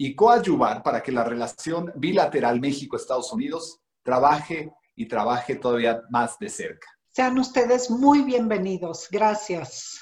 y 0.00 0.14
coadyuvar 0.14 0.82
para 0.84 1.02
que 1.02 1.10
la 1.10 1.24
relación 1.24 1.92
bilateral 1.96 2.60
México-Estados 2.60 3.32
Unidos 3.32 3.80
trabaje 4.04 4.72
y 4.94 5.06
trabaje 5.06 5.56
todavía 5.56 6.02
más 6.08 6.38
de 6.38 6.48
cerca. 6.48 6.86
Sean 7.10 7.36
ustedes 7.38 7.90
muy 7.90 8.22
bienvenidos. 8.22 9.08
Gracias. 9.10 10.00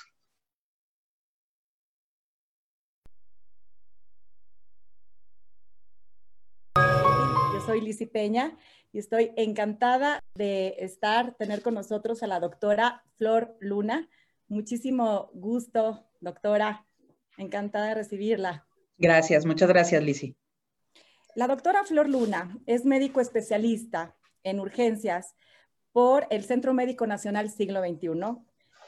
Yo 6.76 7.60
soy 7.64 7.80
Lizzy 7.80 8.04
Peña 8.04 8.54
y 8.92 8.98
estoy 8.98 9.32
encantada 9.36 10.20
de 10.34 10.76
estar, 10.78 11.34
tener 11.36 11.62
con 11.62 11.72
nosotros 11.72 12.22
a 12.22 12.26
la 12.26 12.38
doctora 12.38 13.02
Flor 13.16 13.56
Luna. 13.60 14.10
Muchísimo 14.46 15.30
gusto, 15.32 16.06
doctora. 16.20 16.86
Encantada 17.38 17.88
de 17.88 17.94
recibirla. 17.94 18.66
Gracias, 18.98 19.44
muchas 19.44 19.68
gracias, 19.68 20.02
Lizzy. 20.02 20.36
La 21.34 21.46
doctora 21.46 21.84
Flor 21.84 22.08
Luna 22.08 22.58
es 22.66 22.84
médico 22.84 23.20
especialista 23.20 24.16
en 24.42 24.58
urgencias 24.58 25.34
por 25.92 26.26
el 26.30 26.44
Centro 26.44 26.72
Médico 26.72 27.06
Nacional 27.06 27.50
Siglo 27.50 27.80
XXI 27.82 28.38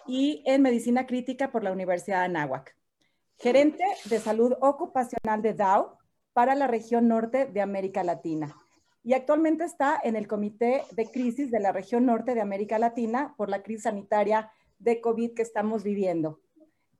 y 0.06 0.42
en 0.46 0.62
Medicina 0.62 1.06
Crítica 1.06 1.52
por 1.52 1.62
la 1.62 1.72
Universidad 1.72 2.20
de 2.20 2.24
Anáhuac. 2.24 2.74
Gerente 3.38 3.84
de 4.06 4.18
Salud 4.18 4.54
Ocupacional 4.60 5.42
de 5.42 5.54
DAO 5.54 5.98
para 6.32 6.54
la 6.54 6.66
región 6.66 7.06
norte 7.06 7.46
de 7.46 7.60
América 7.60 8.02
Latina. 8.02 8.56
Y 9.04 9.12
actualmente 9.12 9.64
está 9.64 10.00
en 10.02 10.16
el 10.16 10.26
Comité 10.26 10.82
de 10.92 11.10
Crisis 11.10 11.50
de 11.50 11.60
la 11.60 11.72
región 11.72 12.06
norte 12.06 12.34
de 12.34 12.40
América 12.40 12.78
Latina 12.78 13.34
por 13.36 13.48
la 13.48 13.62
crisis 13.62 13.84
sanitaria 13.84 14.50
de 14.78 15.00
COVID 15.00 15.34
que 15.34 15.42
estamos 15.42 15.82
viviendo. 15.82 16.40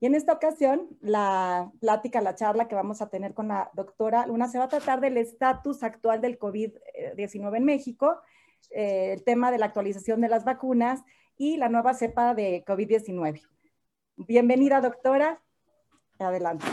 Y 0.00 0.06
en 0.06 0.14
esta 0.14 0.32
ocasión, 0.32 0.88
la 1.00 1.72
plática, 1.80 2.20
la 2.20 2.36
charla 2.36 2.68
que 2.68 2.74
vamos 2.74 3.02
a 3.02 3.08
tener 3.08 3.34
con 3.34 3.48
la 3.48 3.70
doctora 3.74 4.26
Luna 4.26 4.48
se 4.48 4.58
va 4.58 4.64
a 4.64 4.68
tratar 4.68 5.00
del 5.00 5.16
estatus 5.16 5.82
actual 5.82 6.20
del 6.20 6.38
COVID-19 6.38 7.56
en 7.56 7.64
México 7.64 8.20
eh, 8.70 9.12
el 9.12 9.24
tema 9.24 9.50
de 9.50 9.58
la 9.58 9.66
actualización 9.66 10.20
de 10.20 10.28
las 10.28 10.44
vacunas 10.44 11.02
y 11.36 11.56
la 11.56 11.68
nueva 11.68 11.94
cepa 11.94 12.34
de 12.34 12.64
COVID-19. 12.66 13.42
Bienvenida, 14.16 14.80
doctora. 14.80 15.40
Adelante. 16.18 16.66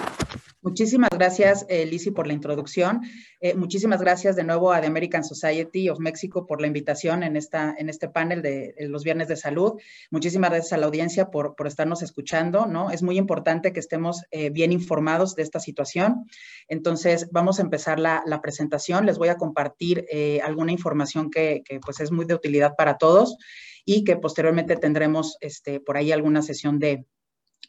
Muchísimas 0.65 1.11
gracias, 1.11 1.63
eh, 1.69 1.87
por 2.15 2.25
la 2.25 2.33
introducción. 2.33 3.01
Eh, 3.39 3.53
muchísimas 3.53 4.01
gracias 4.01 4.35
de 4.35 4.43
nuevo 4.43 4.73
a 4.73 4.81
The 4.81 4.87
American 4.87 5.23
Society 5.23 5.89
of 5.89 5.99
Mexico 5.99 6.47
por 6.47 6.59
la 6.59 6.65
invitación 6.65 7.21
en, 7.21 7.35
esta, 7.37 7.75
en 7.77 7.87
este 7.87 8.09
panel 8.09 8.41
de, 8.41 8.73
los 8.79 9.03
Viernes 9.03 9.27
de 9.27 9.35
Salud. 9.35 9.73
Muchísimas 10.09 10.49
gracias 10.49 10.73
a 10.73 10.77
la 10.77 10.87
audiencia 10.87 11.29
por, 11.29 11.55
por 11.55 11.67
estarnos 11.67 12.01
escuchando, 12.01 12.65
¿no? 12.65 12.89
Es 12.89 13.03
muy 13.03 13.19
importante 13.19 13.73
que 13.73 13.79
estemos 13.79 14.23
eh, 14.31 14.49
bien 14.49 14.71
informados 14.71 15.35
de 15.35 15.43
esta 15.43 15.59
situación. 15.59 16.25
Entonces, 16.67 17.29
vamos 17.31 17.59
a 17.59 17.61
empezar 17.61 17.99
la, 17.99 18.23
la 18.25 18.41
presentación. 18.41 19.05
Les 19.05 19.19
voy 19.19 19.27
a 19.27 19.37
compartir 19.37 20.07
eh, 20.11 20.41
alguna 20.41 20.71
información 20.71 21.29
que, 21.29 21.61
que, 21.63 21.79
pues 21.79 21.99
es 21.99 22.11
muy 22.11 22.25
de 22.25 22.33
utilidad 22.33 22.73
para 22.75 22.97
todos 22.97 23.37
y 23.85 24.03
que 24.03 24.15
posteriormente 24.15 24.77
tendremos 24.77 25.37
este, 25.41 25.79
por 25.79 25.95
ahí 25.95 26.11
alguna 26.11 26.41
sesión 26.41 26.79
de, 26.79 27.05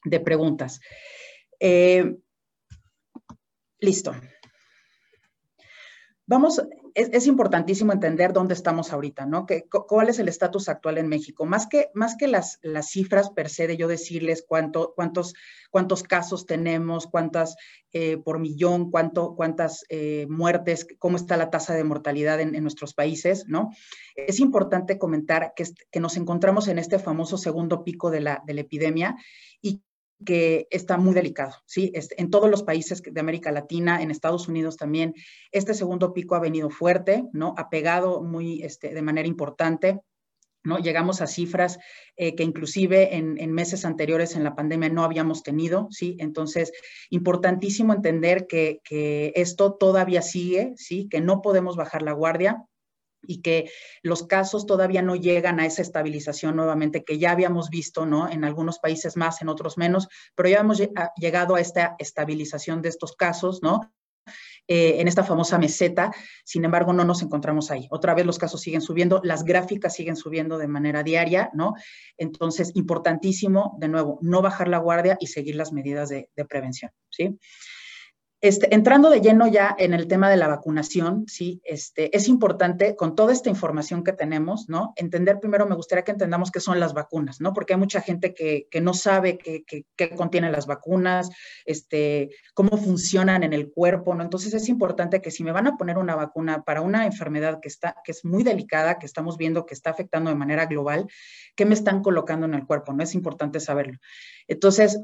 de 0.03 0.21
preguntas. 0.21 0.81
Eh, 1.61 2.17
Listo. 3.87 4.17
Vamos, 6.27 6.61
es, 6.95 7.29
importantísimo 7.29 7.93
entender 7.93 8.33
dónde 8.33 8.55
estamos 8.55 8.93
ahorita, 8.93 9.27
¿no? 9.27 9.47
¿Cuál 9.71 10.09
es 10.09 10.19
el 10.19 10.27
estatus 10.27 10.69
actual 10.69 10.99
en 10.99 11.07
México? 11.07 11.47
Más 11.47 11.69
que, 11.69 11.91
más 11.95 12.17
que 12.17 12.27
las, 12.27 12.59
las 12.63 12.91
cifras 12.91 13.31
per 13.31 13.49
se 13.49 13.69
de 13.69 13.77
yo 13.77 13.87
decirles 13.87 14.45
cuánto, 14.45 14.93
cuántos, 14.97 15.35
cuántos 15.71 16.03
casos 16.03 16.47
tenemos, 16.47 17.07
cuántas 17.07 17.55
eh, 17.93 18.17
por 18.17 18.41
millón, 18.41 18.91
cuánto, 18.91 19.37
cuántas 19.37 19.85
eh, 19.89 20.27
muertes, 20.29 20.89
cómo 20.99 21.17
está 21.17 21.37
la 21.37 21.51
tasa 21.51 21.73
de 21.75 21.85
mortalidad 21.85 22.41
en, 22.41 22.61
nuestros 22.61 22.93
países, 22.93 23.47
¿no? 23.47 23.71
Es 24.17 24.41
importante 24.41 24.99
comentar 24.99 25.53
que, 25.55 25.63
que, 25.93 26.01
nos 26.01 26.17
encontramos 26.17 26.67
en 26.67 26.81
este 26.81 26.99
famoso 26.99 27.39
segundo 27.39 27.85
pico 27.85 28.11
de 28.11 28.23
la, 28.23 28.43
de 28.45 28.55
la 28.55 28.63
epidemia 28.63 29.15
y 29.63 29.81
que 30.25 30.67
está 30.71 30.97
muy 30.97 31.15
delicado, 31.15 31.55
¿sí? 31.67 31.93
En 32.17 32.31
todos 32.31 32.51
los 32.51 32.63
países 32.63 33.03
de 33.03 33.21
América 33.21 33.53
Latina, 33.53 34.03
en 34.03 34.11
Estados 34.11 34.49
Unidos 34.49 34.77
también, 34.77 35.15
este 35.53 35.75
segundo 35.75 36.13
pico 36.13 36.35
ha 36.35 36.41
venido 36.41 36.71
fuerte, 36.71 37.25
¿no? 37.33 37.55
Ha 37.59 37.69
pegado 37.69 38.23
muy, 38.23 38.63
este, 38.63 38.95
de 38.95 39.03
manera 39.03 39.29
importante, 39.29 40.01
¿no? 40.65 40.79
Llegamos 40.79 41.21
a 41.21 41.27
cifras 41.27 41.79
eh, 42.17 42.35
que 42.35 42.43
inclusive 42.43 43.17
en, 43.17 43.53
meses 43.53 43.85
anteriores 43.85 44.35
en 44.37 44.45
la 44.45 44.57
pandemia 44.57 44.89
no 44.89 45.05
habíamos 45.05 45.43
tenido, 45.43 45.89
¿sí? 45.91 46.17
Entonces, 46.19 46.73
importantísimo 47.11 47.93
entender 47.93 48.47
que 48.47 48.81
esto 49.35 49.75
todavía 49.75 50.23
sigue, 50.23 50.73
¿sí? 50.77 51.09
Que 51.09 51.21
no 51.21 51.43
podemos 51.43 51.77
bajar 51.77 52.03
la 52.03 52.13
guardia, 52.13 52.65
y 53.27 53.43
que 53.43 53.71
los 54.03 54.25
casos 54.25 54.67
todavía 54.67 55.03
no 55.03 55.17
llegan 55.17 55.61
a 55.61 55.67
esa 55.67 55.83
estabilización 55.83 56.57
nuevamente 56.57 57.05
que 57.05 57.19
ya 57.19 57.33
habíamos 57.33 57.71
visto, 57.71 58.07
¿no? 58.07 58.29
En 58.29 58.45
algunos 58.45 58.79
países 58.79 59.17
más, 59.17 59.43
en 59.43 59.49
otros 59.49 59.79
menos, 59.79 60.09
pero 60.35 60.49
ya 60.49 60.61
hemos 60.61 60.81
llegado 61.17 61.55
a 61.55 61.61
esta 61.61 61.97
estabilización 61.99 62.83
de 62.83 62.89
estos 62.89 63.15
casos, 63.15 63.63
¿no? 63.63 63.93
Eh, 64.69 65.01
en 65.01 65.07
esta 65.07 65.23
famosa 65.23 65.59
meseta, 65.59 66.11
sin 66.45 66.65
embargo, 66.65 66.93
no 66.93 67.05
nos 67.05 67.23
encontramos 67.23 67.71
ahí. 67.71 67.87
Otra 67.91 68.15
vez 68.15 68.27
los 68.27 68.39
casos 68.39 68.61
siguen 68.61 68.81
subiendo, 68.81 69.21
las 69.23 69.45
gráficas 69.45 69.95
siguen 69.95 70.17
subiendo 70.17 70.59
de 70.59 70.67
manera 70.67 71.05
diaria, 71.05 71.51
¿no? 71.55 71.75
Entonces, 72.17 72.73
importantísimo, 72.75 73.77
de 73.79 73.89
nuevo, 73.89 74.19
no 74.23 74.43
bajar 74.43 74.67
la 74.67 74.79
guardia 74.79 75.17
y 75.21 75.29
seguir 75.29 75.55
las 75.55 75.73
medidas 75.73 76.09
de 76.09 76.45
prevención, 76.49 76.91
¿sí? 77.11 77.39
Este, 78.43 78.75
entrando 78.75 79.09
de 79.09 79.23
lleno 79.23 79.47
ya 79.47 79.75
en 79.79 79.95
el 79.95 80.09
tema 80.09 80.29
de 80.29 80.37
la 80.37 80.47
vacunación, 80.47 81.25
sí, 81.27 81.63
este, 81.65 82.15
es 82.15 82.29
importante 82.29 82.95
con 82.95 83.17
toda 83.17 83.33
esta 83.33 83.49
información 83.49 84.05
que 84.05 84.13
tenemos, 84.13 84.69
¿no? 84.69 84.93
Entender 84.97 85.41
primero, 85.41 85.67
me 85.67 85.75
gustaría 85.75 86.05
que 86.05 86.11
entendamos 86.11 86.51
qué 86.51 86.61
son 86.61 86.79
las 86.79 86.93
vacunas, 86.93 87.41
¿no? 87.41 87.55
Porque 87.55 87.73
hay 87.73 87.79
mucha 87.79 88.03
gente 88.03 88.35
que, 88.35 88.69
no 88.83 88.93
sabe 88.93 89.39
qué, 89.39 89.87
contienen 90.17 90.53
las 90.53 90.67
vacunas, 90.67 91.31
este, 91.65 92.29
cómo 92.53 92.77
funcionan 92.77 93.43
en 93.43 93.55
el 93.55 93.73
cuerpo, 93.73 94.15
¿no? 94.15 94.23
Entonces 94.23 94.53
es 94.53 94.69
importante 94.69 95.23
que 95.23 95.31
si 95.31 95.43
me 95.43 95.53
van 95.53 95.67
a 95.67 95.79
poner 95.79 95.97
una 95.97 96.15
vacuna 96.15 96.63
para 96.63 96.83
una 96.83 97.07
enfermedad 97.07 97.59
que, 97.63 97.69
está, 97.69 97.97
que 98.05 98.13
es 98.13 98.23
muy 98.23 98.43
delicada, 98.43 98.99
que 98.99 99.07
estamos 99.07 99.39
viendo 99.39 99.65
que 99.65 99.73
está 99.73 99.91
afectando 99.91 100.29
de 100.29 100.37
manera 100.37 100.67
global, 100.67 101.07
¿qué 101.55 101.65
me 101.65 101.75
están 101.75 102.03
colocando 102.03 102.45
en 102.45 102.53
el 102.53 102.67
cuerpo? 102.67 102.93
¿No? 102.93 103.03
Es 103.03 103.15
importante 103.15 103.61
saberlo. 103.61 103.99
Entonces, 104.47 105.01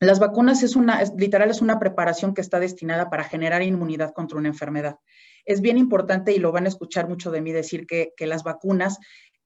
las 0.00 0.20
vacunas 0.20 0.62
es 0.62 0.76
una, 0.76 1.02
literal, 1.16 1.50
es 1.50 1.60
una 1.60 1.78
preparación 1.78 2.34
que 2.34 2.40
está 2.40 2.60
destinada 2.60 3.10
para 3.10 3.24
generar 3.24 3.62
inmunidad 3.62 4.12
contra 4.12 4.38
una 4.38 4.48
enfermedad. 4.48 4.98
Es 5.44 5.60
bien 5.60 5.78
importante, 5.78 6.32
y 6.32 6.38
lo 6.38 6.52
van 6.52 6.66
a 6.66 6.68
escuchar 6.68 7.08
mucho 7.08 7.30
de 7.30 7.40
mí 7.40 7.52
decir, 7.52 7.86
que, 7.86 8.12
que 8.16 8.26
las 8.26 8.44
vacunas 8.44 8.98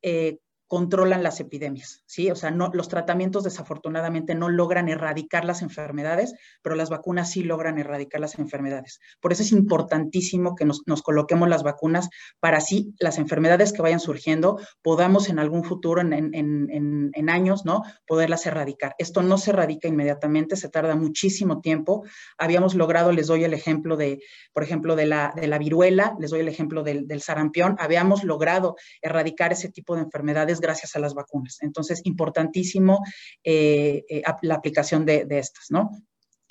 eh, 0.03 0.39
controlan 0.73 1.23
las 1.23 1.39
epidemias, 1.39 2.03
¿sí? 2.07 2.31
O 2.31 2.35
sea, 2.35 2.51
no, 2.51 2.71
los 2.73 2.89
tratamientos 2.89 3.45
desafortunadamente 3.45 4.35
no 4.35 4.49
logran 4.49 4.89
erradicar 4.89 5.45
las 5.45 5.61
enfermedades, 5.61 6.35
pero 6.63 6.77
las 6.77 6.89
vacunas 6.89 7.31
sí 7.31 7.43
logran 7.43 7.77
erradicar 7.77 8.23
las 8.23 8.39
enfermedades. 8.39 8.99
Por 9.21 9.35
eso 9.35 9.43
es 9.43 9.53
importantísimo 9.53 10.57
que 10.57 10.65
nos, 10.65 10.81
coloquemos 11.03 11.47
las 11.51 11.63
vacunas 11.63 12.09
para 12.41 12.57
así 12.57 12.95
las 12.99 13.19
enfermedades 13.19 13.75
que 13.75 13.83
vayan 13.83 14.01
surgiendo 14.01 14.59
podamos 14.81 15.29
en 15.29 15.39
algún 15.39 15.63
futuro, 15.63 16.01
en, 16.01 17.29
años, 17.29 17.67
¿no? 17.67 17.83
Poderlas 18.07 18.47
erradicar. 18.47 18.95
Esto 18.97 19.21
no 19.23 19.37
se 19.37 19.51
erradica 19.51 19.89
inmediatamente, 19.89 20.57
se 20.57 20.71
tarda 20.71 20.97
muchísimo 20.97 21.61
tiempo. 21.61 22.05
Habíamos 22.39 22.75
logrado, 22.75 23.13
les 23.13 23.27
doy 23.27 23.45
el 23.45 23.53
ejemplo 23.53 23.99
de, 23.99 24.23
por 24.55 24.63
ejemplo, 24.63 24.97
de 24.97 25.05
la, 25.05 25.35
de 25.37 25.49
la 25.49 25.59
viruela, 25.59 26.17
les 26.19 26.31
doy 26.31 26.41
el 26.41 26.49
ejemplo 26.49 26.83
del, 26.83 27.07
del 27.07 27.21
sarampión, 27.21 27.77
habíamos 27.79 28.25
logrado 28.25 28.77
erradicar 29.03 29.53
ese 29.53 29.69
tipo 29.69 29.95
de 29.97 30.01
enfermedades 30.01 30.62
gracias 30.63 30.97
a 30.97 30.99
las 30.99 31.13
vacunas. 31.13 31.59
Entonces, 31.61 32.01
importantísimo 32.05 33.05
eh, 33.45 34.05
eh, 34.09 34.23
la 34.41 34.55
aplicación 34.55 35.05
de, 35.05 35.27
estas, 35.29 35.71
¿no? 35.71 35.91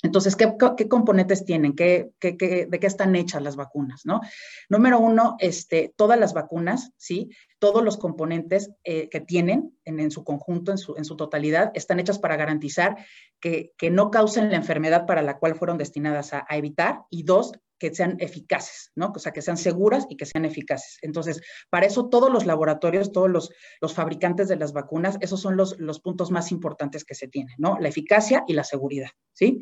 Entonces, 0.04 0.36
¿qué, 0.36 0.88
componentes 0.88 1.44
tienen? 1.44 1.74
¿Qué, 1.74 2.10
¿De 2.20 2.78
qué 2.80 2.86
están 2.86 3.14
hechas 3.14 3.40
las 3.40 3.54
vacunas? 3.54 4.02
¿no? 4.04 4.20
Número 4.68 4.98
uno, 4.98 5.36
este, 5.38 5.94
todas 5.96 6.18
las 6.18 6.34
vacunas, 6.34 6.90
¿sí? 6.96 7.30
Todos 7.60 7.84
los 7.84 7.98
componentes 7.98 8.72
eh, 8.82 9.08
que 9.08 9.20
tienen 9.20 9.78
en, 9.84 10.10
su 10.10 10.24
conjunto, 10.24 10.72
en 10.72 11.04
su, 11.04 11.16
totalidad, 11.16 11.70
están 11.74 12.00
hechas 12.00 12.18
para 12.18 12.36
garantizar 12.36 12.96
que, 13.40 13.72
no 13.92 14.10
causen 14.10 14.50
la 14.50 14.56
enfermedad 14.56 15.06
para 15.06 15.22
la 15.22 15.38
cual 15.38 15.54
fueron 15.54 15.78
destinadas 15.78 16.32
a 16.32 16.44
evitar. 16.50 17.02
Y 17.08 17.22
dos, 17.22 17.52
que 17.82 17.92
sean 17.92 18.16
eficaces, 18.20 18.92
¿no? 18.94 19.12
O 19.12 19.18
sea, 19.18 19.32
que 19.32 19.42
sean 19.42 19.56
seguras 19.56 20.06
y 20.08 20.16
que 20.16 20.24
sean 20.24 20.44
eficaces. 20.44 20.98
Entonces, 21.02 21.40
para 21.68 21.84
eso 21.84 22.08
todos 22.08 22.32
los 22.32 22.46
laboratorios, 22.46 23.10
todos 23.10 23.28
los, 23.28 23.50
los 23.80 23.92
fabricantes 23.92 24.46
de 24.46 24.54
las 24.54 24.72
vacunas, 24.72 25.18
esos 25.20 25.40
son 25.40 25.56
los, 25.56 25.76
los 25.80 25.98
puntos 25.98 26.30
más 26.30 26.52
importantes 26.52 27.04
que 27.04 27.16
se 27.16 27.26
tienen, 27.26 27.56
¿no? 27.58 27.80
La 27.80 27.88
eficacia 27.88 28.44
y 28.46 28.52
la 28.52 28.62
seguridad, 28.62 29.10
¿sí? 29.32 29.58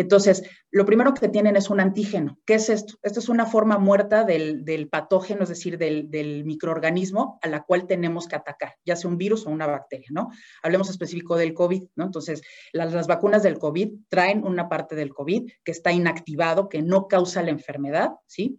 Entonces, 0.00 0.42
lo 0.70 0.86
primero 0.86 1.12
que 1.12 1.28
tienen 1.28 1.56
es 1.56 1.68
un 1.68 1.78
antígeno. 1.78 2.38
¿Qué 2.46 2.54
es 2.54 2.70
esto? 2.70 2.94
Esto 3.02 3.20
es 3.20 3.28
una 3.28 3.44
forma 3.44 3.76
muerta 3.76 4.24
del, 4.24 4.88
patógeno, 4.90 5.42
es 5.42 5.50
decir, 5.50 5.76
del, 5.76 6.44
microorganismo 6.46 7.38
a 7.42 7.48
la 7.48 7.64
cual 7.64 7.86
tenemos 7.86 8.26
que 8.26 8.34
atacar, 8.34 8.76
ya 8.82 8.96
sea 8.96 9.10
un 9.10 9.18
virus 9.18 9.46
o 9.46 9.50
una 9.50 9.66
bacteria, 9.66 10.08
¿no? 10.10 10.30
Hablemos 10.62 10.88
específico 10.88 11.36
del 11.36 11.52
COVID, 11.52 11.82
¿no? 11.96 12.04
Entonces, 12.04 12.40
las, 12.72 13.06
vacunas 13.06 13.42
del 13.42 13.58
COVID 13.58 13.92
traen 14.08 14.42
una 14.46 14.70
parte 14.70 14.96
del 14.96 15.12
COVID 15.12 15.50
que 15.62 15.72
está 15.72 15.92
inactivado, 15.92 16.70
que 16.70 16.80
no 16.80 17.06
causa 17.06 17.42
la 17.42 17.50
enfermedad, 17.50 18.12
¿sí? 18.26 18.58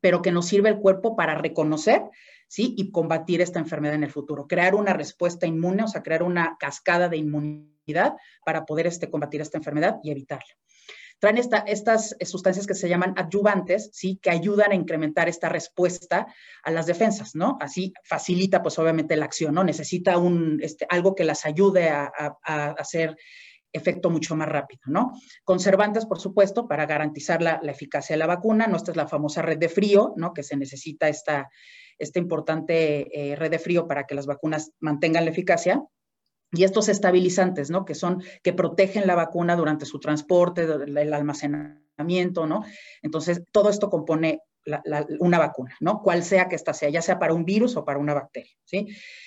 Pero 0.00 0.22
que 0.22 0.32
nos 0.32 0.46
sirve 0.46 0.70
el 0.70 0.78
cuerpo 0.78 1.16
para 1.16 1.34
reconocer 1.34 2.02
¿sí? 2.48 2.74
Y 2.78 2.90
combatir 2.92 3.42
esta 3.42 3.58
enfermedad 3.58 3.94
en 3.94 4.04
el 4.04 4.10
futuro, 4.10 4.46
crear 4.46 4.74
una 4.74 4.92
respuesta 4.92 5.46
inmune, 5.46 5.84
o 5.84 5.88
sea, 5.88 6.02
crear 6.02 6.22
una 6.22 6.56
cascada 6.58 7.08
de 7.08 7.16
inmunidad 7.16 8.14
para 8.44 8.64
poder 8.64 8.86
este, 8.86 9.10
combatir 9.10 9.40
esta 9.40 9.58
enfermedad 9.58 9.98
y 10.02 10.10
evitarla. 10.10 10.54
Traen 11.22 11.38
estas 11.38 12.16
sustancias 12.24 12.66
que 12.66 12.74
se 12.74 12.88
llaman 12.88 13.14
adyuvantes, 13.16 13.90
¿sí? 13.92 14.18
Que 14.20 14.30
ayudan 14.30 14.72
a 14.72 14.74
incrementar 14.74 15.28
esta 15.28 15.48
respuesta 15.48 16.26
a 16.64 16.70
las 16.72 16.86
defensas, 16.86 17.36
¿no? 17.36 17.58
Así 17.60 17.92
facilita, 18.02 18.60
pues, 18.60 18.76
obviamente 18.80 19.14
la 19.14 19.26
acción, 19.26 19.54
¿no? 19.54 19.62
Necesita 19.62 20.18
un, 20.18 20.58
este, 20.60 20.84
algo 20.90 21.14
que 21.14 21.22
las 21.22 21.46
ayude 21.46 21.90
a, 21.90 22.10
hacer 22.44 23.16
efecto 23.72 24.10
mucho 24.10 24.34
más 24.34 24.48
rápido, 24.48 24.80
¿no? 24.86 25.12
Conservantes, 25.44 26.06
por 26.06 26.18
supuesto, 26.18 26.66
para 26.66 26.86
garantizar 26.86 27.40
la, 27.40 27.60
la, 27.62 27.70
eficacia 27.70 28.14
de 28.14 28.18
la 28.18 28.26
vacuna, 28.26 28.66
¿no? 28.66 28.76
Esta 28.76 28.90
es 28.90 28.96
la 28.96 29.06
famosa 29.06 29.42
red 29.42 29.58
de 29.58 29.68
frío, 29.68 30.14
¿no? 30.16 30.34
Que 30.34 30.42
se 30.42 30.56
necesita 30.56 31.08
esta, 31.08 31.48
esta 31.98 32.18
importante 32.18 33.30
eh, 33.30 33.36
red 33.36 33.52
de 33.52 33.60
frío 33.60 33.86
para 33.86 34.08
que 34.08 34.16
las 34.16 34.26
vacunas 34.26 34.72
mantengan 34.80 35.24
la 35.24 35.30
eficacia. 35.30 35.84
Y 36.52 36.64
estos 36.64 36.88
estabilizantes, 36.88 37.70
¿no? 37.70 37.84
Que 37.84 37.94
son, 37.94 38.22
que 38.42 38.52
protegen 38.52 39.06
la 39.06 39.14
vacuna 39.14 39.56
durante 39.56 39.86
su 39.86 39.98
transporte, 39.98 40.62
el 40.62 41.14
almacenamiento, 41.14 42.46
¿no? 42.46 42.62
Entonces, 43.02 43.42
todo 43.50 43.70
esto 43.70 43.88
compone 43.88 44.40
una 45.18 45.38
vacuna, 45.38 45.74
¿no? 45.80 46.02
Cual 46.02 46.22
sea 46.22 46.48
que 46.48 46.54
esta 46.54 46.72
sea, 46.72 46.88
ya 46.88 47.02
sea 47.02 47.18
para 47.18 47.34
un 47.34 47.44
virus 47.44 47.76
o 47.76 47.84
para 47.84 47.98
una 47.98 48.14
bacteria, 48.14 48.52
¿sí? 48.64 48.86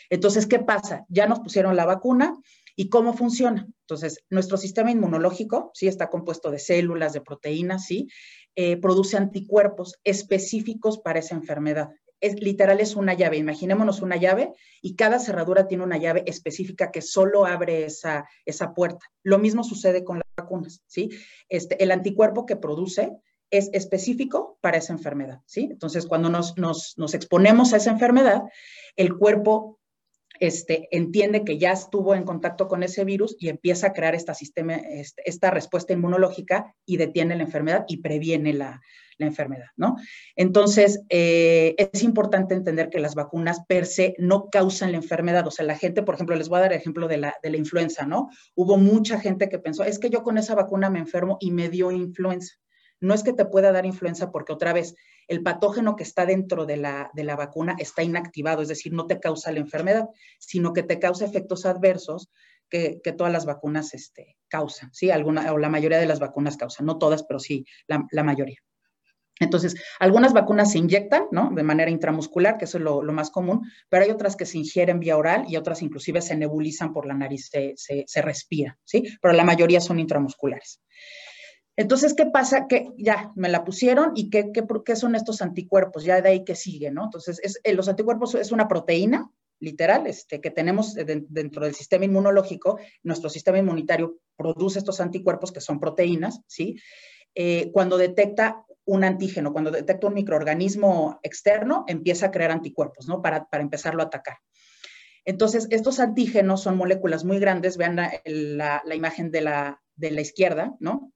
Entonces, 0.10 0.48
¿qué 0.48 0.60
pasa? 0.60 1.06
Ya 1.10 1.28
nos 1.28 1.40
pusieron 1.40 1.76
la 1.76 1.86
vacuna 1.86 2.38
y 2.76 2.90
cómo 2.90 3.14
funciona. 3.14 3.68
Entonces, 3.82 4.24
nuestro 4.30 4.58
sistema 4.58 4.92
inmunológico, 4.92 5.72
¿sí? 5.74 5.88
Está 5.88 6.10
compuesto 6.10 6.52
de 6.52 6.60
células, 6.60 7.14
de 7.14 7.22
proteínas, 7.22 7.86
¿sí? 7.86 8.08
Eh, 8.56 8.78
produce 8.78 9.18
anticuerpos 9.18 9.96
específicos 10.04 11.00
para 11.00 11.20
esa 11.20 11.36
enfermedad 11.36 11.90
es 12.26 12.42
literal 12.42 12.80
es 12.80 12.96
una 12.96 13.14
llave. 13.14 13.38
Imaginémonos 13.38 14.02
una 14.02 14.16
llave 14.16 14.54
y 14.82 14.96
cada 14.96 15.20
cerradura 15.20 15.68
tiene 15.68 15.84
una 15.84 15.98
llave 15.98 16.24
específica 16.26 16.92
que 16.92 17.02
solo 17.02 17.46
abre 17.46 17.86
esa, 17.86 18.28
esa 18.46 18.74
puerta. 18.74 19.06
Lo 19.24 19.38
mismo 19.38 19.64
sucede 19.64 20.04
con 20.04 20.18
las 20.18 20.28
vacunas, 20.36 20.82
¿sí? 20.88 21.10
Este, 21.50 21.82
el 21.84 21.92
anticuerpo 21.92 22.46
que 22.46 22.56
produce 22.56 23.12
es 23.52 23.70
específico 23.74 24.58
para 24.62 24.78
esa 24.78 24.94
enfermedad, 24.94 25.42
¿sí? 25.46 25.70
Entonces, 25.72 26.08
cuando 26.08 26.30
nos, 26.30 26.58
nos, 26.58 26.96
nos 26.98 27.14
exponemos 27.14 27.74
a 27.74 27.78
esa 27.78 27.92
enfermedad, 27.92 28.44
el 28.96 29.16
cuerpo 29.16 29.80
este, 30.40 30.88
entiende 30.92 31.44
que 31.44 31.58
ya 31.58 31.72
estuvo 31.72 32.16
en 32.16 32.24
contacto 32.24 32.68
con 32.68 32.84
ese 32.84 33.04
virus 33.06 33.36
y 33.40 33.50
empieza 33.50 33.88
a 33.88 33.94
crear 33.94 34.16
esta, 34.16 34.34
sistema, 34.34 34.76
este, 34.76 35.22
esta 35.26 35.52
respuesta 35.52 35.94
inmunológica 35.94 36.74
y 36.86 36.98
detiene 36.98 37.36
la 37.36 37.44
enfermedad 37.44 37.86
y 37.88 37.98
previene 37.98 38.54
la, 38.54 38.82
la 39.18 39.26
enfermedad, 39.26 39.68
¿no? 39.78 39.96
Entonces, 40.36 41.02
eh, 41.10 41.76
es 41.78 42.04
importante 42.04 42.54
entender 42.54 42.90
que 42.90 43.00
las 43.00 43.16
vacunas 43.16 43.62
per 43.68 43.86
se 43.86 44.16
no 44.18 44.50
causan 44.50 44.92
la 44.92 44.98
enfermedad. 44.98 45.48
O 45.48 45.52
sea, 45.52 45.66
la 45.66 45.78
gente, 45.78 46.04
por 46.04 46.16
ejemplo, 46.16 46.36
les 46.36 46.50
voy 46.50 46.58
a 46.58 46.62
dar 46.62 46.74
el 46.74 46.80
ejemplo 46.80 47.08
de 47.08 47.18
la, 47.18 47.36
de 47.42 47.50
la 47.50 47.58
influenza, 47.58 48.06
¿no? 48.06 48.30
Hubo 48.56 48.78
mucha 48.78 49.20
gente 49.20 49.50
que 49.50 49.60
pensó, 49.60 49.84
es 49.84 50.00
que 50.00 50.10
yo 50.10 50.24
con 50.24 50.38
esa 50.38 50.56
vacuna 50.56 50.90
me 50.90 51.00
enfermo 51.00 51.38
y 51.40 51.52
me 51.52 51.70
dio 51.70 51.92
influenza. 51.92 52.56
No 53.06 53.14
es 53.14 53.24
que 53.24 53.34
te 53.34 53.46
pueda 53.46 53.72
dar 53.72 53.86
influenza 53.86 54.32
porque 54.32 54.54
otra 54.54 54.74
vez 54.74 54.96
el 55.28 55.44
patógeno 55.44 55.96
que 55.96 56.04
está 56.04 56.26
dentro 56.26 56.66
de 56.66 56.78
la, 56.78 57.12
de 57.14 57.24
la 57.24 57.36
vacuna 57.36 57.76
está 57.78 58.04
inactivado, 58.04 58.62
es 58.62 58.68
decir, 58.68 58.94
no 58.94 59.08
te 59.08 59.20
causa 59.20 59.52
la 59.52 59.60
enfermedad, 59.60 60.10
sino 60.40 60.74
que 60.74 60.84
te 60.84 61.00
causa 61.00 61.26
efectos 61.26 61.66
adversos 61.66 62.30
que, 62.70 63.00
que, 63.04 63.12
todas 63.12 63.32
las 63.32 63.46
vacunas 63.46 63.94
este, 63.94 64.38
causan, 64.48 64.92
¿sí? 64.94 65.12
Alguna, 65.12 65.54
o 65.54 65.58
la 65.58 65.70
mayoría 65.70 66.00
de 66.00 66.08
las 66.08 66.20
vacunas 66.20 66.58
causan, 66.58 66.88
no 66.88 66.98
todas, 66.98 67.24
pero 67.24 67.40
sí 67.40 67.66
la, 67.88 68.06
la 68.12 68.24
mayoría. 68.24 68.58
Entonces, 69.40 69.76
algunas 70.00 70.34
vacunas 70.34 70.72
se 70.72 70.78
inyectan, 70.78 71.26
¿no? 71.32 71.52
De 71.54 71.64
manera 71.64 71.92
intramuscular, 71.92 72.58
que 72.58 72.66
eso 72.66 72.78
es 72.78 72.84
lo, 72.84 73.02
más 73.04 73.30
común, 73.32 73.70
pero 73.90 74.06
hay 74.06 74.12
otras 74.12 74.36
que 74.36 74.46
se 74.46 74.58
ingieren 74.58 75.00
vía 75.00 75.18
oral 75.18 75.46
y 75.48 75.58
otras 75.58 75.82
inclusive 75.82 76.22
se 76.22 76.38
nebulizan 76.38 76.94
por 76.94 77.06
la 77.06 77.14
nariz, 77.14 77.50
se, 77.52 77.74
se, 77.76 78.22
respira, 78.22 78.78
¿sí? 78.84 79.04
Pero 79.22 79.34
la 79.34 79.44
mayoría 79.44 79.82
son 79.82 80.00
intramusculares. 80.00 80.82
Entonces, 81.78 82.14
¿qué 82.14 82.26
pasa? 82.26 82.68
Que 82.68 82.92
ya 82.98 83.32
me 83.36 83.50
la 83.50 83.66
pusieron 83.66 84.14
y 84.16 84.30
¿qué, 84.30 84.52
qué, 84.54 84.96
son 84.96 85.16
estos 85.16 85.42
anticuerpos? 85.42 86.04
Ya 86.06 86.22
de 86.22 86.30
ahí 86.30 86.44
que 86.46 86.56
sigue, 86.56 86.92
¿no? 86.92 87.06
Entonces, 87.06 87.40
es, 87.44 87.60
eh, 87.64 87.74
los 87.74 87.90
anticuerpos 87.90 88.36
es 88.36 88.52
una 88.52 88.68
proteína, 88.68 89.30
literal, 89.60 90.08
este, 90.08 90.42
que 90.42 90.52
tenemos 90.52 90.96
dentro 90.96 91.64
del 91.64 91.76
sistema 91.76 92.06
inmunológico. 92.06 92.80
Nuestro 93.04 93.30
sistema 93.30 93.58
inmunitario 93.58 94.20
produce 94.38 94.80
estos 94.80 95.02
anticuerpos 95.02 95.52
que 95.52 95.62
son 95.62 95.80
proteínas, 95.80 96.42
¿sí? 96.48 96.78
Eh, 97.34 97.72
cuando 97.74 97.98
detecta 97.98 98.66
un 98.86 99.04
antígeno, 99.04 99.52
cuando 99.52 99.72
detecta 99.72 100.08
un 100.08 100.14
microorganismo 100.14 101.20
externo, 101.24 101.84
empieza 101.88 102.28
a 102.28 102.32
crear 102.32 102.52
anticuerpos, 102.52 103.08
¿no? 103.08 103.22
Para, 103.22 103.46
para 103.46 103.64
empezarlo 103.64 104.04
a 104.04 104.06
atacar. 104.06 104.38
Entonces, 105.26 105.68
estos 105.72 106.00
antígenos 106.00 106.62
son 106.62 106.78
moléculas 106.78 107.26
muy 107.26 107.40
grandes, 107.40 107.78
vean 107.78 107.96
la, 107.96 108.84
imagen 108.94 109.32
de 109.32 109.42
la, 109.42 109.82
de 109.96 110.12
la 110.12 110.22
izquierda, 110.22 110.76
¿no? 110.80 111.12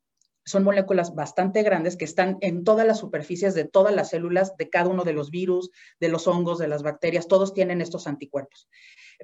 Son 0.49 0.63
moléculas 0.63 1.13
bastante 1.13 1.61
grandes 1.61 1.95
que 1.95 2.05
están 2.05 2.39
en 2.41 2.63
todas 2.63 2.87
las 2.87 2.97
superficies 2.97 3.53
de 3.53 3.65
todas 3.65 3.93
las 3.93 4.09
células, 4.09 4.57
de 4.57 4.67
cada 4.67 4.89
uno 4.89 5.03
de 5.03 5.13
los 5.13 5.29
virus, 5.29 5.69
de 5.99 6.09
los 6.09 6.25
hongos, 6.25 6.57
de 6.57 6.67
las 6.67 6.81
bacterias, 6.81 7.27
todos 7.27 7.53
tienen 7.53 7.81
estos 7.81 8.07
anticuerpos, 8.07 8.67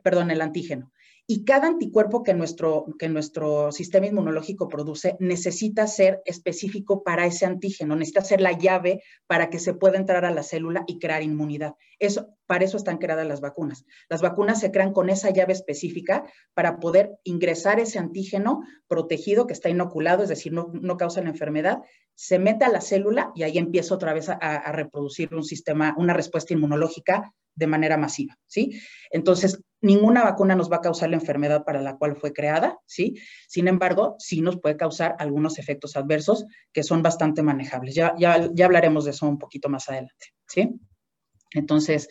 perdón, 0.03 0.29
el 0.29 0.39
antígeno. 0.39 0.91
Y 1.27 1.43
cada 1.43 1.67
anticuerpo 1.67 2.21
que 2.21 2.35
nuestro, 2.35 2.85
que 2.99 3.09
nuestro 3.09 3.71
sistema 3.71 4.05
inmunológico 4.05 4.67
produce 4.67 5.17
necesita 5.19 5.87
ser 5.87 6.21
específico 6.25 7.01
para 7.03 7.25
ese 7.25 7.47
antígeno, 7.47 7.95
necesita 7.95 8.21
ser 8.21 8.41
la 8.41 8.51
llave 8.51 9.01
para 9.25 9.49
que 9.49 9.57
se 9.57 9.73
pueda 9.73 9.97
entrar 9.97 10.23
a 10.23 10.29
la 10.29 10.43
célula 10.43 10.83
y 10.85 10.99
crear 10.99 11.23
inmunidad. 11.23 11.73
Eso, 11.97 12.27
para 12.45 12.63
eso 12.63 12.77
están 12.77 12.99
creadas 12.99 13.25
las 13.25 13.41
vacunas. 13.41 13.85
Las 14.07 14.21
vacunas 14.21 14.59
se 14.59 14.69
crean 14.69 14.93
con 14.93 15.09
esa 15.09 15.31
llave 15.31 15.53
específica 15.53 16.25
para 16.53 16.79
poder 16.79 17.17
ingresar 17.23 17.79
ese 17.79 17.97
antígeno 17.97 18.61
protegido 18.87 19.47
que 19.47 19.53
está 19.53 19.69
inoculado, 19.69 20.21
es 20.21 20.29
decir, 20.29 20.53
no, 20.53 20.69
no 20.73 20.95
causa 20.95 21.23
la 21.23 21.29
enfermedad, 21.29 21.79
se 22.13 22.37
mete 22.37 22.65
a 22.65 22.69
la 22.69 22.81
célula 22.81 23.31
y 23.33 23.41
ahí 23.41 23.57
empieza 23.57 23.95
otra 23.95 24.13
vez 24.13 24.29
a, 24.29 24.35
a 24.35 24.71
reproducir 24.71 25.33
un 25.33 25.43
sistema, 25.43 25.95
una 25.97 26.13
respuesta 26.13 26.53
inmunológica 26.53 27.33
de 27.55 27.67
manera 27.67 27.97
masiva, 27.97 28.37
¿sí? 28.47 28.79
Entonces, 29.11 29.61
ninguna 29.81 30.23
vacuna 30.23 30.55
nos 30.55 30.71
va 30.71 30.77
a 30.77 30.81
causar 30.81 31.09
la 31.09 31.15
enfermedad 31.15 31.63
para 31.63 31.81
la 31.81 31.97
cual 31.97 32.15
fue 32.15 32.33
creada, 32.33 32.77
¿sí? 32.85 33.15
Sin 33.47 33.67
embargo, 33.67 34.15
sí 34.19 34.41
nos 34.41 34.59
puede 34.59 34.77
causar 34.77 35.15
algunos 35.19 35.59
efectos 35.59 35.95
adversos 35.95 36.45
que 36.73 36.83
son 36.83 37.01
bastante 37.01 37.43
manejables. 37.43 37.95
Ya, 37.95 38.15
ya, 38.17 38.49
ya 38.53 38.65
hablaremos 38.65 39.05
de 39.05 39.11
eso 39.11 39.27
un 39.27 39.39
poquito 39.39 39.69
más 39.69 39.87
adelante, 39.89 40.33
¿sí? 40.47 40.79
Entonces, 41.51 42.09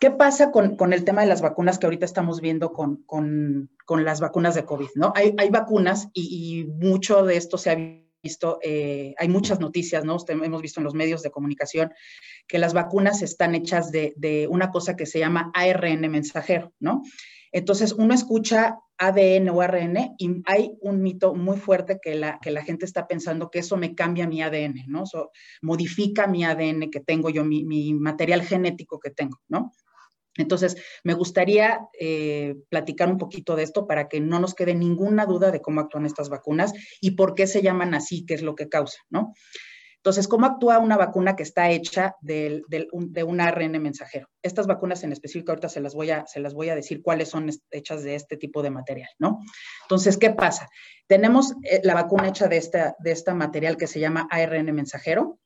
¿qué 0.00 0.10
pasa 0.10 0.50
con, 0.50 0.76
con 0.76 0.92
el 0.92 1.04
tema 1.04 1.22
de 1.22 1.28
las 1.28 1.40
vacunas 1.40 1.78
que 1.78 1.86
ahorita 1.86 2.04
estamos 2.04 2.40
viendo 2.40 2.72
con, 2.72 3.04
con, 3.04 3.70
con 3.86 4.04
las 4.04 4.20
vacunas 4.20 4.54
de 4.54 4.64
COVID, 4.64 4.88
¿no? 4.96 5.12
Hay, 5.14 5.34
hay 5.38 5.48
vacunas 5.50 6.08
y, 6.12 6.64
mucho 6.64 7.24
de 7.24 7.36
esto 7.36 7.58
se 7.58 7.70
ha 7.70 7.76
visto, 8.22 8.58
eh, 8.62 9.14
hay 9.18 9.28
muchas 9.28 9.60
noticias, 9.60 10.04
¿no? 10.04 10.16
hemos 10.28 10.62
visto 10.62 10.80
en 10.80 10.84
los 10.84 10.94
medios 10.94 11.22
de 11.22 11.30
comunicación 11.30 11.92
que 12.46 12.58
las 12.58 12.72
vacunas 12.72 13.22
están 13.22 13.54
hechas 13.54 13.90
de, 13.90 14.46
una 14.50 14.70
cosa 14.70 14.96
que 14.96 15.06
se 15.06 15.18
llama 15.18 15.50
ARN 15.54 16.10
mensajero, 16.10 16.72
¿no? 16.78 17.02
Entonces 17.54 17.92
uno 17.92 18.14
escucha 18.14 18.78
ADN 18.96 19.50
o 19.50 19.60
ARN 19.60 20.14
y 20.16 20.42
hay 20.46 20.72
un 20.80 21.02
mito 21.02 21.34
muy 21.34 21.58
fuerte 21.58 21.98
que 22.02 22.14
la, 22.14 22.38
que 22.40 22.50
la 22.50 22.62
gente 22.64 22.86
está 22.86 23.06
pensando 23.06 23.50
que 23.50 23.58
eso 23.58 23.76
me 23.76 23.94
cambia 23.94 24.26
mi 24.26 24.40
ADN, 24.40 24.84
¿no? 24.86 25.02
Eso 25.02 25.30
modifica 25.60 26.26
mi 26.26 26.44
ADN 26.44 26.90
que 26.90 27.00
tengo 27.00 27.28
yo, 27.28 27.44
mi 27.44 27.94
material 27.94 28.42
genético 28.42 28.98
que 28.98 29.10
tengo, 29.10 29.38
¿no? 29.48 29.72
Entonces, 30.36 30.76
me 31.04 31.14
gustaría 31.14 31.80
eh, 31.98 32.56
platicar 32.68 33.10
un 33.10 33.18
poquito 33.18 33.56
de 33.56 33.64
esto 33.64 33.86
para 33.86 34.08
que 34.08 34.20
no 34.20 34.38
nos 34.38 34.54
quede 34.54 34.74
ninguna 34.74 35.26
duda 35.26 35.50
de 35.50 35.60
cómo 35.60 35.80
actúan 35.80 36.06
estas 36.06 36.28
vacunas 36.30 36.72
y 37.00 37.12
por 37.12 37.34
qué 37.34 37.46
se 37.46 37.62
llaman 37.62 37.94
así, 37.94 38.24
qué 38.24 38.34
es 38.34 38.42
lo 38.42 38.54
que 38.54 38.68
causa, 38.68 38.98
¿no? 39.10 39.34
Entonces, 40.02 40.26
¿cómo 40.26 40.46
actúa 40.46 40.80
una 40.80 40.96
vacuna 40.96 41.36
que 41.36 41.44
está 41.44 41.70
hecha 41.70 42.16
de, 42.22 42.64
un 42.90 43.40
ARN 43.40 43.80
mensajero? 43.80 44.26
Estas 44.42 44.66
vacunas 44.66 45.04
en 45.04 45.12
específico, 45.12 45.52
ahorita 45.52 45.68
se 45.68 45.80
las, 45.80 45.94
voy 45.94 46.10
a, 46.10 46.26
se 46.26 46.40
las 46.40 46.54
voy 46.54 46.70
a 46.70 46.74
decir 46.74 47.02
cuáles 47.02 47.28
son 47.28 47.48
hechas 47.70 48.02
de 48.02 48.16
este 48.16 48.36
tipo 48.36 48.64
de 48.64 48.70
material, 48.70 49.08
¿no? 49.20 49.38
Entonces, 49.84 50.16
¿qué 50.16 50.30
pasa? 50.30 50.68
Tenemos 51.06 51.54
eh, 51.62 51.82
la 51.84 51.94
vacuna 51.94 52.26
hecha 52.26 52.48
de 52.48 52.56
esta, 52.56 52.96
de 52.98 53.12
este 53.12 53.32
material 53.32 53.76
que 53.76 53.86
se 53.86 54.00
llama 54.00 54.26
ARN 54.28 54.74
mensajero, 54.74 55.38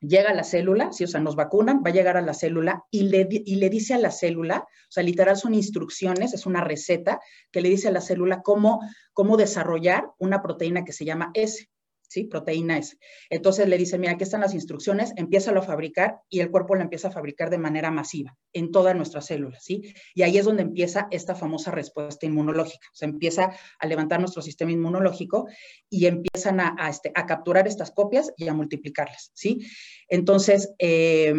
llega 0.00 0.30
a 0.30 0.34
la 0.34 0.44
célula, 0.44 0.92
sí, 0.92 1.04
o 1.04 1.08
sea, 1.08 1.20
nos 1.20 1.36
vacunan, 1.36 1.82
va 1.84 1.90
a 1.90 1.92
llegar 1.92 2.16
a 2.16 2.22
la 2.22 2.34
célula 2.34 2.84
y 2.90 3.08
le, 3.08 3.26
y 3.30 3.56
le 3.56 3.70
dice 3.70 3.94
a 3.94 3.98
la 3.98 4.10
célula, 4.10 4.66
o 4.66 4.90
sea, 4.90 5.02
literal 5.02 5.36
son 5.36 5.54
instrucciones, 5.54 6.34
es 6.34 6.46
una 6.46 6.62
receta 6.62 7.20
que 7.50 7.60
le 7.60 7.68
dice 7.68 7.88
a 7.88 7.92
la 7.92 8.00
célula 8.00 8.42
cómo, 8.42 8.80
cómo 9.12 9.36
desarrollar 9.36 10.10
una 10.18 10.42
proteína 10.42 10.84
que 10.84 10.92
se 10.92 11.04
llama 11.04 11.30
S. 11.34 11.68
¿sí? 12.08 12.24
Proteína 12.24 12.78
S. 12.78 12.96
Entonces 13.30 13.68
le 13.68 13.78
dice, 13.78 13.98
mira, 13.98 14.12
aquí 14.12 14.24
están 14.24 14.40
las 14.40 14.54
instrucciones, 14.54 15.12
empieza 15.16 15.52
a 15.52 15.62
fabricar 15.62 16.20
y 16.28 16.40
el 16.40 16.50
cuerpo 16.50 16.74
lo 16.74 16.82
empieza 16.82 17.08
a 17.08 17.10
fabricar 17.10 17.50
de 17.50 17.58
manera 17.58 17.90
masiva 17.90 18.36
en 18.52 18.70
todas 18.70 18.96
nuestras 18.96 19.26
células, 19.26 19.62
¿sí? 19.62 19.94
Y 20.14 20.22
ahí 20.22 20.38
es 20.38 20.44
donde 20.44 20.62
empieza 20.62 21.08
esta 21.10 21.34
famosa 21.34 21.70
respuesta 21.70 22.26
inmunológica. 22.26 22.86
O 22.92 22.96
sea, 22.96 23.08
empieza 23.08 23.52
a 23.78 23.86
levantar 23.86 24.20
nuestro 24.20 24.42
sistema 24.42 24.72
inmunológico 24.72 25.46
y 25.90 26.06
empiezan 26.06 26.60
a, 26.60 26.74
este, 26.88 27.12
a 27.14 27.26
capturar 27.26 27.66
estas 27.68 27.90
copias 27.90 28.32
y 28.36 28.48
a 28.48 28.54
multiplicarlas, 28.54 29.30
¿sí? 29.34 29.66
Entonces, 30.08 30.72
eh, 30.78 31.34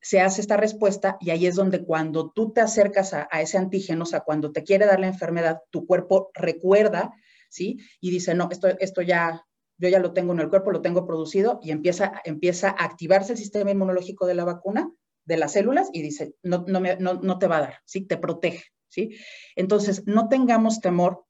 se 0.00 0.20
hace 0.20 0.40
esta 0.40 0.56
respuesta 0.56 1.16
y 1.20 1.30
ahí 1.30 1.46
es 1.46 1.54
donde 1.54 1.84
cuando 1.84 2.30
tú 2.30 2.52
te 2.52 2.60
acercas 2.60 3.14
a, 3.14 3.28
a 3.30 3.40
ese 3.40 3.58
antígeno, 3.58 4.02
o 4.02 4.06
sea, 4.06 4.20
cuando 4.20 4.52
te 4.52 4.64
quiere 4.64 4.86
dar 4.86 5.00
la 5.00 5.06
enfermedad, 5.06 5.60
tu 5.70 5.86
cuerpo 5.86 6.30
recuerda, 6.34 7.12
¿sí? 7.48 7.78
Y 8.00 8.10
dice, 8.10 8.34
no, 8.34 8.48
esto, 8.50 8.68
esto 8.78 9.02
ya, 9.02 9.44
yo 9.78 9.88
ya 9.88 9.98
lo 9.98 10.12
tengo 10.12 10.32
en 10.32 10.40
el 10.40 10.48
cuerpo, 10.48 10.72
lo 10.72 10.82
tengo 10.82 11.06
producido 11.06 11.60
y 11.62 11.70
empieza, 11.70 12.20
empieza 12.24 12.70
a 12.70 12.84
activarse 12.84 13.32
el 13.32 13.38
sistema 13.38 13.70
inmunológico 13.70 14.26
de 14.26 14.34
la 14.34 14.44
vacuna, 14.44 14.92
de 15.24 15.36
las 15.36 15.52
células, 15.52 15.88
y 15.92 16.02
dice, 16.02 16.34
no, 16.42 16.64
no, 16.66 16.80
no, 16.80 17.14
no 17.14 17.38
te 17.38 17.46
va 17.46 17.58
a 17.58 17.60
dar, 17.60 17.78
¿sí? 17.84 18.02
Te 18.02 18.16
protege, 18.16 18.64
¿sí? 18.88 19.16
Entonces, 19.56 20.06
no 20.06 20.28
tengamos 20.28 20.80
temor 20.80 21.24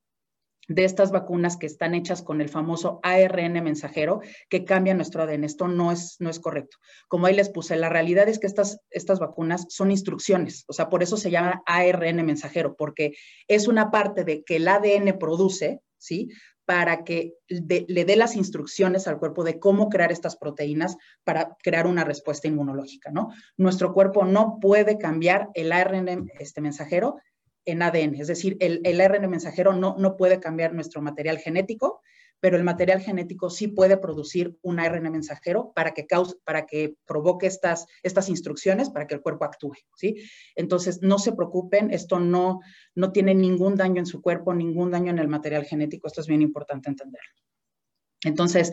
de 0.69 0.85
estas 0.85 1.11
vacunas 1.11 1.57
que 1.57 1.67
están 1.67 1.95
hechas 1.95 2.23
con 2.23 2.41
el 2.41 2.49
famoso 2.51 3.01
ARN 3.03 3.65
mensajero 3.65 4.21
que 4.51 4.65
cambia 4.65 4.95
nuestro 4.95 5.23
ADN. 5.23 5.45
Esto 5.45 5.67
no 5.67 5.91
es, 5.91 6.17
no 6.21 6.29
es 6.29 6.39
correcto. 6.39 6.77
Como 7.09 7.27
ahí 7.27 7.35
les 7.35 7.49
puse, 7.49 7.75
la 7.77 7.89
realidad 7.89 8.29
es 8.29 8.39
que 8.39 8.47
estas, 8.47 8.79
estas 8.91 9.19
vacunas 9.19 9.67
son 9.71 9.91
instrucciones, 9.91 10.65
o 10.69 10.75
sea, 10.75 10.91
por 10.91 11.03
eso 11.03 11.17
se 11.17 11.31
llama 11.31 11.63
ARN 11.67 12.25
mensajero, 12.25 12.77
porque 12.77 13.15
es 13.49 13.67
una 13.67 13.91
parte 13.91 14.25
de 14.25 14.45
que 14.45 14.57
el 14.57 14.69
ADN 14.69 15.19
produce, 15.19 15.81
¿sí? 15.97 16.29
Para 16.69 17.03
que 17.03 17.33
le 17.49 18.05
dé 18.05 18.15
las 18.15 18.37
instrucciones 18.37 19.09
al 19.09 19.19
cuerpo 19.19 19.43
de 19.43 19.59
cómo 19.59 19.89
crear 19.89 20.13
estas 20.13 20.37
proteínas 20.37 20.99
para 21.25 21.57
crear 21.63 21.87
una 21.87 22.05
respuesta 22.05 22.47
inmunológica, 22.47 23.11
¿no? 23.11 23.31
Nuestro 23.57 23.95
cuerpo 23.95 24.27
no 24.27 24.59
puede 24.61 24.99
cambiar 24.99 25.49
el 25.55 25.73
ARN 25.73 26.31
este 26.39 26.61
mensajero 26.61 27.17
en 27.65 27.81
ADN, 27.81 28.17
es 28.17 28.27
decir, 28.27 28.59
el, 28.61 28.83
el 28.85 29.01
ARN 29.01 29.31
mensajero 29.31 29.73
no, 29.73 29.97
no 29.99 30.19
puede 30.19 30.41
cambiar 30.41 30.75
nuestro 30.75 31.01
material 31.01 31.39
genético, 31.39 32.03
pero 32.41 32.57
el 32.57 32.65
material 32.65 33.01
genético 33.01 33.51
sí 33.51 33.69
puede 33.69 33.97
producir 33.97 34.57
un 34.63 34.81
ARN 34.81 35.11
mensajero 35.11 35.73
para 35.75 35.93
que, 35.93 36.07
cause, 36.07 36.37
para 36.45 36.67
que 36.67 36.95
provoque 37.07 37.47
estas, 37.47 37.87
estas 38.03 38.29
instrucciones 38.29 38.91
para 38.91 39.07
que 39.07 39.15
el 39.15 39.23
cuerpo 39.23 39.45
actúe, 39.45 39.75
¿sí? 39.97 40.17
Entonces, 40.55 41.03
no 41.03 41.19
se 41.19 41.33
preocupen, 41.33 41.91
esto 41.91 42.21
no, 42.21 42.61
no 42.95 43.13
tiene 43.13 43.35
ningún 43.35 43.77
daño 43.77 44.01
en 44.01 44.07
su 44.07 44.23
cuerpo, 44.23 44.55
ningún 44.55 44.91
daño 44.91 45.11
en 45.11 45.19
el 45.19 45.29
material 45.29 45.65
genético, 45.65 46.07
esto 46.07 46.21
es 46.21 46.27
bien 46.27 46.43
importante 46.43 46.89
entenderlo. 46.89 47.48
Entonces, 48.25 48.73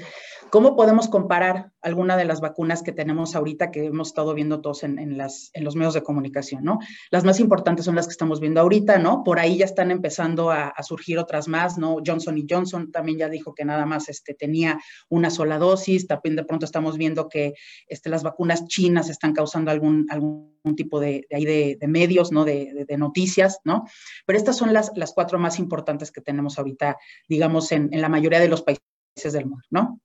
¿cómo 0.50 0.76
podemos 0.76 1.08
comparar 1.08 1.72
alguna 1.82 2.18
de 2.18 2.26
las 2.26 2.42
vacunas 2.42 2.82
que 2.82 2.92
tenemos 2.92 3.36
ahorita 3.36 3.70
que 3.70 3.86
hemos 3.86 4.08
estado 4.08 4.34
viendo 4.34 4.60
todos 4.60 4.84
en, 4.84 5.18
los 5.18 5.76
medios 5.76 5.94
de 5.94 6.02
comunicación, 6.02 6.64
¿no? 6.64 6.80
Las 7.12 7.24
más 7.24 7.40
importantes 7.40 7.86
son 7.86 7.96
las 7.96 8.08
que 8.08 8.12
estamos 8.12 8.40
viendo 8.40 8.60
ahorita, 8.60 8.98
¿no? 8.98 9.24
Por 9.24 9.38
ahí 9.38 9.58
ya 9.58 9.66
están 9.66 9.92
empezando 9.92 10.50
a, 10.50 10.74
surgir 10.82 11.20
otras 11.20 11.48
más, 11.48 11.78
¿no? 11.78 11.98
Johnson 12.04 12.38
y 12.40 12.48
Johnson 12.50 12.92
también 12.92 13.20
ya 13.20 13.30
dijo 13.30 13.54
que 13.54 13.66
nada 13.66 13.86
más 13.86 14.10
este, 14.10 14.34
tenía 14.34 14.80
una 15.10 15.30
sola 15.30 15.60
dosis, 15.60 16.08
también 16.08 16.36
de 16.36 16.44
pronto 16.44 16.66
estamos 16.66 16.98
viendo 16.98 17.30
que 17.30 17.54
este, 17.88 18.10
las 18.10 18.24
vacunas 18.24 18.66
chinas 18.66 19.10
están 19.10 19.34
causando 19.34 19.70
algún, 19.70 20.08
algún 20.10 20.76
tipo 20.76 21.00
de, 21.00 21.28
de, 21.30 21.78
de, 21.80 21.88
medios, 21.88 22.32
¿no? 22.32 22.46
De, 22.46 22.86
noticias, 22.98 23.60
¿no? 23.64 23.84
Pero 24.26 24.40
estas 24.40 24.58
son 24.58 24.74
las, 24.74 24.92
las 24.96 25.14
cuatro 25.14 25.38
más 25.38 25.60
importantes 25.60 26.12
que 26.12 26.22
tenemos 26.22 26.58
ahorita, 26.58 26.98
digamos, 27.28 27.72
en 27.72 27.90
la 27.92 28.10
mayoría 28.10 28.40
de 28.40 28.48
los 28.48 28.64
países 28.64 28.95
del 29.16 29.46
mundo, 29.46 29.66
¿no? 29.70 30.02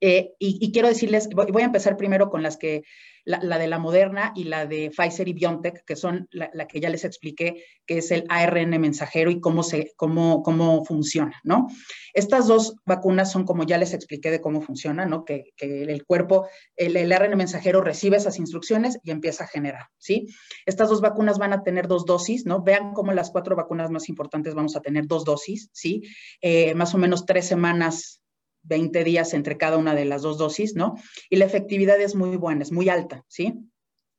Eh, 0.00 0.34
y, 0.38 0.58
y, 0.60 0.70
quiero 0.70 0.88
decirles, 0.88 1.28
voy, 1.30 1.62
a 1.62 1.64
empezar 1.64 1.96
primero 1.96 2.30
con 2.30 2.42
las 2.42 2.56
que, 2.56 2.84
la, 3.24 3.40
la, 3.42 3.58
de 3.58 3.66
la 3.66 3.80
Moderna 3.80 4.32
y 4.36 4.44
la 4.44 4.64
de 4.64 4.90
Pfizer 4.96 5.26
y 5.26 5.32
BioNTech, 5.32 5.84
que 5.84 5.96
son 5.96 6.28
la, 6.30 6.50
la, 6.54 6.68
que 6.68 6.78
ya 6.78 6.88
les 6.88 7.04
expliqué, 7.04 7.64
que 7.84 7.98
es 7.98 8.12
el 8.12 8.24
ARN 8.28 8.80
mensajero 8.80 9.30
y 9.30 9.40
cómo, 9.40 9.64
se, 9.64 9.92
cómo, 9.96 10.44
cómo 10.44 10.84
funciona, 10.84 11.40
¿no? 11.42 11.66
Estas 12.14 12.46
dos 12.46 12.76
vacunas 12.86 13.32
son 13.32 13.44
como 13.44 13.64
ya 13.64 13.76
les 13.76 13.92
expliqué 13.92 14.30
de 14.30 14.40
cómo 14.40 14.60
funciona, 14.60 15.04
¿no? 15.04 15.24
Que, 15.24 15.52
que 15.56 15.82
el 15.82 16.04
cuerpo, 16.04 16.46
el, 16.76 16.96
el, 16.96 17.10
ARN 17.10 17.36
mensajero 17.36 17.80
recibe 17.80 18.18
esas 18.18 18.38
instrucciones 18.38 19.00
y 19.02 19.10
empieza 19.10 19.44
a 19.44 19.48
generar, 19.48 19.88
¿sí? 19.98 20.28
Estas 20.64 20.90
dos 20.90 21.00
vacunas 21.00 21.38
van 21.38 21.52
a 21.52 21.64
tener 21.64 21.88
dos 21.88 22.06
dosis, 22.06 22.46
¿no? 22.46 22.62
Vean 22.62 22.92
cómo 22.92 23.12
las 23.12 23.30
cuatro 23.30 23.56
vacunas 23.56 23.90
más 23.90 24.08
importantes 24.08 24.54
vamos 24.54 24.76
a 24.76 24.80
tener 24.80 25.08
dos 25.08 25.24
dosis, 25.24 25.70
¿sí? 25.72 26.02
Eh, 26.40 26.74
más 26.76 26.94
o 26.94 26.98
menos 26.98 27.26
tres 27.26 27.46
semanas 27.46 28.22
20 28.62 29.04
días 29.04 29.34
entre 29.34 29.56
cada 29.56 29.76
una 29.76 29.94
de 29.94 30.04
las 30.04 30.22
dos 30.22 30.38
dosis, 30.38 30.74
¿no? 30.74 30.96
Y 31.30 31.36
la 31.36 31.44
efectividad 31.44 32.00
es 32.00 32.14
muy 32.14 32.36
buena, 32.36 32.62
es 32.62 32.72
muy 32.72 32.88
alta, 32.88 33.24
¿sí? 33.28 33.54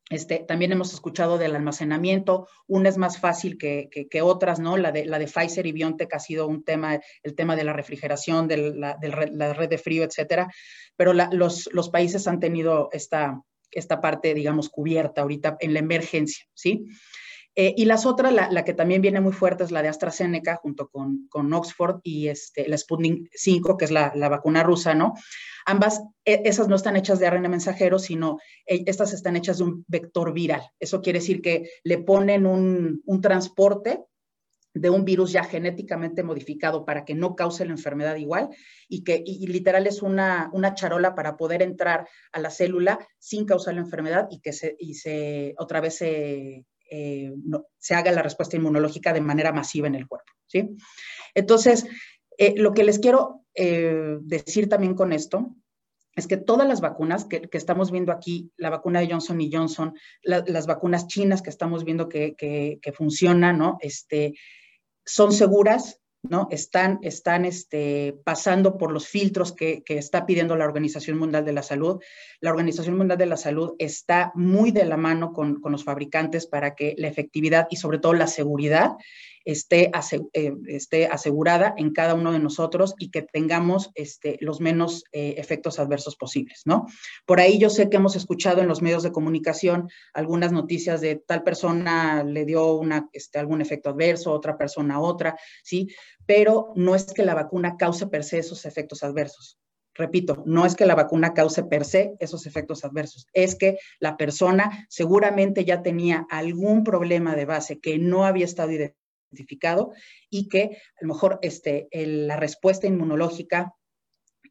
Este, 0.10 0.40
también 0.40 0.72
hemos 0.72 0.92
escuchado 0.92 1.38
del 1.38 1.56
almacenamiento, 1.56 2.48
una 2.68 2.90
es 2.90 2.98
más 2.98 3.20
fácil 3.20 3.60
que, 3.60 4.10
otras, 4.24 4.60
¿no? 4.60 4.76
La 4.76 4.92
de, 4.92 5.06
la 5.06 5.20
de 5.20 5.28
Pfizer 5.28 5.68
y 5.68 5.72
BioNTech 5.72 6.12
ha 6.16 6.20
sido 6.20 6.48
un 6.48 6.64
tema, 6.64 7.00
el 7.22 7.36
tema 7.36 7.56
de 7.56 7.64
la 7.64 7.74
refrigeración, 7.74 8.48
de 8.48 8.74
la, 8.74 8.98
red 8.98 9.70
de 9.70 9.78
frío, 9.78 10.04
etcétera, 10.04 10.52
pero 10.96 11.14
los, 11.14 11.70
los, 11.72 11.90
países 11.90 12.28
han 12.28 12.40
tenido 12.40 12.90
esta, 12.92 13.40
esta 13.70 14.02
parte, 14.02 14.34
digamos, 14.34 14.70
cubierta 14.70 15.22
ahorita 15.22 15.58
en 15.60 15.74
la 15.74 15.80
emergencia, 15.80 16.46
¿sí? 16.56 16.88
Eh, 17.56 17.74
y 17.76 17.86
las 17.86 18.06
otras, 18.06 18.34
la, 18.34 18.64
que 18.64 18.74
también 18.74 19.02
viene 19.02 19.20
muy 19.20 19.34
fuerte 19.34 19.64
es 19.64 19.72
la 19.72 19.82
de 19.82 19.90
AstraZeneca 19.90 20.56
junto 20.58 20.88
con, 20.88 21.28
con 21.30 21.52
Oxford 21.52 22.00
y 22.04 22.28
este, 22.28 22.68
la 22.70 22.78
Sputnik 22.78 23.30
5, 23.34 23.76
que 23.76 23.86
es 23.86 23.92
la, 23.92 24.14
la 24.16 24.30
vacuna 24.30 24.64
rusa, 24.64 24.94
¿no? 24.94 25.14
Ambas, 25.66 26.02
e, 26.26 26.42
esas 26.46 26.68
no 26.68 26.76
están 26.76 26.96
hechas 26.96 27.20
de 27.20 27.28
ARN 27.28 27.50
mensajero, 27.50 28.00
sino 28.00 28.40
e, 28.66 28.84
estas 28.86 29.14
están 29.14 29.36
hechas 29.36 29.58
de 29.58 29.66
un 29.66 29.86
vector 29.88 30.34
viral. 30.34 30.62
Eso 30.80 31.02
quiere 31.02 31.20
decir 31.20 31.42
que 31.42 31.70
le 31.84 31.98
ponen 31.98 32.46
un, 32.46 33.02
transporte 33.22 34.04
de 34.74 34.90
un 34.90 35.04
virus 35.04 35.32
ya 35.32 35.44
genéticamente 35.44 36.24
modificado 36.24 36.86
para 36.86 37.04
que 37.04 37.16
no 37.16 37.36
cause 37.36 37.66
la 37.66 37.72
enfermedad 37.72 38.16
igual 38.16 38.50
y 38.88 39.04
que 39.04 39.24
literal 39.26 39.88
es 39.88 40.02
una, 40.02 40.50
una, 40.54 40.76
charola 40.76 41.16
para 41.16 41.36
poder 41.36 41.62
entrar 41.62 42.08
a 42.32 42.40
la 42.40 42.52
célula 42.52 43.00
sin 43.18 43.46
causar 43.46 43.74
la 43.74 43.82
enfermedad 43.82 44.28
y 44.30 44.40
que 44.40 44.54
se, 44.54 44.76
y 44.80 44.94
se 44.94 45.56
otra 45.58 45.82
vez 45.82 45.98
se, 45.98 46.66
eh, 46.90 47.34
se 47.78 47.96
haga 47.96 48.12
la 48.12 48.22
respuesta 48.22 48.56
inmunológica 48.56 49.14
de 49.14 49.22
manera 49.22 49.52
masiva 49.52 49.88
en 49.88 49.96
el 49.96 50.08
cuerpo. 50.08 50.32
¿sí? 50.48 50.76
Entonces, 51.34 51.86
eh, 52.38 52.56
lo 52.58 52.74
que 52.74 52.84
les 52.84 53.00
quiero 53.00 53.46
eh, 53.54 54.18
decir 54.22 54.70
también 54.70 54.96
con 54.96 55.14
esto 55.14 55.56
es 56.16 56.28
que 56.28 56.38
todas 56.38 56.68
las 56.68 56.82
vacunas 56.82 57.26
que, 57.26 57.48
estamos 57.52 57.92
viendo 57.92 58.12
aquí, 58.12 58.52
la 58.58 58.70
vacuna 58.70 59.00
de 59.00 59.10
Johnson 59.10 59.40
y 59.40 59.52
Johnson, 59.52 59.94
las 60.24 60.68
vacunas 60.68 61.08
chinas 61.08 61.42
que 61.42 61.50
estamos 61.50 61.86
viendo 61.86 62.10
que, 62.10 62.36
que, 62.36 62.92
funcionan, 62.92 63.58
¿no? 63.58 63.78
Este, 63.80 64.34
son 65.06 65.32
seguras, 65.32 66.02
¿no? 66.24 66.48
Están, 66.52 67.00
están 67.02 67.46
este, 67.46 68.18
pasando 68.24 68.78
por 68.78 68.92
los 68.92 69.08
filtros 69.08 69.54
que, 69.54 69.84
que, 69.84 69.98
está 69.98 70.26
pidiendo 70.26 70.56
la 70.56 70.66
Organización 70.66 71.18
Mundial 71.18 71.46
de 71.46 71.54
la 71.54 71.64
Salud. 71.64 72.02
La 72.42 72.50
Organización 72.50 72.98
Mundial 72.98 73.18
de 73.18 73.26
la 73.26 73.38
Salud 73.38 73.76
está 73.80 74.32
muy 74.36 74.72
de 74.72 74.86
la 74.86 74.98
mano 74.98 75.32
con, 75.32 75.62
con 75.62 75.72
los 75.72 75.84
fabricantes 75.84 76.48
para 76.48 76.76
que 76.76 76.96
la 76.98 77.08
efectividad 77.08 77.68
y 77.70 77.78
sobre 77.78 78.00
todo 78.00 78.14
la 78.14 78.28
seguridad 78.28 78.98
esté, 79.52 79.92
eh, 80.34 80.54
esté 80.68 81.08
asegurada 81.08 81.74
en 81.78 81.92
cada 81.92 82.14
uno 82.14 82.32
de 82.32 82.40
nosotros 82.40 82.94
y 83.00 83.10
que 83.10 83.24
tengamos 83.24 83.90
este, 83.96 84.38
los 84.42 84.62
menos 84.62 85.04
eh, 85.12 85.36
efectos 85.38 85.80
adversos 85.80 86.16
posibles, 86.16 86.62
¿no? 86.66 86.86
Por 87.26 87.40
ahí 87.40 87.58
yo 87.58 87.70
sé 87.70 87.90
que 87.90 87.98
hemos 87.98 88.16
escuchado 88.16 88.62
en 88.62 88.68
los 88.68 88.82
medios 88.82 89.04
de 89.04 89.12
comunicación 89.12 89.90
algunas 90.14 90.52
noticias 90.52 91.02
de 91.02 91.16
tal 91.16 91.44
persona 91.44 92.24
le 92.24 92.46
dio 92.46 92.82
este, 93.12 93.40
algún 93.40 93.62
efecto 93.62 93.90
adverso, 93.90 94.32
otra 94.32 94.58
persona 94.58 95.00
otra, 95.00 95.36
¿sí? 95.64 95.88
Pero 96.26 96.72
no 96.76 96.94
es 96.94 97.06
que 97.06 97.26
la 97.26 97.34
vacuna 97.34 97.76
cause 97.78 98.08
per 98.08 98.24
se 98.24 98.40
esos 98.40 98.66
efectos 98.66 99.04
adversos. 99.04 99.58
Repito, 99.96 100.44
no 100.46 100.66
es 100.66 100.76
que 100.76 100.86
la 100.86 100.96
vacuna 100.96 101.34
cause 101.34 101.64
per 101.64 101.84
se 101.84 102.14
esos 102.20 102.46
efectos 102.46 102.86
adversos, 102.86 103.28
es 103.34 103.56
que 103.56 103.80
la 104.00 104.16
persona 104.16 104.86
seguramente 104.90 105.66
ya 105.66 105.82
tenía 105.82 106.26
algún 106.30 106.84
problema 106.84 107.36
de 107.36 107.46
base 107.46 107.80
que 107.80 107.98
no 107.98 108.26
había 108.26 108.46
estado 108.46 108.72
identificado 108.72 108.99
y 110.30 110.48
que 110.50 110.64
a 110.64 111.02
lo 111.02 111.08
mejor 111.10 111.40
este, 111.42 111.88
la 111.92 112.36
respuesta 112.36 112.88
inmunológica 112.88 113.74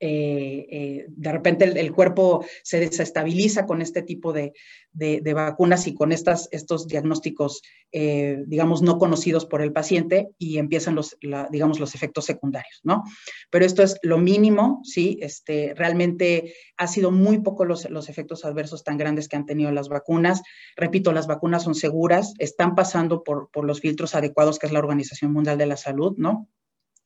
eh, 0.00 0.66
eh, 0.70 1.06
de 1.08 1.32
repente 1.32 1.64
el, 1.64 1.92
cuerpo 1.92 2.44
se 2.62 2.80
desestabiliza 2.80 3.66
con 3.66 3.82
este 3.82 4.02
tipo 4.02 4.32
de, 4.32 4.52
vacunas 5.34 5.86
y 5.86 5.94
con 5.94 6.12
estas, 6.12 6.48
estos 6.52 6.86
diagnósticos, 6.86 7.62
eh, 7.92 8.42
digamos, 8.46 8.82
no 8.82 8.98
conocidos 8.98 9.46
por 9.46 9.62
el 9.62 9.72
paciente 9.72 10.30
y 10.38 10.58
empiezan 10.58 10.94
los, 10.94 11.16
digamos, 11.50 11.80
los 11.80 11.94
efectos 11.94 12.24
secundarios, 12.26 12.80
¿no? 12.82 13.02
Pero 13.50 13.64
esto 13.64 13.82
es 13.82 13.98
lo 14.02 14.18
mínimo, 14.18 14.80
¿sí? 14.84 15.18
Este, 15.20 15.74
realmente 15.74 16.54
ha 16.76 16.86
sido 16.86 17.10
muy 17.10 17.40
poco 17.40 17.64
los, 17.64 17.88
los 17.90 18.08
efectos 18.08 18.44
adversos 18.44 18.84
tan 18.84 18.98
grandes 18.98 19.28
que 19.28 19.36
han 19.36 19.46
tenido 19.46 19.70
las 19.72 19.88
vacunas. 19.88 20.42
Repito, 20.76 21.12
las 21.12 21.26
vacunas 21.26 21.64
son 21.64 21.74
seguras, 21.74 22.34
están 22.38 22.74
pasando 22.74 23.22
por, 23.24 23.50
por 23.50 23.64
los 23.64 23.80
filtros 23.80 24.14
adecuados 24.14 24.58
que 24.58 24.66
es 24.66 24.72
la 24.72 24.78
Organización 24.78 25.32
Mundial 25.32 25.58
de 25.58 25.66
la 25.66 25.76
Salud, 25.76 26.14
¿no? 26.16 26.48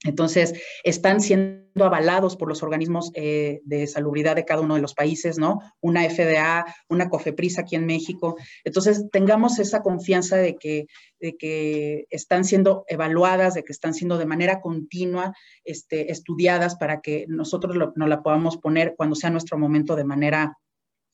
Entonces, 0.05 0.55
están 0.83 1.21
siendo 1.21 1.85
avalados 1.85 2.37
por 2.37 2.49
los 2.49 2.63
organismos 2.63 3.11
eh, 3.15 3.61
de 3.65 3.87
salubridad 3.87 4.35
de 4.35 4.45
cada 4.45 4.61
uno 4.61 4.75
de 4.75 4.81
los 4.81 4.95
países, 4.95 5.39
¿no? 5.39 5.61
Una 5.81 6.03
FDA, 6.03 6.65
una 6.89 7.09
COFEPRIS 7.09 7.59
aquí 7.59 7.77
en 7.77 7.87
México. 7.87 8.37
Entonces, 8.65 9.07
tengamos 9.13 9.59
esa 9.59 9.83
confianza 9.83 10.37
de 10.37 10.57
que, 10.57 10.87
de 11.21 11.37
que 11.37 12.07
están 12.11 12.45
siendo 12.45 12.85
evaluadas, 12.89 13.55
de 13.55 13.63
que 13.63 13.73
están 13.73 13.95
siendo 13.95 14.19
de 14.19 14.27
manera 14.27 14.61
continua 14.61 15.35
este, 15.65 16.11
estudiadas 16.11 16.75
para 16.77 17.01
que 17.01 17.25
nosotros 17.29 17.77
nos 17.95 18.09
la 18.09 18.23
podamos 18.23 18.57
poner 18.57 18.95
cuando 18.97 19.15
sea 19.15 19.31
nuestro 19.31 19.57
momento 19.57 19.95
de 19.95 20.05
manera 20.05 20.59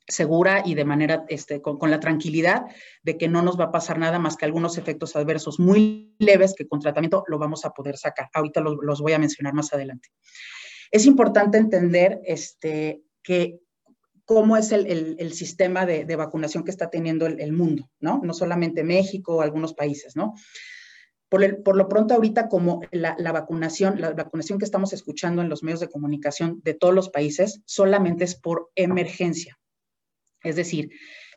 segura 0.09 0.63
y 0.65 0.75
de 0.75 0.85
manera, 0.85 1.25
este, 1.29 1.61
con, 1.61 1.91
la 1.91 2.01
tranquilidad 2.01 2.65
de 3.03 3.19
que 3.19 3.29
no 3.29 3.43
nos 3.43 3.61
va 3.61 3.65
a 3.65 3.73
pasar 3.73 3.99
nada 3.99 4.19
más 4.19 4.37
que 4.37 4.47
algunos 4.47 4.79
efectos 4.79 5.15
adversos 5.15 5.61
muy 5.61 6.17
leves 6.19 6.55
que 6.57 6.67
con 6.67 6.81
tratamiento 6.81 7.25
lo 7.29 7.39
vamos 7.39 7.65
a 7.65 7.71
poder 7.71 7.99
sacar. 7.99 8.29
Ahorita 8.33 8.61
los, 8.61 9.01
voy 9.01 9.13
a 9.13 9.19
mencionar 9.19 9.53
más 9.53 9.73
adelante. 9.73 10.09
Es 10.91 11.05
importante 11.05 11.59
entender 11.59 12.21
este, 12.25 13.03
que 13.23 13.61
cómo 14.25 14.57
es 14.57 14.73
el, 14.73 15.33
sistema 15.35 15.85
de, 15.85 16.17
vacunación 16.17 16.65
que 16.65 16.71
está 16.71 16.89
teniendo 16.89 17.27
el, 17.27 17.53
mundo, 17.53 17.91
¿no? 18.01 18.21
No 18.23 18.33
solamente 18.33 18.85
México, 18.85 19.43
algunos 19.43 19.75
países, 19.75 20.17
¿no? 20.17 20.35
Por, 21.29 21.63
por, 21.63 21.77
lo 21.77 21.89
pronto 21.89 22.15
ahorita 22.15 22.49
como 22.49 22.81
la, 22.91 23.15
la, 23.19 23.33
vacunación, 23.33 24.01
la 24.01 24.13
vacunación 24.13 24.59
que 24.59 24.65
estamos 24.65 24.95
escuchando 24.95 25.43
en 25.43 25.51
los 25.51 25.63
medios 25.63 25.81
de 25.81 25.91
comunicación 25.91 26.63
de 26.65 26.73
todos 26.73 26.95
los 26.95 27.11
países 27.11 27.61
solamente 27.67 28.25
es 28.25 28.35
por 28.35 28.71
emergencia. 28.75 29.59
Es 30.43 30.57
decir, 30.57 30.91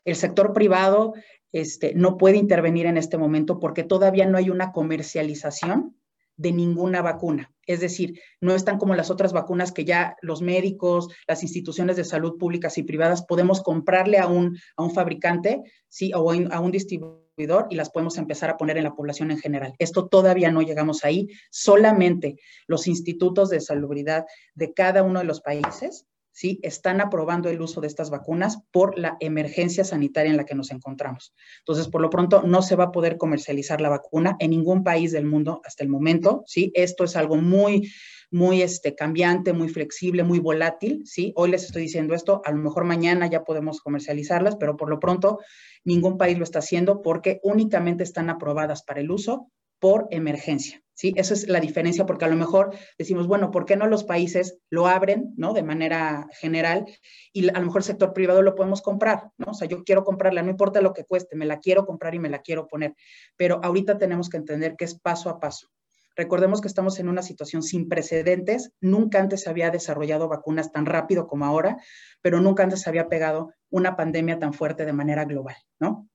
el 0.05 0.15
sector 0.15 0.53
privado 0.53 1.13
este, 1.51 1.93
no 1.95 2.17
puede 2.17 2.37
intervenir 2.37 2.85
en 2.85 2.97
este 2.97 3.17
momento 3.17 3.59
porque 3.59 3.83
todavía 3.83 4.25
no 4.25 4.37
hay 4.37 4.49
una 4.49 4.71
comercialización 4.71 5.95
de 6.37 6.51
ninguna 6.51 7.01
vacuna. 7.01 7.51
Es 7.67 7.81
decir, 7.81 8.19
no 8.39 8.55
están 8.55 8.79
como 8.79 8.95
las 8.95 9.11
otras 9.11 9.31
vacunas 9.31 9.71
que 9.71 9.85
ya 9.85 10.15
los 10.21 10.41
médicos, 10.41 11.09
las 11.27 11.43
instituciones 11.43 11.97
de 11.97 12.03
salud 12.03 12.37
públicas 12.37 12.77
y 12.77 12.83
privadas 12.83 13.23
podemos 13.25 13.61
comprarle 13.61 14.17
a 14.17 14.27
un, 14.27 14.57
a 14.75 14.83
un 14.83 14.91
fabricante 14.91 15.61
¿sí? 15.87 16.11
o 16.15 16.31
a 16.31 16.59
un 16.59 16.71
distribuidor 16.71 17.67
y 17.69 17.75
las 17.75 17.91
podemos 17.91 18.17
empezar 18.17 18.49
a 18.49 18.57
poner 18.57 18.77
en 18.77 18.85
la 18.85 18.95
población 18.95 19.29
en 19.29 19.37
general. 19.37 19.73
Esto 19.77 20.07
todavía 20.07 20.51
no 20.51 20.61
llegamos 20.61 21.03
ahí. 21.05 21.27
Solamente 21.51 22.37
los 22.65 22.87
institutos 22.87 23.49
de 23.49 23.61
salubridad 23.61 24.25
de 24.55 24.73
cada 24.73 25.03
uno 25.03 25.19
de 25.19 25.25
los 25.25 25.41
países 25.41 26.07
¿sí? 26.31 26.59
están 26.63 27.01
aprobando 27.01 27.49
el 27.49 27.61
uso 27.61 27.81
de 27.81 27.87
estas 27.87 28.09
vacunas 28.09 28.59
por 28.71 28.97
la 28.97 29.17
emergencia 29.19 29.83
sanitaria 29.83 30.31
en 30.31 30.37
la 30.37 30.45
que 30.45 30.55
nos 30.55 30.71
encontramos. 30.71 31.33
Entonces, 31.59 31.87
por 31.87 32.01
lo 32.01 32.09
pronto, 32.09 32.43
no 32.43 32.61
se 32.61 32.75
va 32.75 32.85
a 32.85 32.91
poder 32.91 33.17
comercializar 33.17 33.81
la 33.81 33.89
vacuna 33.89 34.35
en 34.39 34.51
ningún 34.51 34.83
país 34.83 35.11
del 35.11 35.25
mundo 35.25 35.61
hasta 35.65 35.83
el 35.83 35.89
momento. 35.89 36.43
¿sí? 36.45 36.71
Esto 36.75 37.03
es 37.03 37.15
algo 37.15 37.37
muy, 37.37 37.91
muy 38.31 38.61
este, 38.61 38.95
cambiante, 38.95 39.53
muy 39.53 39.69
flexible, 39.69 40.23
muy 40.23 40.39
volátil. 40.39 41.03
¿sí? 41.05 41.33
Hoy 41.35 41.51
les 41.51 41.63
estoy 41.63 41.83
diciendo 41.83 42.13
esto, 42.13 42.41
a 42.45 42.51
lo 42.51 42.57
mejor 42.57 42.85
mañana 42.85 43.27
ya 43.27 43.43
podemos 43.43 43.81
comercializarlas, 43.81 44.55
pero 44.55 44.77
por 44.77 44.89
lo 44.89 44.99
pronto 44.99 45.39
ningún 45.83 46.17
país 46.17 46.37
lo 46.37 46.43
está 46.43 46.59
haciendo 46.59 47.01
porque 47.01 47.39
únicamente 47.43 48.03
están 48.03 48.29
aprobadas 48.29 48.83
para 48.83 49.01
el 49.01 49.11
uso 49.11 49.51
por 49.81 50.07
emergencia. 50.11 50.81
¿sí? 50.93 51.13
Esa 51.17 51.33
es 51.33 51.47
la 51.49 51.59
diferencia, 51.59 52.05
porque 52.05 52.25
a 52.25 52.27
lo 52.27 52.35
mejor 52.35 52.75
decimos, 52.99 53.25
bueno, 53.25 53.49
¿por 53.49 53.65
qué 53.65 53.75
no 53.75 53.87
los 53.87 54.03
países 54.03 54.59
lo 54.69 54.85
abren, 54.85 55.33
¿no? 55.35 55.53
De 55.53 55.63
manera 55.63 56.27
general 56.39 56.85
y 57.33 57.49
a 57.49 57.59
lo 57.59 57.65
mejor 57.65 57.81
el 57.81 57.85
sector 57.85 58.13
privado 58.13 58.43
lo 58.43 58.53
podemos 58.53 58.83
comprar, 58.83 59.31
¿no? 59.37 59.51
O 59.51 59.53
sea, 59.55 59.67
yo 59.67 59.83
quiero 59.83 60.03
comprarla, 60.03 60.43
no 60.43 60.51
importa 60.51 60.79
lo 60.79 60.93
que 60.93 61.03
cueste, 61.03 61.35
me 61.35 61.45
la 61.47 61.59
quiero 61.59 61.87
comprar 61.87 62.13
y 62.13 62.19
me 62.19 62.29
la 62.29 62.43
quiero 62.43 62.67
poner. 62.67 62.93
Pero 63.35 63.59
ahorita 63.63 63.97
tenemos 63.97 64.29
que 64.29 64.37
entender 64.37 64.75
que 64.77 64.85
es 64.85 64.99
paso 64.99 65.31
a 65.31 65.39
paso. 65.39 65.67
Recordemos 66.15 66.61
que 66.61 66.67
estamos 66.67 66.99
en 66.99 67.09
una 67.09 67.23
situación 67.23 67.63
sin 67.63 67.89
precedentes. 67.89 68.71
Nunca 68.81 69.19
antes 69.19 69.41
se 69.41 69.49
había 69.49 69.71
desarrollado 69.71 70.27
vacunas 70.27 70.71
tan 70.71 70.85
rápido 70.85 71.25
como 71.25 71.45
ahora, 71.45 71.77
pero 72.21 72.39
nunca 72.39 72.61
antes 72.61 72.81
se 72.81 72.89
había 72.89 73.09
pegado 73.09 73.53
una 73.71 73.95
pandemia 73.95 74.37
tan 74.37 74.53
fuerte 74.53 74.85
de 74.85 74.93
manera 74.93 75.25
global, 75.25 75.55
¿no? 75.79 76.10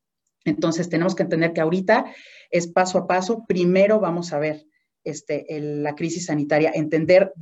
Entonces 0.46 0.88
tenemos 0.88 1.14
que 1.14 1.24
entender 1.24 1.52
que 1.52 1.60
ahorita 1.60 2.06
es 2.50 2.66
paso 2.68 2.98
a 2.98 3.06
paso. 3.06 3.44
Primero 3.46 4.00
vamos 4.00 4.32
a 4.32 4.38
ver 4.38 4.64
este, 5.04 5.46
la 5.60 5.94
crisis 5.94 6.26
sanitaria, 6.26 6.72
entender 6.74 7.32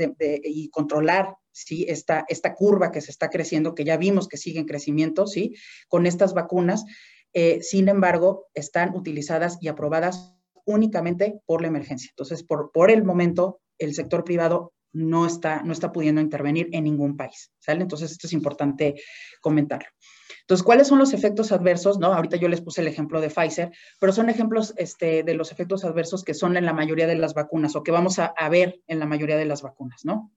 y 0.43 0.69
controlar 0.71 1.37
¿sí? 1.53 1.87
esta, 1.89 2.25
esta 2.29 2.55
curva 2.55 2.91
que 2.91 3.01
se 3.01 3.11
está 3.11 3.31
creciendo, 3.31 3.75
que 3.75 3.85
ya 3.85 3.97
vimos 3.97 4.29
que 4.29 4.37
sigue 4.37 4.59
en 4.59 4.67
crecimiento, 4.67 5.27
¿sí? 5.27 5.55
con 5.89 6.07
estas 6.07 6.35
vacunas. 6.35 6.85
Eh, 7.33 7.63
sin 7.63 7.89
embargo, 7.89 8.47
están 8.55 8.95
utilizadas 8.95 9.59
y 9.61 9.69
aprobadas 9.69 10.35
únicamente 10.67 11.41
por 11.47 11.63
la 11.63 11.69
emergencia. 11.69 12.11
Entonces, 12.11 12.43
por, 12.43 12.71
por 12.73 12.91
el 12.91 13.05
momento, 13.05 13.61
el 13.79 13.95
sector 13.95 14.25
privado 14.25 14.73
no 14.93 15.27
está, 15.27 15.63
no 15.63 15.73
está 15.73 15.93
pudiendo 15.93 16.21
intervenir 16.21 16.69
en 16.73 16.85
ningún 16.85 17.17
país. 17.17 17.51
Entonces, 17.67 18.13
esto 18.13 18.27
es 18.27 18.33
importante 18.33 18.95
comentarlo. 19.41 19.89
Entonces, 20.45 20.63
¿cuáles 20.63 20.89
son 20.89 20.99
los 20.99 21.15
efectos 21.15 21.53
adversos? 21.53 21.99
No, 21.99 22.13
ahorita 22.13 22.37
yo 22.37 22.49
les 22.49 22.61
puse 22.61 22.83
el 22.83 22.87
ejemplo 22.87 23.23
de 23.23 23.31
Pfizer, 23.31 23.73
pero 23.99 24.13
son 24.13 24.29
ejemplos 24.29 24.75
este, 24.77 25.23
de 25.23 25.35
los 25.35 25.51
efectos 25.51 25.87
adversos 25.87 26.23
que 26.23 26.35
son 26.35 26.59
en 26.59 26.67
la 26.67 26.75
mayoría 26.75 27.07
de 27.07 27.17
las 27.17 27.33
vacunas 27.33 27.75
o 27.77 27.83
que 27.83 27.91
vamos 27.91 28.19
a, 28.19 28.35
ver 28.51 28.83
en 28.87 28.99
la 28.99 29.07
mayoría 29.07 29.39
de 29.39 29.47
las 29.47 29.63
vacunas, 29.63 30.05
¿no? 30.05 30.31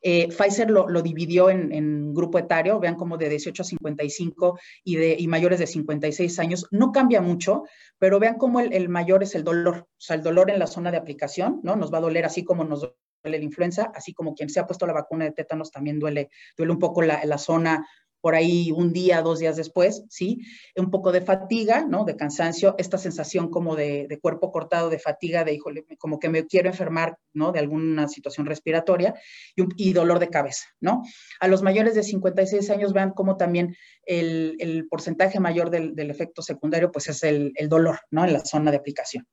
Eh, 0.00 0.28
Pfizer 0.28 0.70
lo, 0.70 1.02
dividió 1.02 1.50
en, 1.50 2.14
grupo 2.14 2.38
etario, 2.38 2.80
vean 2.80 2.94
como 2.94 3.18
de 3.18 3.28
18 3.28 3.62
a 3.62 3.66
55 3.66 4.58
y, 4.84 4.96
de, 4.96 5.16
y 5.18 5.28
mayores 5.28 5.58
de 5.58 5.66
56 5.66 6.38
años. 6.38 6.66
No 6.70 6.90
cambia 6.90 7.20
mucho, 7.20 7.64
pero 7.98 8.18
vean 8.18 8.36
cómo 8.36 8.60
el, 8.60 8.88
mayor 8.88 9.22
es 9.22 9.34
el 9.34 9.44
dolor, 9.44 9.86
o 9.86 10.00
sea, 10.00 10.16
el 10.16 10.22
dolor 10.22 10.50
en 10.50 10.58
la 10.58 10.66
zona 10.66 10.90
de 10.90 10.96
aplicación, 10.96 11.60
¿no? 11.62 11.76
Nos 11.76 11.92
va 11.92 11.98
a 11.98 12.02
doler 12.02 12.24
así 12.24 12.42
como 12.42 12.64
nos 12.64 12.80
duele 13.22 13.38
la 13.38 13.44
influenza, 13.44 13.92
así 13.94 14.14
como 14.14 14.34
quien 14.34 14.48
se 14.48 14.60
ha 14.60 14.66
puesto 14.66 14.86
la 14.86 14.92
vacuna 14.94 15.26
de 15.26 15.32
tétanos 15.32 15.70
también 15.70 15.98
duele, 15.98 16.30
duele 16.56 16.72
un 16.72 16.78
poco 16.78 17.02
la, 17.02 17.24
la 17.24 17.38
zona 17.38 17.86
por 18.24 18.34
ahí 18.34 18.72
un 18.72 18.94
día, 18.94 19.20
dos 19.20 19.38
días 19.38 19.54
después, 19.54 20.02
¿sí? 20.08 20.46
Un 20.76 20.90
poco 20.90 21.12
de 21.12 21.20
fatiga, 21.20 21.84
¿no? 21.84 22.06
De 22.06 22.16
cansancio, 22.16 22.74
esta 22.78 22.96
sensación 22.96 23.50
como 23.50 23.76
de, 23.76 24.18
cuerpo 24.22 24.50
cortado, 24.50 24.88
de 24.88 24.98
fatiga, 24.98 25.44
de, 25.44 25.52
híjole, 25.52 25.84
como 25.98 26.18
que 26.18 26.30
me 26.30 26.46
quiero 26.46 26.70
enfermar, 26.70 27.18
¿no? 27.34 27.52
De 27.52 27.58
alguna 27.58 28.08
situación 28.08 28.46
respiratoria 28.46 29.14
y, 29.54 29.92
dolor 29.92 30.20
de 30.20 30.30
cabeza, 30.30 30.64
¿no? 30.80 31.02
A 31.38 31.48
los 31.48 31.62
mayores 31.62 31.94
de 31.94 32.02
56 32.02 32.70
años 32.70 32.94
vean 32.94 33.10
cómo 33.10 33.36
también 33.36 33.76
el, 34.06 34.86
porcentaje 34.88 35.38
mayor 35.38 35.68
del, 35.68 36.10
efecto 36.10 36.40
secundario, 36.40 36.90
pues 36.90 37.08
es 37.08 37.24
el, 37.24 37.52
el 37.56 37.68
dolor, 37.68 37.98
¿no? 38.10 38.24
En 38.24 38.32
la 38.32 38.40
zona 38.40 38.70
de 38.70 38.78
aplicación. 38.78 39.26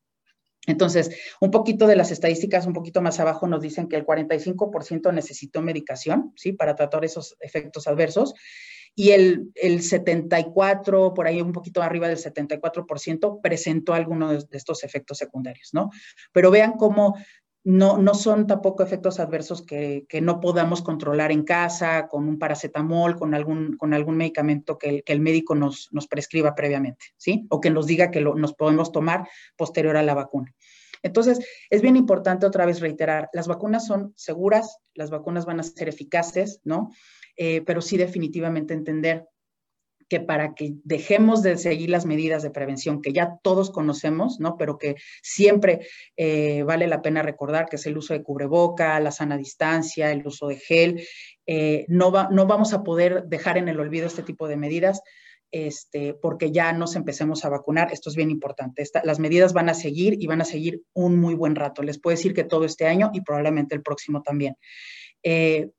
Entonces, 0.68 1.10
un 1.40 1.50
poquito 1.50 1.88
de 1.88 1.96
las 1.96 2.12
estadísticas, 2.12 2.68
un 2.68 2.74
poquito 2.74 3.02
más 3.02 3.20
abajo, 3.20 3.48
nos 3.48 3.62
dicen 3.62 3.88
que 3.88 3.96
el 3.96 4.06
45% 4.06 5.12
necesitó 5.12 5.62
medicación, 5.62 6.34
¿sí? 6.36 6.54
Para 6.54 6.76
tratar 6.76 7.04
esos 7.04 7.36
efectos 7.40 7.88
adversos 7.88 8.36
y 8.96 9.12
el, 9.12 9.52
el 9.56 9.82
74, 9.82 11.14
por 11.14 11.28
ahí 11.28 11.42
un 11.42 11.54
poquito 11.54 11.82
arriba 11.82 12.08
del 12.08 12.18
74%, 12.18 13.42
presentó 13.42 13.94
algunos 13.94 14.50
de 14.50 14.58
estos 14.58 14.84
efectos 14.84 15.18
secundarios, 15.18 15.70
¿no? 15.74 15.90
Pero 16.34 16.52
vean 16.52 16.74
cómo 16.74 17.16
no, 17.64 17.98
no 17.98 18.14
son 18.16 18.48
tampoco 18.48 18.82
efectos 18.84 19.20
adversos 19.20 19.64
que, 19.64 20.06
que, 20.10 20.20
no 20.20 20.40
podamos 20.40 20.82
controlar 20.82 21.32
en 21.32 21.44
casa, 21.44 22.08
con 22.08 22.28
un 22.28 22.40
paracetamol, 22.40 23.18
con 23.18 23.36
algún, 23.36 23.78
con 23.78 23.94
algún 23.94 24.18
medicamento 24.18 24.78
que 24.78 24.90
el, 24.90 25.04
que 25.04 25.14
el 25.14 25.20
médico 25.20 25.54
nos, 25.54 25.90
nos, 25.92 26.08
prescriba 26.08 26.56
previamente, 26.56 27.06
¿sí? 27.18 27.46
O 27.50 27.62
que 27.62 27.70
nos 27.70 27.86
diga 27.86 28.10
que 28.10 28.22
lo, 28.22 28.36
nos 28.36 28.54
podemos 28.54 28.92
tomar 28.92 29.28
posterior 29.56 29.96
a 29.96 30.04
la 30.04 30.16
vacuna. 30.16 30.54
Entonces, 31.04 31.40
es 31.70 31.82
bien 31.82 31.96
importante 31.96 32.46
otra 32.46 32.66
vez 32.66 32.80
reiterar, 32.80 33.30
las 33.34 33.48
vacunas 33.48 33.86
son 33.86 34.14
seguras, 34.16 34.80
las 34.94 35.10
vacunas 35.10 35.46
van 35.46 35.60
a 35.60 35.64
ser 35.64 35.90
eficaces, 35.90 36.62
¿no? 36.64 36.90
Eh, 37.38 37.62
pero 37.62 37.82
sí 37.82 37.98
definitivamente 37.98 38.74
entender 38.74 39.26
que 40.12 40.20
para 40.20 40.56
que 40.56 40.74
dejemos 40.84 41.42
de 41.42 41.58
seguir 41.58 41.90
las 41.90 42.06
medidas 42.06 42.44
de 42.44 42.50
prevención 42.50 43.02
que 43.02 43.14
ya 43.14 43.40
todos 43.42 43.72
conocemos, 43.72 44.42
¿no? 44.42 44.58
Pero 44.58 44.78
que 44.78 44.98
siempre 45.24 45.88
eh, 46.18 46.64
vale 46.64 46.88
la 46.88 47.02
pena 47.02 47.22
recordar 47.22 47.70
que 47.70 47.78
es 47.78 47.86
el 47.86 47.98
uso 47.98 48.14
de 48.14 48.22
cubreboca, 48.22 49.00
la 49.00 49.12
sana 49.12 49.38
distancia, 49.38 50.12
el 50.12 50.28
uso 50.28 50.50
de 50.50 50.58
gel, 50.58 51.08
eh, 51.48 51.86
no, 51.88 52.12
no 52.30 52.46
vamos 52.46 52.74
a 52.74 52.84
poder 52.84 53.24
dejar 53.28 53.58
en 53.58 53.70
el 53.70 53.80
olvido 53.80 54.06
este 54.06 54.22
tipo 54.22 54.50
de 54.50 54.58
medidas. 54.58 55.02
Este, 55.50 56.14
porque 56.14 56.52
ya 56.52 56.74
nos 56.74 56.98
empecemos 56.98 57.46
a 57.46 57.50
vacunar. 57.50 57.94
Esto 57.94 58.10
es 58.10 58.18
bien 58.18 58.32
importante. 58.32 58.84
las 59.04 59.20
medidas 59.20 59.54
van 59.54 59.70
a 59.70 59.74
seguir 59.74 60.18
y 60.20 60.28
van 60.28 60.42
a 60.42 60.46
seguir 60.46 60.82
un 60.94 61.20
muy 61.22 61.36
buen 61.36 61.56
rato. 61.56 61.84
Les 61.84 62.00
puedo 62.00 62.18
decir 62.18 62.34
que 62.34 62.44
todo 62.44 62.66
este 62.66 62.86
año 62.86 63.12
y 63.14 63.22
probablemente 63.22 63.76
el 63.76 63.82
próximo 63.82 64.22
también. 64.22 64.56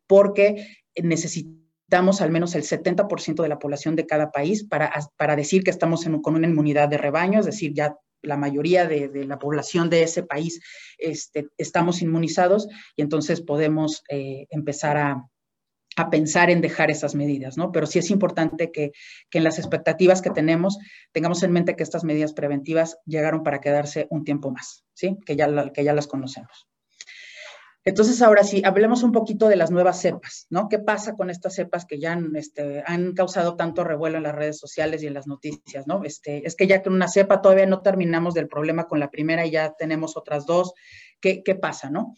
porque 0.07 0.67
necesitamos 0.97 2.21
al 2.21 2.31
menos 2.31 2.55
el 2.55 2.63
70% 2.63 3.43
de 3.43 3.49
la 3.49 3.59
población 3.59 3.97
de 3.97 4.07
cada 4.07 4.31
país 4.31 4.65
para, 4.65 4.93
para 5.17 5.37
decir 5.37 5.63
que 5.63 5.71
estamos 5.71 6.07
con 6.23 6.35
una 6.35 6.47
inmunidad 6.47 6.89
de 6.89 6.99
rebaño, 6.99 7.41
es 7.41 7.47
decir, 7.47 7.73
ya 7.75 7.97
la 8.23 8.37
mayoría 8.37 8.87
de, 8.87 9.25
la 9.27 9.39
población 9.39 9.91
de 9.91 10.05
ese 10.05 10.23
país 10.23 10.61
este, 10.99 11.49
estamos 11.59 12.03
inmunizados 12.03 12.69
y 12.97 13.03
entonces 13.03 13.43
podemos 13.43 14.05
eh, 14.09 14.47
empezar 14.51 14.97
a, 14.97 15.29
a, 15.97 16.11
pensar 16.11 16.49
en 16.49 16.61
dejar 16.61 16.91
esas 16.91 17.15
medidas, 17.15 17.59
¿no? 17.59 17.73
Pero 17.73 17.87
sí 17.87 17.99
es 17.99 18.11
importante 18.11 18.71
que, 18.71 18.93
que, 19.29 19.39
en 19.39 19.45
las 19.45 19.59
expectativas 19.59 20.23
que 20.23 20.31
tenemos 20.31 20.79
tengamos 21.11 21.43
en 21.43 21.53
mente 21.53 21.77
que 21.77 21.83
estas 21.83 22.05
medidas 22.05 22.33
preventivas 22.33 22.97
llegaron 23.05 23.43
para 23.43 23.61
quedarse 23.61 24.07
un 24.11 24.25
tiempo 24.25 24.51
más, 24.51 24.85
¿sí? 24.95 25.19
Que 25.27 25.37
ya, 25.37 25.73
que 25.73 25.85
ya 25.85 25.93
las 25.93 26.07
conocemos. 26.07 26.69
Entonces, 27.85 28.23
ahora 28.23 28.45
sí, 28.45 28.63
hablemos 28.65 29.03
un 29.03 29.11
poquito 29.11 29.49
de 29.49 29.57
las 29.57 29.73
nuevas 29.73 30.01
cepas, 30.01 30.47
¿no? 30.51 30.69
¿Qué 30.69 30.79
pasa 30.79 31.15
con 31.17 31.31
estas 31.31 31.55
cepas 31.55 31.85
que 31.85 31.99
ya 31.99 32.13
han, 32.13 32.37
este, 32.37 32.85
han 32.87 33.13
causado 33.13 33.57
tanto 33.57 33.83
revuelo 33.83 34.19
en 34.19 34.23
las 34.23 34.35
redes 34.35 34.59
sociales 34.59 35.03
y 35.03 35.09
en 35.09 35.15
las 35.15 35.27
noticias, 35.27 35.87
¿no? 35.89 36.05
Este, 36.05 36.47
es 36.47 36.55
que 36.55 36.69
ya 36.69 36.83
con 36.83 36.93
una 36.93 37.09
cepa 37.09 37.43
todavía 37.43 37.67
no 37.67 37.83
terminamos 37.83 38.35
del 38.35 38.49
problema 38.49 38.87
con 38.87 39.01
la 39.01 39.11
primera 39.11 39.45
y 39.47 39.51
ya 39.51 39.75
tenemos 39.77 40.17
otras 40.17 40.47
dos. 40.47 40.75
¿Qué, 41.21 41.43
qué 41.43 41.57
pasa, 41.57 41.91
no? 41.91 42.15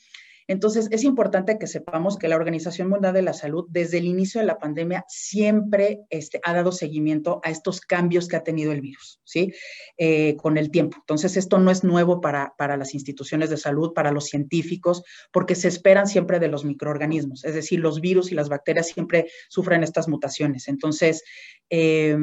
Entonces, 0.46 0.88
es 0.90 1.04
importante 1.04 1.58
que 1.58 1.66
sepamos 1.66 2.18
que 2.18 2.28
la 2.28 2.36
Organización 2.36 2.88
Mundial 2.88 3.14
de 3.14 3.22
la 3.22 3.32
Salud, 3.32 3.66
desde 3.70 3.98
el 3.98 4.04
inicio 4.04 4.40
de 4.40 4.46
la 4.46 4.58
pandemia, 4.58 5.04
siempre 5.08 6.00
este, 6.10 6.40
ha 6.42 6.52
dado 6.52 6.72
seguimiento 6.72 7.40
a 7.42 7.50
estos 7.50 7.80
cambios 7.80 8.28
que 8.28 8.36
ha 8.36 8.42
tenido 8.42 8.72
el 8.72 8.80
virus, 8.80 9.20
¿sí? 9.24 9.52
Eh, 9.96 10.36
con 10.36 10.58
el 10.58 10.70
tiempo. 10.70 10.98
Entonces, 11.00 11.36
esto 11.36 11.58
no 11.58 11.70
es 11.70 11.82
nuevo 11.84 12.20
para, 12.20 12.54
para 12.58 12.76
las 12.76 12.94
instituciones 12.94 13.50
de 13.50 13.56
salud, 13.56 13.92
para 13.94 14.12
los 14.12 14.26
científicos, 14.26 15.02
porque 15.32 15.54
se 15.54 15.68
esperan 15.68 16.06
siempre 16.06 16.38
de 16.38 16.48
los 16.48 16.64
microorganismos. 16.64 17.44
Es 17.44 17.54
decir, 17.54 17.80
los 17.80 18.00
virus 18.00 18.30
y 18.30 18.34
las 18.34 18.48
bacterias 18.48 18.88
siempre 18.88 19.30
sufren 19.48 19.82
estas 19.82 20.08
mutaciones. 20.08 20.68
Entonces, 20.68 21.22
eh, 21.70 22.16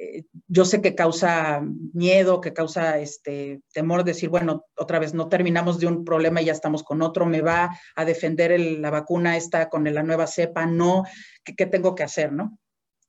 eh, 0.00 0.22
yo 0.46 0.64
sé 0.64 0.80
que 0.80 0.94
causa 0.94 1.60
miedo, 1.92 2.40
que 2.40 2.52
causa 2.52 3.00
este 3.00 3.62
temor, 3.72 4.04
decir, 4.04 4.28
bueno, 4.28 4.64
otra 4.76 5.00
vez 5.00 5.12
no 5.12 5.28
terminamos 5.28 5.80
de 5.80 5.88
un 5.88 6.04
problema 6.04 6.40
y 6.40 6.44
ya 6.44 6.52
estamos 6.52 6.84
con 6.84 7.02
otro, 7.02 7.26
me 7.26 7.40
va 7.40 7.76
a 7.96 8.04
defender 8.04 8.58
la 8.78 8.90
vacuna 8.90 9.36
esta 9.36 9.68
con 9.68 9.92
la 9.92 10.04
nueva 10.04 10.28
cepa, 10.28 10.66
no, 10.66 11.02
¿qué, 11.44 11.66
tengo 11.66 11.96
que 11.96 12.04
hacer, 12.04 12.32
no? 12.32 12.60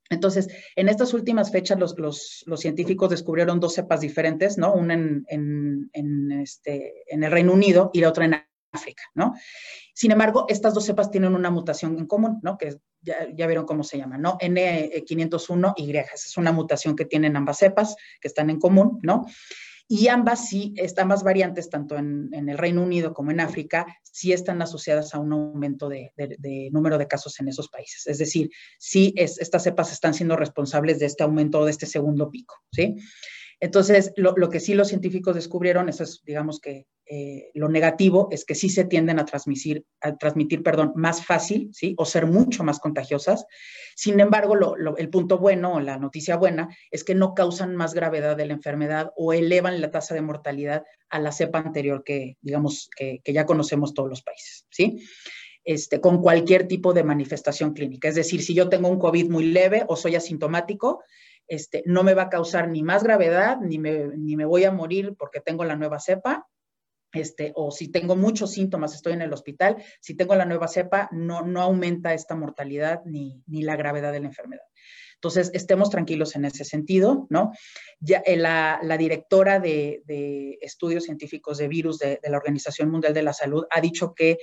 Entonces, 0.09 0.47
en 0.75 0.89
estas 0.89 1.13
últimas 1.13 1.51
fechas, 1.51 1.77
los, 1.77 2.43
científicos 2.57 3.11
descubrieron 3.11 3.59
dos 3.59 3.75
cepas 3.75 4.01
diferentes, 4.01 4.57
¿no? 4.57 4.73
Una 4.73 4.95
en, 4.95 6.31
este, 6.41 7.03
en 7.05 7.23
el 7.23 7.31
Reino 7.31 7.53
Unido 7.53 7.91
y 7.93 8.01
la 8.01 8.09
otra 8.09 8.25
en 8.25 8.35
África, 8.71 9.03
¿no? 9.13 9.35
Sin 9.99 10.11
embargo, 10.11 10.45
estas 10.47 10.73
dos 10.73 10.85
cepas 10.85 11.11
tienen 11.11 11.35
una 11.35 11.51
mutación 11.51 11.99
en 11.99 12.05
común, 12.05 12.39
¿no? 12.41 12.57
Que 12.57 12.77
ya, 13.01 13.27
vieron 13.35 13.65
cómo 13.65 13.83
se 13.83 13.97
llama, 13.97 14.17
¿no? 14.17 14.37
N501Y. 14.37 15.99
Esa 15.99 16.13
es 16.15 16.37
una 16.37 16.53
mutación 16.53 16.95
que 16.95 17.03
tienen 17.03 17.35
ambas 17.35 17.57
cepas, 17.57 17.97
que 18.21 18.29
están 18.29 18.49
en 18.49 18.59
común, 18.59 18.99
¿no? 19.03 19.25
Y 19.89 20.07
ambas 20.07 20.47
sí, 20.47 20.73
ambas 20.95 21.21
variantes, 21.21 21.69
tanto 21.69 21.97
en, 21.97 22.29
el 22.31 22.57
Reino 22.57 22.81
Unido 22.81 23.13
como 23.13 23.31
en 23.31 23.41
África, 23.41 23.87
sí 24.01 24.31
están 24.31 24.61
asociadas 24.61 25.13
a 25.13 25.19
un 25.19 25.33
aumento 25.33 25.89
de, 25.89 26.13
número 26.71 26.97
de 26.97 27.07
casos 27.07 27.37
en 27.41 27.49
esos 27.49 27.67
países. 27.67 28.07
Es 28.07 28.19
decir, 28.19 28.49
sí 28.77 29.13
es, 29.17 29.37
estas 29.37 29.63
cepas 29.63 29.91
están 29.91 30.13
siendo 30.13 30.37
responsables 30.37 30.99
de 30.99 31.07
este 31.07 31.23
aumento, 31.23 31.65
de 31.65 31.71
este 31.71 31.87
segundo 31.87 32.29
pico, 32.29 32.55
¿sí? 32.71 32.95
Entonces, 33.61 34.13
lo, 34.15 34.49
que 34.49 34.59
sí 34.61 34.73
los 34.73 34.87
científicos 34.87 35.35
descubrieron, 35.35 35.89
eso 35.89 36.03
es, 36.03 36.21
digamos 36.25 36.61
que 36.61 36.85
eh, 37.05 37.49
lo 37.53 37.67
negativo, 37.67 38.29
es 38.31 38.45
que 38.45 38.55
sí 38.55 38.69
se 38.69 38.85
tienden 38.85 39.19
a 39.19 39.25
transmitir, 39.25 39.83
a 39.99 40.15
transmitir 40.15 40.63
perdón, 40.63 40.93
más 40.95 41.25
fácil, 41.25 41.69
¿sí? 41.73 41.93
O 41.97 42.05
ser 42.05 42.25
mucho 42.25 42.63
más 42.63 42.79
contagiosas. 42.79 43.45
Sin 43.95 44.19
embargo, 44.21 44.55
el 44.97 45.09
punto 45.09 45.39
bueno 45.39 45.81
la 45.81 45.97
noticia 45.97 46.37
buena 46.37 46.69
es 46.89 47.03
que 47.03 47.15
no 47.15 47.33
causan 47.33 47.75
más 47.75 47.93
gravedad 47.93 48.37
de 48.37 48.45
la 48.45 48.53
enfermedad 48.53 49.11
o 49.17 49.33
elevan 49.33 49.81
la 49.81 49.91
tasa 49.91 50.13
de 50.13 50.21
mortalidad 50.21 50.85
a 51.09 51.19
la 51.19 51.33
cepa 51.33 51.59
anterior 51.59 52.03
que, 52.05 52.37
digamos, 52.41 52.89
que, 52.95 53.21
ya 53.25 53.45
conocemos 53.45 53.93
todos 53.93 54.09
los 54.09 54.21
países, 54.21 54.65
¿sí? 54.69 55.03
Este, 55.65 55.99
con 55.99 56.21
cualquier 56.21 56.67
tipo 56.67 56.93
de 56.93 57.03
manifestación 57.03 57.73
clínica. 57.73 58.07
Es 58.07 58.15
decir, 58.15 58.41
si 58.41 58.53
yo 58.53 58.69
tengo 58.69 58.87
un 58.87 58.99
COVID 58.99 59.29
muy 59.29 59.45
leve 59.45 59.83
o 59.89 59.97
soy 59.97 60.15
asintomático, 60.15 61.03
este, 61.49 61.83
no 61.85 62.03
me 62.03 62.13
va 62.13 62.23
a 62.23 62.29
causar 62.29 62.69
ni 62.69 62.83
más 62.83 63.03
gravedad, 63.03 63.57
ni 63.59 63.79
me, 63.79 64.07
ni 64.15 64.35
me 64.35 64.45
voy 64.45 64.63
a 64.63 64.71
morir 64.71 65.15
porque 65.17 65.41
tengo 65.41 65.65
la 65.65 65.75
nueva 65.75 65.99
cepa, 65.99 66.47
este, 67.11 67.51
o 67.55 67.71
si 67.71 67.91
tengo 67.91 68.15
muchos 68.15 68.51
síntomas, 68.51 68.93
estoy 68.93 69.13
en 69.13 69.23
el 69.23 69.33
hospital, 69.33 69.83
si 69.99 70.15
tengo 70.15 70.35
la 70.35 70.45
nueva 70.45 70.67
cepa, 70.67 71.09
no, 71.11 71.41
no 71.41 71.61
aumenta 71.61 72.13
esta 72.13 72.35
mortalidad 72.35 73.01
ni, 73.05 73.43
ni 73.47 73.63
la 73.63 73.75
gravedad 73.75 74.11
de 74.11 74.19
la 74.19 74.27
enfermedad. 74.27 74.63
Entonces, 75.15 75.51
estemos 75.53 75.89
tranquilos 75.89 76.35
en 76.37 76.45
ese 76.45 76.63
sentido, 76.63 77.27
¿no? 77.29 77.51
Ya, 77.99 78.19
eh, 78.25 78.37
la, 78.37 78.79
la, 78.81 78.95
directora 78.95 79.59
de, 79.59 80.01
de, 80.05 80.57
estudios 80.61 81.03
científicos 81.03 81.57
de 81.57 81.67
virus 81.67 81.99
de, 81.99 82.19
de, 82.23 82.29
la 82.29 82.37
Organización 82.37 82.89
Mundial 82.89 83.13
de 83.13 83.23
la 83.23 83.33
Salud 83.33 83.65
ha 83.69 83.81
dicho 83.81 84.13
que 84.15 84.37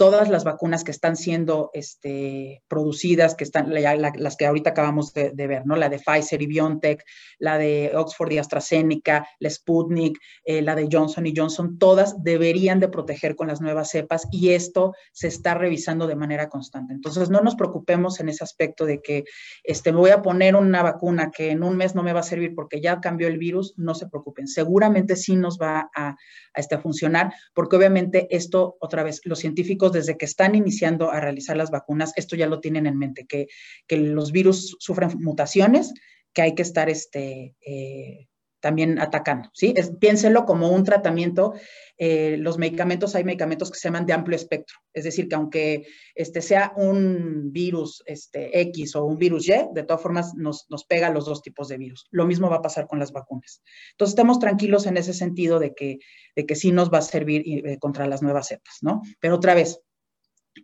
todas 0.00 0.30
las 0.30 0.44
vacunas 0.44 0.82
que 0.82 0.92
están 0.92 1.14
siendo 1.14 1.68
este, 1.74 2.62
producidas, 2.68 3.34
que 3.34 3.44
están, 3.44 3.70
las 3.70 4.36
que 4.38 4.46
ahorita 4.46 4.70
acabamos 4.70 5.12
de, 5.12 5.30
ver, 5.34 5.66
¿no? 5.66 5.76
La 5.76 5.90
de 5.90 5.98
Pfizer 5.98 6.40
y 6.40 6.46
BioNTech, 6.46 7.04
la 7.38 7.58
de 7.58 7.92
Oxford 7.94 8.32
y 8.32 8.38
AstraZeneca, 8.38 9.28
la 9.40 9.50
Sputnik, 9.50 10.18
eh, 10.46 10.62
la 10.62 10.74
de 10.74 10.88
Johnson 10.90 11.26
y 11.26 11.34
Johnson, 11.36 11.78
todas 11.78 12.24
deberían 12.24 12.80
de 12.80 12.88
proteger 12.88 13.36
con 13.36 13.48
las 13.48 13.60
nuevas 13.60 13.90
cepas 13.90 14.26
y 14.32 14.52
esto 14.52 14.94
se 15.12 15.28
está 15.28 15.52
revisando 15.52 16.06
de 16.06 16.16
manera 16.16 16.48
constante. 16.48 16.94
Entonces, 16.94 17.28
no 17.28 17.42
nos 17.42 17.54
preocupemos 17.54 18.20
en 18.20 18.30
ese 18.30 18.42
aspecto 18.42 18.86
de 18.86 19.02
que 19.02 19.24
este, 19.64 19.92
me 19.92 19.98
voy 19.98 20.12
a 20.12 20.22
poner 20.22 20.56
una 20.56 20.82
vacuna 20.82 21.30
que 21.30 21.50
en 21.50 21.62
un 21.62 21.76
mes 21.76 21.94
no 21.94 22.02
me 22.02 22.14
va 22.14 22.20
a 22.20 22.22
servir 22.22 22.54
porque 22.54 22.80
ya 22.80 23.02
cambió 23.02 23.28
el 23.28 23.36
virus, 23.36 23.74
no 23.76 23.94
se 23.94 24.08
preocupen. 24.08 24.48
Seguramente 24.48 25.14
sí 25.14 25.36
nos 25.36 25.58
va 25.58 25.90
a, 25.94 26.08
a, 26.08 26.16
este, 26.54 26.76
a 26.76 26.80
funcionar 26.80 27.34
porque 27.52 27.76
obviamente 27.76 28.34
esto, 28.34 28.78
otra 28.80 29.02
vez, 29.02 29.20
los 29.24 29.40
científicos 29.40 29.89
desde 29.90 30.16
que 30.16 30.24
están 30.24 30.54
iniciando 30.54 31.10
a 31.10 31.20
realizar 31.20 31.56
las 31.56 31.70
vacunas, 31.70 32.12
esto 32.16 32.36
ya 32.36 32.46
lo 32.46 32.60
tienen 32.60 32.86
en 32.86 32.98
mente, 32.98 33.26
que, 33.26 33.48
los 33.88 34.32
virus 34.32 34.76
sufren 34.78 35.10
mutaciones 35.18 35.92
que 36.32 36.42
hay 36.42 36.54
que 36.54 36.62
estar 36.62 36.88
este, 36.88 37.56
eh, 37.60 38.29
también 38.60 38.98
atacando, 38.98 39.50
¿sí? 39.52 39.74
piénselo 39.98 40.44
como 40.44 40.70
un 40.70 40.84
tratamiento. 40.84 41.54
Eh, 42.02 42.36
los 42.38 42.56
medicamentos, 42.56 43.14
hay 43.14 43.24
medicamentos 43.24 43.70
que 43.70 43.78
se 43.78 43.88
llaman 43.88 44.06
de 44.06 44.14
amplio 44.14 44.34
espectro, 44.34 44.78
es 44.94 45.04
decir, 45.04 45.28
que 45.28 45.34
aunque 45.34 45.86
este 46.14 46.40
sea 46.40 46.72
un 46.76 47.52
virus 47.52 48.02
este, 48.06 48.58
X 48.60 48.96
o 48.96 49.04
un 49.04 49.18
virus 49.18 49.48
Y, 49.48 49.54
de 49.74 49.82
todas 49.82 50.02
formas 50.02 50.34
nos, 50.34 50.66
nos 50.70 50.84
pega 50.84 51.10
los 51.10 51.26
dos 51.26 51.42
tipos 51.42 51.68
de 51.68 51.76
virus. 51.76 52.06
Lo 52.10 52.26
mismo 52.26 52.48
va 52.48 52.56
a 52.56 52.62
pasar 52.62 52.86
con 52.86 52.98
las 52.98 53.12
vacunas. 53.12 53.62
Entonces, 53.92 54.12
estemos 54.12 54.38
tranquilos 54.38 54.86
en 54.86 54.96
ese 54.96 55.12
sentido 55.12 55.58
de 55.58 55.74
que, 55.74 55.98
de 56.36 56.46
que 56.46 56.54
sí 56.54 56.72
nos 56.72 56.90
va 56.90 56.98
a 56.98 57.02
servir 57.02 57.42
eh, 57.46 57.78
contra 57.78 58.06
las 58.06 58.22
nuevas 58.22 58.48
cepas, 58.48 58.78
¿no? 58.80 59.02
Pero 59.20 59.36
otra 59.36 59.54
vez, 59.54 59.80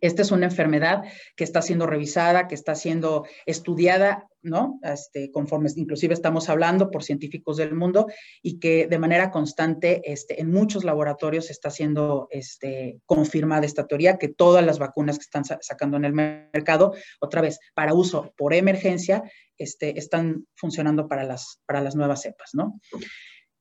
esta 0.01 0.23
es 0.23 0.31
una 0.31 0.47
enfermedad 0.47 1.05
que 1.37 1.45
está 1.45 1.63
siendo 1.63 1.87
revisada, 1.87 2.49
que 2.49 2.55
está 2.55 2.75
siendo 2.75 3.25
estudiada, 3.47 4.29
¿no? 4.43 4.79
Este, 4.83 5.31
conforme 5.31 5.71
inclusive 5.77 6.15
estamos 6.15 6.49
hablando 6.49 6.91
por 6.91 7.03
científicos 7.03 7.57
del 7.57 7.75
mundo 7.75 8.07
y 8.43 8.59
que 8.59 8.87
de 8.87 8.99
manera 8.99 9.31
constante 9.31 10.03
este, 10.05 10.41
en 10.41 10.51
muchos 10.51 10.85
laboratorios 10.85 11.51
está 11.51 11.71
siendo 11.71 12.29
este, 12.31 13.01
confirmada 13.07 13.67
esta 13.67 13.87
teoría, 13.87 14.19
que 14.19 14.29
todas 14.29 14.65
las 14.65 14.79
vacunas 14.79 15.19
que 15.19 15.25
están 15.25 15.45
sacando 15.45 15.97
en 15.97 16.05
el 16.05 16.13
mercado, 16.13 16.95
otra 17.21 17.41
vez, 17.41 17.59
para 17.75 17.95
uso 17.95 18.33
por 18.37 18.55
emergencia, 18.55 19.23
este, 19.57 19.99
están 19.99 20.47
funcionando 20.55 21.09
para 21.09 21.25
las, 21.25 21.61
para 21.67 21.81
las 21.81 21.97
nuevas 21.97 22.23
cepas, 22.23 22.51
¿no? 22.55 22.81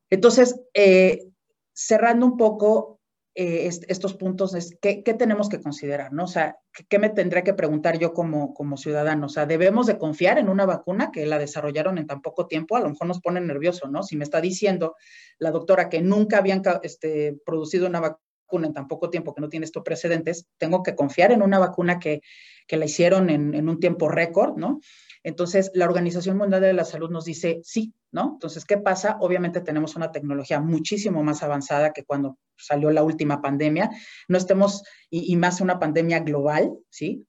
Entonces, 0.10 0.60
eh, 0.74 1.28
cerrando 1.74 2.26
un 2.26 2.38
poco, 2.38 2.95
eh, 3.38 3.68
estos 3.68 4.14
puntos 4.14 4.56
es 4.56 4.78
¿qué, 4.82 5.04
tenemos 5.04 5.50
que 5.50 5.60
considerar, 5.60 6.14
¿no? 6.14 6.24
O 6.24 6.28
sea, 6.28 6.58
¿qué, 6.88 7.00
me 7.00 7.10
tendría 7.10 7.44
que 7.44 7.54
preguntar 7.54 8.00
yo 8.00 8.14
como, 8.14 8.54
como 8.54 8.78
ciudadano? 8.78 9.26
O 9.26 9.30
sea, 9.30 9.46
¿debemos 9.46 9.88
de 9.88 9.98
confiar 9.98 10.38
en 10.38 10.48
una 10.48 10.66
vacuna 10.66 11.12
que 11.12 11.26
la 11.26 11.38
desarrollaron 11.38 11.98
en 11.98 12.08
tan 12.08 12.22
poco 12.22 12.48
tiempo? 12.48 12.78
A 12.78 12.80
lo 12.80 12.90
mejor 12.90 13.08
nos 13.08 13.20
pone 13.20 13.42
nervioso, 13.42 13.90
¿no? 13.90 14.04
Si 14.04 14.16
me 14.16 14.24
está 14.24 14.40
diciendo 14.40 14.96
la 15.38 15.52
doctora 15.52 15.90
que 15.90 16.02
nunca 16.02 16.38
habían 16.38 16.62
este, 16.82 17.38
producido 17.46 17.88
una 17.88 18.00
vacuna 18.00 18.68
en 18.68 18.74
tan 18.74 18.88
poco 18.88 19.10
tiempo, 19.10 19.36
que 19.36 19.42
no 19.42 19.50
tiene 19.50 19.66
estos 19.66 19.84
precedentes, 19.84 20.48
tengo 20.58 20.82
que 20.82 20.96
confiar 20.96 21.34
en 21.34 21.42
una 21.42 21.60
vacuna 21.60 22.00
que, 22.00 22.22
que 22.68 22.78
la 22.78 22.86
hicieron 22.86 23.30
en, 23.30 23.54
en 23.54 23.68
un 23.68 23.82
tiempo 23.82 24.08
récord, 24.08 24.56
¿no? 24.56 24.80
Entonces, 25.26 25.72
la 25.74 25.86
Organización 25.86 26.38
Mundial 26.38 26.62
de 26.62 26.74
la 26.74 26.86
Salud 26.86 27.10
nos 27.10 27.26
dice 27.26 27.60
sí, 27.64 27.96
¿no? 28.12 28.34
Entonces, 28.34 28.64
¿qué 28.64 28.78
pasa? 28.78 29.18
Obviamente 29.20 29.60
tenemos 29.60 29.96
una 29.96 30.12
tecnología 30.12 30.60
muchísimo 30.60 31.24
más 31.24 31.42
avanzada 31.42 31.94
que 31.94 32.04
cuando 32.04 32.38
salió 32.56 32.92
la 32.92 33.02
última 33.02 33.42
pandemia. 33.42 33.90
No 34.28 34.38
estemos, 34.38 34.84
y, 35.10 35.36
más 35.36 35.62
una 35.62 35.80
pandemia 35.80 36.20
global, 36.20 36.78
¿sí? 36.92 37.26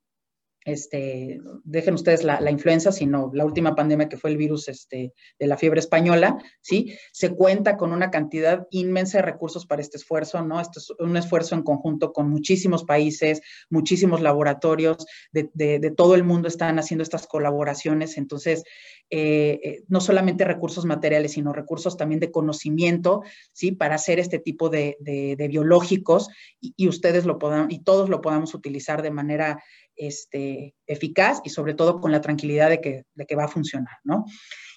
Este, 0.67 1.41
dejen 1.63 1.95
ustedes 1.95 2.25
la, 2.25 2.41
la, 2.41 2.51
influenza, 2.51 2.91
sino 2.91 3.31
la 3.33 3.45
última 3.45 3.77
pandemia 3.77 4.09
que 4.09 4.17
fue 4.17 4.31
el 4.31 4.37
virus 4.37 4.67
este, 4.67 5.15
de 5.39 5.47
la 5.47 5.57
fiebre 5.57 5.79
española, 5.79 6.39
¿sí? 6.61 6.93
Se 7.13 7.31
cuenta 7.31 7.77
con 7.77 7.93
una 7.93 8.11
cantidad 8.11 8.67
inmensa 8.73 9.19
de 9.19 9.23
recursos 9.23 9.65
para 9.65 9.81
este 9.81 9.97
esfuerzo, 9.97 10.43
¿no? 10.43 10.61
Esto 10.61 10.81
es 10.81 10.91
un 10.99 11.17
esfuerzo 11.17 11.55
en 11.55 11.63
conjunto 11.63 12.13
con 12.13 12.29
muchísimos 12.29 12.83
países, 12.83 13.43
muchísimos 13.71 14.21
laboratorios 14.21 15.07
de, 15.31 15.49
de, 15.55 15.79
de 15.79 15.91
todo 15.93 16.17
el 16.17 16.25
mundo 16.25 16.49
están 16.49 16.81
haciendo 16.81 17.05
estas 17.05 17.29
colaboraciones, 17.29 18.19
entonces, 18.19 18.65
eh, 19.09 19.61
eh, 19.63 19.85
no 19.87 20.01
solamente 20.01 20.45
recursos 20.45 20.85
materiales, 20.85 21.35
sino 21.35 21.53
recursos 21.53 21.97
también 21.97 22.19
de 22.19 22.33
conocimiento, 22.33 23.23
¿sí? 23.53 23.71
Para 23.71 23.95
hacer 23.95 24.19
este 24.19 24.41
tipo 24.41 24.69
de, 24.69 24.97
de 24.99 25.49
biológicos 25.49 26.29
y, 26.61 26.75
y, 26.77 26.89
ustedes 26.89 27.25
lo 27.25 27.39
puedan, 27.39 27.71
y 27.71 27.85
todos 27.85 28.09
lo 28.09 28.21
podamos 28.21 28.53
utilizar 28.53 29.03
de 29.03 29.13
manera 29.13 29.63
este, 29.97 30.75
eficaz 30.87 31.41
y 31.45 31.51
sobre 31.51 31.75
todo 31.75 32.01
con 32.01 32.13
la 32.13 32.21
tranquilidad 32.21 32.71
de 32.71 32.81
que, 32.81 33.37
va 33.37 33.45
a 33.45 33.49
funcionar, 33.49 33.97
¿no? 34.05 34.25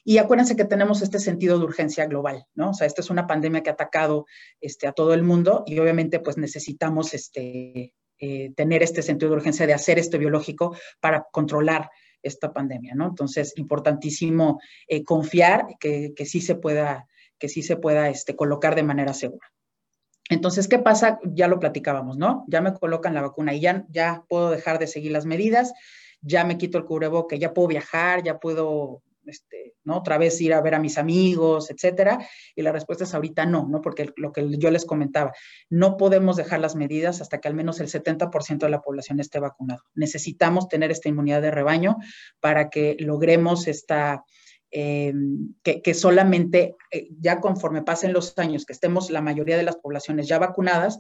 Y 0.04 0.18
acuérdense 0.18 0.56
que 0.56 0.66
tenemos 0.66 1.02
este 1.02 1.20
sentido 1.20 1.60
de 1.60 1.66
urgencia 1.66 2.06
global, 2.06 2.46
¿no? 2.56 2.72
O 2.72 2.74
sea, 2.74 2.88
esta 2.88 3.02
es 3.02 3.10
una 3.10 3.28
pandemia 3.28 3.62
que 3.62 3.70
ha 3.70 3.74
atacado 3.74 4.26
este, 4.60 4.88
a 4.88 4.92
todo 4.92 5.14
el 5.14 5.24
mundo 5.24 5.64
y 5.68 5.78
obviamente 5.78 6.20
pues 6.20 6.38
necesitamos 6.38 7.14
este, 7.14 7.94
eh, 8.20 8.52
tener 8.56 8.82
este 8.82 9.02
sentido 9.02 9.32
de 9.32 9.38
urgencia 9.38 9.68
de 9.68 9.74
hacer 9.74 10.00
este 10.00 10.18
biológico 10.18 10.76
para 11.00 11.28
controlar 11.32 11.90
esta 12.22 12.52
pandemia, 12.52 12.96
¿no? 12.96 13.08
Entonces, 13.08 13.54
importantísimo 13.58 14.60
eh, 14.88 15.04
confiar 15.04 15.66
que, 15.80 16.14
que, 16.16 16.26
sí 16.26 16.42
se 16.42 16.56
pueda, 16.56 17.08
que 17.38 17.48
sí 17.48 17.62
se 17.62 17.78
pueda 17.78 18.10
este, 18.10 18.36
colocar 18.36 18.76
de 18.76 18.84
manera 18.84 19.14
segura. 19.14 19.48
Entonces, 20.30 20.68
¿qué 20.68 20.78
pasa? 20.78 21.20
Ya 21.24 21.48
lo 21.48 21.60
platicábamos, 21.60 22.18
¿no? 22.18 22.46
Ya 22.48 22.62
me 22.62 22.74
colocan 22.74 23.16
la 23.16 23.22
vacuna 23.22 23.54
y 23.56 23.60
ya, 23.60 23.86
ya 23.90 24.24
puedo 24.30 24.52
dejar 24.52 24.78
de 24.78 24.86
seguir 24.86 25.12
las 25.12 25.26
medidas, 25.26 25.74
ya 26.22 26.46
me 26.46 26.58
quito 26.58 26.78
el 26.78 26.86
cubreboca, 26.86 27.36
ya 27.36 27.54
puedo 27.54 27.68
viajar, 27.68 28.24
ya 28.24 28.40
puedo, 28.40 29.02
este, 29.26 29.74
¿no? 29.84 29.98
Otra 29.98 30.20
vez 30.20 30.40
ir 30.40 30.54
a 30.54 30.62
ver 30.62 30.76
a 30.76 30.80
mis 30.80 31.00
amigos, 31.00 31.72
etcétera. 31.72 32.20
Y 32.56 32.62
la 32.62 32.72
respuesta 32.72 33.06
es 33.06 33.16
ahorita 33.16 33.48
no, 33.48 33.68
¿no? 33.68 33.82
Porque 33.82 34.14
lo 34.18 34.32
que 34.32 34.48
yo 34.60 34.70
les 34.70 34.86
comentaba, 34.86 35.34
no 35.68 35.98
podemos 35.98 36.38
dejar 36.38 36.60
las 36.60 36.76
medidas 36.76 37.22
hasta 37.22 37.40
que 37.40 37.48
al 37.48 37.56
menos 37.56 37.80
el 37.80 37.88
70% 37.88 38.60
de 38.60 38.70
la 38.70 38.82
población 38.82 39.20
esté 39.20 39.40
vacunado. 39.40 39.82
Necesitamos 39.96 40.68
tener 40.68 40.92
esta 40.92 41.10
inmunidad 41.10 41.42
de 41.42 41.52
rebaño 41.52 41.98
para 42.40 42.70
que 42.70 42.98
logremos 43.00 43.68
esta 43.68 44.24
eh, 44.72 45.14
que, 45.64 45.94
solamente 45.94 46.76
eh, 46.92 47.10
ya 47.20 47.40
conforme 47.40 47.82
pasen 47.82 48.14
los 48.14 48.38
años, 48.38 48.66
que 48.66 48.74
estemos 48.74 49.10
la 49.10 49.22
mayoría 49.22 49.58
de 49.58 49.64
las 49.64 49.78
poblaciones 49.78 50.28
ya 50.28 50.40
vacunadas, 50.40 51.00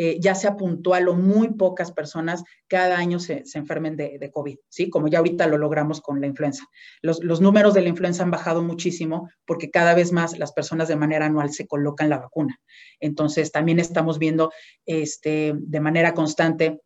eh, 0.00 0.18
ya 0.20 0.36
sea 0.36 0.56
puntual 0.56 1.08
o 1.08 1.14
muy 1.14 1.54
pocas 1.54 1.90
personas 1.90 2.44
cada 2.68 2.98
año 2.98 3.18
se, 3.18 3.42
enfermen 3.54 3.96
de, 3.96 4.30
COVID, 4.32 4.56
¿sí? 4.68 4.90
Como 4.90 5.08
ya 5.08 5.18
ahorita 5.18 5.48
lo 5.48 5.58
logramos 5.58 6.00
con 6.00 6.20
la 6.20 6.28
influenza. 6.28 6.64
Los, 7.02 7.24
los, 7.24 7.40
números 7.40 7.74
de 7.74 7.80
la 7.80 7.88
influenza 7.88 8.22
han 8.22 8.30
bajado 8.30 8.62
muchísimo 8.62 9.28
porque 9.44 9.72
cada 9.72 9.94
vez 9.94 10.12
más 10.12 10.38
las 10.38 10.52
personas 10.52 10.86
de 10.86 10.94
manera 10.94 11.26
anual 11.26 11.50
se 11.50 11.66
colocan 11.66 12.10
la 12.10 12.18
vacuna. 12.18 12.60
Entonces, 13.00 13.50
también 13.50 13.80
estamos 13.80 14.20
viendo 14.20 14.52
este, 14.86 15.54
de 15.56 15.80
manera 15.80 16.14
constante 16.14 16.80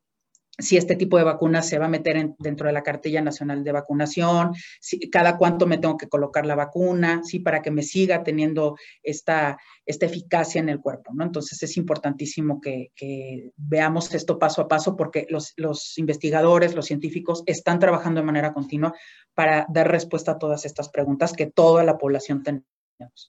si 0.58 0.76
este 0.76 0.96
tipo 0.96 1.16
de 1.16 1.24
vacuna 1.24 1.62
se 1.62 1.78
va 1.78 1.86
a 1.86 1.88
meter 1.88 2.34
dentro 2.38 2.66
de 2.66 2.74
la 2.74 2.82
cartilla 2.82 3.22
nacional 3.22 3.64
de 3.64 3.72
vacunación, 3.72 4.52
si, 4.80 5.08
cada 5.08 5.38
cuánto 5.38 5.66
me 5.66 5.78
tengo 5.78 5.96
que 5.96 6.08
colocar 6.08 6.44
la 6.44 6.54
vacuna, 6.54 7.22
¿sí? 7.24 7.38
para 7.38 7.62
que 7.62 7.70
me 7.70 7.82
siga 7.82 8.22
teniendo 8.22 8.76
esta, 9.02 9.58
esta 9.86 10.06
eficacia 10.06 10.60
en 10.60 10.68
el 10.68 10.80
cuerpo. 10.80 11.12
¿no? 11.14 11.24
Entonces 11.24 11.62
es 11.62 11.76
importantísimo 11.78 12.60
que, 12.60 12.92
que 12.94 13.50
veamos 13.56 14.14
esto 14.14 14.38
paso 14.38 14.60
a 14.62 14.68
paso 14.68 14.94
porque 14.94 15.26
los, 15.30 15.54
los, 15.56 15.96
investigadores, 15.96 16.74
los 16.74 16.86
científicos 16.86 17.42
están 17.46 17.78
trabajando 17.78 18.20
de 18.20 18.26
manera 18.26 18.52
continua 18.52 18.92
para 19.34 19.66
dar 19.70 19.90
respuesta 19.90 20.32
a 20.32 20.38
todas 20.38 20.66
estas 20.66 20.90
preguntas 20.90 21.32
que 21.32 21.46
toda 21.46 21.82
la 21.82 21.96
población 21.96 22.42
tenemos. 22.42 22.66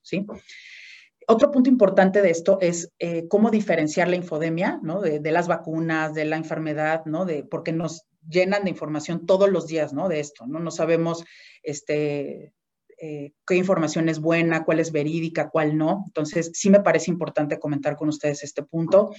¿sí? 0.03 0.25
Otro 1.27 1.51
punto 1.51 1.69
importante 1.69 2.21
de 2.21 2.29
esto 2.29 2.57
es 2.62 2.91
eh, 2.99 3.27
cómo 3.27 3.49
diferenciar 3.49 4.07
la 4.07 4.15
infodemia, 4.15 4.79
¿no? 4.81 5.01
De, 5.01 5.31
las 5.31 5.47
vacunas, 5.47 6.13
de 6.13 6.25
la 6.25 6.38
enfermedad, 6.38 7.05
¿no? 7.05 7.25
De, 7.25 7.43
porque 7.43 7.71
nos 7.71 8.05
llenan 8.27 8.63
de 8.63 8.69
información 8.69 9.25
todos 9.25 9.49
los 9.49 9.67
días, 9.67 9.93
¿no? 9.93 10.09
De 10.09 10.19
esto, 10.19 10.45
¿no? 10.47 10.59
No 10.59 10.71
sabemos, 10.71 11.23
este, 11.62 12.53
eh, 12.97 13.33
qué 13.45 13.55
información 13.55 14.09
es 14.09 14.19
buena, 14.19 14.63
cuál 14.63 14.79
es 14.79 14.91
verídica, 14.91 15.49
cuál 15.49 15.77
no. 15.77 16.03
Entonces, 16.07 16.51
sí 16.53 16.69
me 16.69 16.81
parece 16.81 17.12
importante 17.12 17.59
comentar 17.59 17.95
con 17.95 18.09
ustedes 18.09 18.43
este 18.43 18.63
punto, 18.63 19.12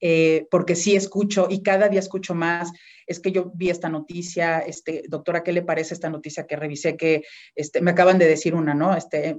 eh, 0.00 0.46
porque 0.50 0.76
sí 0.76 0.96
escucho 0.96 1.46
y 1.48 1.62
cada 1.62 1.88
día 1.88 2.00
escucho 2.00 2.34
más, 2.34 2.72
es 3.06 3.20
que 3.20 3.32
yo 3.32 3.52
vi 3.54 3.70
esta 3.70 3.88
noticia, 3.88 4.58
este, 4.60 5.04
doctora, 5.08 5.42
¿qué 5.42 5.52
le 5.52 5.62
parece 5.62 5.94
esta 5.94 6.10
noticia 6.10 6.46
que 6.46 6.56
revisé? 6.56 6.96
Que 6.96 7.22
este, 7.54 7.80
me 7.80 7.90
acaban 7.90 8.18
de 8.18 8.26
decir 8.26 8.54
una, 8.54 8.74
¿no? 8.74 8.96
Este, 8.96 9.36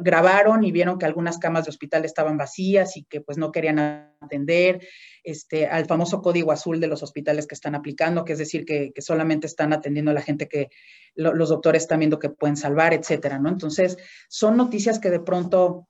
grabaron 0.00 0.64
y 0.64 0.72
vieron 0.72 0.98
que 0.98 1.06
algunas 1.06 1.38
camas 1.38 1.64
de 1.64 1.70
hospital 1.70 2.04
estaban 2.04 2.36
vacías 2.36 2.96
y 2.96 3.04
que 3.04 3.20
pues 3.20 3.38
no 3.38 3.52
querían 3.52 3.78
atender 4.20 4.80
este, 5.24 5.66
al 5.66 5.86
famoso 5.86 6.22
código 6.22 6.52
azul 6.52 6.80
de 6.80 6.86
los 6.86 7.02
hospitales 7.02 7.46
que 7.46 7.54
están 7.54 7.74
aplicando, 7.74 8.24
que 8.24 8.32
es 8.32 8.38
decir, 8.38 8.64
que, 8.64 8.92
solamente 8.98 9.46
están 9.46 9.72
atendiendo 9.72 10.10
a 10.10 10.14
la 10.14 10.22
gente 10.22 10.48
que 10.48 10.68
lo, 11.14 11.34
los 11.34 11.48
doctores 11.48 11.82
están 11.82 12.00
viendo 12.00 12.18
que 12.18 12.30
pueden 12.30 12.56
salvar, 12.56 12.92
etcétera, 12.92 13.38
¿no? 13.38 13.48
Entonces, 13.48 13.96
son 14.28 14.56
noticias 14.56 14.98
que 14.98 15.10
de 15.10 15.20
pronto 15.20 15.88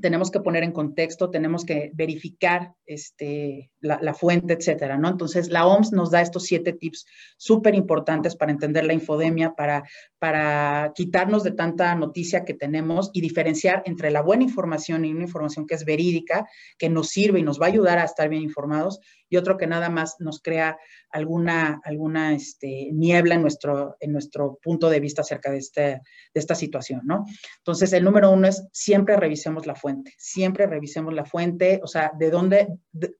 tenemos 0.00 0.30
que 0.30 0.40
poner 0.40 0.62
en 0.62 0.72
contexto, 0.72 1.30
tenemos 1.30 1.64
que 1.64 1.90
verificar 1.94 2.74
este, 2.86 3.70
la, 3.80 4.14
fuente, 4.14 4.54
etcétera, 4.54 4.96
¿no? 4.96 5.08
Entonces, 5.08 5.50
la 5.50 5.66
OMS 5.66 5.92
nos 5.92 6.10
da 6.10 6.22
estos 6.22 6.44
siete 6.44 6.72
tips 6.72 7.04
súper 7.36 7.74
importantes 7.74 8.34
para 8.34 8.52
entender 8.52 8.84
la 8.84 8.94
infodemia, 8.94 9.54
para, 9.54 9.84
para 10.18 10.92
quitarnos 10.94 11.42
de 11.42 11.52
tanta 11.52 11.94
noticia 11.94 12.44
que 12.44 12.54
tenemos 12.54 13.10
y 13.12 13.20
diferenciar 13.20 13.82
entre 13.84 14.10
la 14.10 14.22
buena 14.22 14.44
información 14.44 15.04
y 15.04 15.12
una 15.12 15.24
información 15.24 15.66
que 15.66 15.74
es 15.74 15.84
verídica, 15.84 16.46
que 16.78 16.88
nos 16.88 17.08
sirve 17.08 17.40
y 17.40 17.42
nos 17.42 17.60
va 17.60 17.66
a 17.66 17.70
ayudar 17.70 17.98
a 17.98 18.04
estar 18.04 18.28
bien 18.28 18.42
informados, 18.42 19.00
y 19.32 19.38
otro 19.38 19.56
que 19.56 19.66
nada 19.66 19.88
más 19.88 20.16
nos 20.18 20.42
crea 20.42 20.76
alguna, 21.08 21.80
alguna 21.84 22.34
este, 22.34 22.90
niebla 22.92 23.34
en 23.36 23.40
nuestro, 23.40 23.96
en 23.98 24.12
nuestro 24.12 24.58
punto 24.62 24.90
de 24.90 25.00
vista 25.00 25.22
acerca 25.22 25.50
de, 25.50 25.56
este, 25.56 25.80
de 25.80 26.00
esta 26.34 26.54
situación, 26.54 27.00
¿no? 27.04 27.24
Entonces, 27.56 27.94
el 27.94 28.04
número 28.04 28.30
uno 28.30 28.46
es 28.46 28.68
siempre 28.72 29.16
revisemos 29.16 29.66
la 29.66 29.74
fuente, 29.74 30.12
siempre 30.18 30.66
revisemos 30.66 31.14
la 31.14 31.24
fuente, 31.24 31.80
o 31.82 31.86
sea, 31.86 32.12
de 32.18 32.28
dónde, 32.28 32.68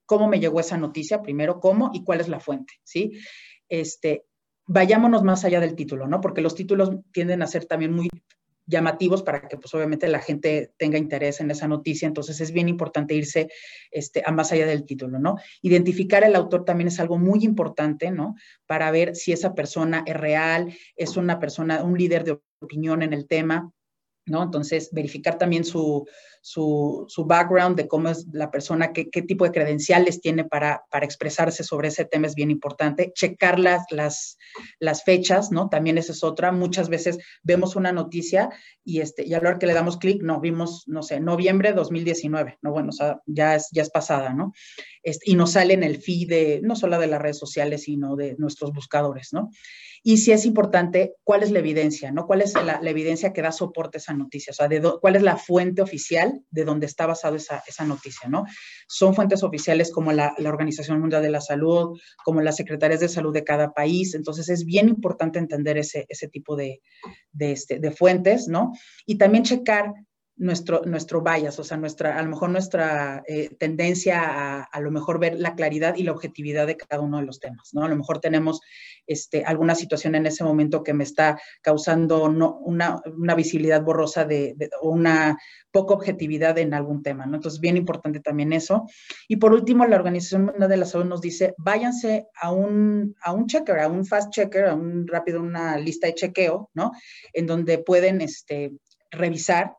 cómo 0.05 0.27
me 0.27 0.39
llegó 0.39 0.59
esa 0.59 0.77
noticia, 0.77 1.23
primero 1.23 1.59
cómo 1.59 1.89
y 1.93 2.03
cuál 2.03 2.21
es 2.21 2.27
la 2.29 2.39
fuente, 2.39 2.75
¿sí? 2.83 3.13
Este, 3.67 4.27
vayámonos 4.67 5.23
más 5.23 5.43
allá 5.45 5.59
del 5.59 5.75
título, 5.75 6.07
¿no? 6.07 6.21
Porque 6.21 6.41
los 6.41 6.53
títulos 6.53 6.91
tienden 7.11 7.41
a 7.41 7.47
ser 7.47 7.65
también 7.65 7.91
muy 7.91 8.07
llamativos 8.65 9.23
para 9.23 9.47
que 9.47 9.57
pues 9.57 9.73
obviamente 9.73 10.07
la 10.07 10.19
gente 10.19 10.73
tenga 10.77 10.97
interés 10.97 11.41
en 11.41 11.51
esa 11.51 11.67
noticia, 11.67 12.07
entonces 12.07 12.39
es 12.41 12.51
bien 12.51 12.69
importante 12.69 13.13
irse 13.13 13.49
este, 13.91 14.23
a 14.25 14.31
más 14.31 14.51
allá 14.51 14.65
del 14.65 14.85
título, 14.85 15.19
¿no? 15.19 15.35
Identificar 15.61 16.23
el 16.23 16.35
autor 16.35 16.65
también 16.65 16.87
es 16.87 16.99
algo 16.99 17.17
muy 17.17 17.43
importante, 17.43 18.11
¿no? 18.11 18.35
Para 18.65 18.91
ver 18.91 19.15
si 19.15 19.31
esa 19.31 19.53
persona 19.53 20.03
es 20.05 20.15
real, 20.15 20.73
es 20.95 21.17
una 21.17 21.39
persona, 21.39 21.83
un 21.83 21.97
líder 21.97 22.23
de 22.23 22.39
opinión 22.61 23.01
en 23.01 23.13
el 23.13 23.27
tema, 23.27 23.71
¿no? 24.25 24.43
Entonces, 24.43 24.89
verificar 24.91 25.37
también 25.37 25.65
su, 25.65 26.07
su, 26.45 27.07
background 27.25 27.77
de 27.77 27.87
cómo 27.87 28.09
es 28.09 28.27
la 28.33 28.51
persona, 28.51 28.91
qué, 28.91 29.09
qué 29.09 29.21
tipo 29.21 29.45
de 29.45 29.51
credenciales 29.51 30.19
tiene 30.19 30.43
para, 30.43 30.83
para, 30.91 31.05
expresarse 31.05 31.63
sobre 31.63 31.87
ese 31.87 32.03
tema 32.03 32.27
es 32.27 32.35
bien 32.35 32.51
importante. 32.51 33.13
Checar 33.15 33.59
las, 33.59 33.85
las, 33.91 34.37
las, 34.77 35.05
fechas, 35.05 35.51
¿no? 35.51 35.69
También 35.69 35.97
esa 35.97 36.11
es 36.11 36.21
otra. 36.21 36.51
Muchas 36.51 36.89
veces 36.89 37.17
vemos 37.43 37.77
una 37.77 37.93
noticia 37.93 38.49
y, 38.83 38.99
este, 38.99 39.25
y 39.25 39.33
a 39.33 39.39
la 39.39 39.51
hora 39.51 39.59
que 39.59 39.67
le 39.67 39.73
damos 39.73 39.95
clic, 39.95 40.21
no, 40.21 40.41
vimos, 40.41 40.83
no 40.85 41.01
sé, 41.01 41.21
noviembre 41.21 41.71
2019, 41.71 42.59
¿no? 42.61 42.71
Bueno, 42.71 42.89
o 42.89 42.93
sea, 42.93 43.21
ya 43.25 43.55
es, 43.55 43.69
ya 43.71 43.81
es 43.81 43.89
pasada, 43.89 44.33
¿no? 44.33 44.51
Este, 45.01 45.31
y 45.31 45.35
nos 45.35 45.53
sale 45.53 45.73
en 45.73 45.83
el 45.83 46.01
feed 46.01 46.27
de, 46.27 46.59
no 46.61 46.75
solo 46.75 46.99
de 46.99 47.07
las 47.07 47.21
redes 47.21 47.39
sociales, 47.39 47.83
sino 47.83 48.17
de 48.17 48.35
nuestros 48.37 48.73
buscadores, 48.73 49.31
¿no? 49.31 49.49
Y 50.05 50.17
si 50.17 50.33
es 50.33 50.45
importante, 50.45 51.15
¿cuál 51.23 51.43
es 51.43 51.51
la 51.51 51.59
evidencia? 51.59 52.11
¿no? 52.11 52.27
¿Cuál 52.27 52.41
es 52.41 52.53
la, 52.53 52.81
evidencia 52.83 53.31
que 53.31 53.41
da 53.41 53.53
soporte 53.53 53.97
a 53.97 53.99
esa 53.99 54.13
noticia? 54.13 54.51
O 54.51 54.53
sea, 54.53 54.67
de 54.67 54.81
¿cuál 54.99 55.15
es 55.15 55.21
la 55.23 55.37
fuente 55.37 55.81
oficial 55.81 56.32
de 56.49 56.65
donde 56.65 56.85
está 56.85 57.05
basada 57.05 57.37
esa, 57.37 57.63
esa, 57.67 57.85
noticia? 57.85 58.29
¿no? 58.29 58.45
Son 58.87 59.13
fuentes 59.13 59.43
oficiales 59.43 59.91
como 59.91 60.11
la, 60.11 60.33
la, 60.37 60.49
Organización 60.49 60.99
Mundial 60.99 61.21
de 61.21 61.29
la 61.29 61.41
Salud, 61.41 61.99
como 62.23 62.41
las 62.41 62.55
secretarias 62.55 62.99
de 62.99 63.09
salud 63.09 63.33
de 63.33 63.43
cada 63.43 63.73
país. 63.73 64.15
Entonces, 64.15 64.49
es 64.49 64.65
bien 64.65 64.89
importante 64.89 65.39
entender 65.39 65.77
ese, 65.77 66.05
ese 66.09 66.27
tipo 66.27 66.55
de, 66.55 66.81
de, 67.31 67.51
este, 67.51 67.79
de 67.79 67.91
fuentes, 67.91 68.47
¿no? 68.47 68.71
Y 69.05 69.17
también 69.17 69.43
checar 69.43 69.93
nuestro, 70.35 70.81
nuestro 70.85 71.21
bias, 71.21 71.59
o 71.59 71.63
sea, 71.63 71.77
nuestra, 71.77 72.17
a 72.17 72.23
lo 72.23 72.29
mejor 72.29 72.49
nuestra 72.49 73.23
eh, 73.27 73.49
tendencia 73.59 74.21
a, 74.23 74.63
a 74.63 74.79
lo 74.81 74.89
mejor 74.89 75.19
ver 75.19 75.39
la 75.39 75.55
claridad 75.55 75.95
y 75.95 76.03
la 76.03 76.11
objetividad 76.11 76.65
de 76.65 76.75
cada 76.75 77.01
uno 77.01 77.19
de 77.19 77.25
los 77.25 77.39
temas, 77.39 77.69
¿no? 77.73 77.83
A 77.83 77.87
lo 77.87 77.95
mejor 77.95 78.19
tenemos 78.19 78.61
este, 79.05 79.43
alguna 79.43 79.75
situación 79.75 80.15
en 80.15 80.25
ese 80.25 80.43
momento 80.43 80.83
que 80.83 80.93
me 80.93 81.03
está 81.03 81.39
causando 81.61 82.29
no, 82.29 82.57
una, 82.59 83.01
una, 83.05 83.35
visibilidad 83.35 83.83
borrosa 83.83 84.25
de, 84.25 84.53
de, 84.55 84.69
una 84.81 85.37
poca 85.71 85.93
objetividad 85.93 86.57
en 86.57 86.73
algún 86.73 87.03
tema, 87.03 87.25
¿no? 87.25 87.35
Entonces, 87.35 87.59
bien 87.59 87.77
importante 87.77 88.19
también 88.19 88.53
eso. 88.53 88.87
Y 89.27 89.35
por 89.35 89.53
último, 89.53 89.85
la 89.85 89.97
Organización 89.97 90.45
Mundial 90.45 90.69
de 90.69 90.77
la 90.77 90.85
Salud 90.85 91.05
nos 91.05 91.21
dice, 91.21 91.53
váyanse 91.57 92.27
a 92.41 92.51
un, 92.51 93.15
a 93.21 93.33
un 93.33 93.45
checker, 93.45 93.79
a 93.79 93.87
un 93.87 94.05
fast 94.05 94.31
checker, 94.31 94.65
a 94.65 94.75
un 94.75 95.07
rápido, 95.07 95.41
una 95.41 95.77
lista 95.77 96.07
de 96.07 96.15
chequeo, 96.15 96.71
¿no? 96.73 96.91
En 97.33 97.45
donde 97.45 97.77
pueden 97.77 98.21
este, 98.21 98.71
revisar 99.11 99.73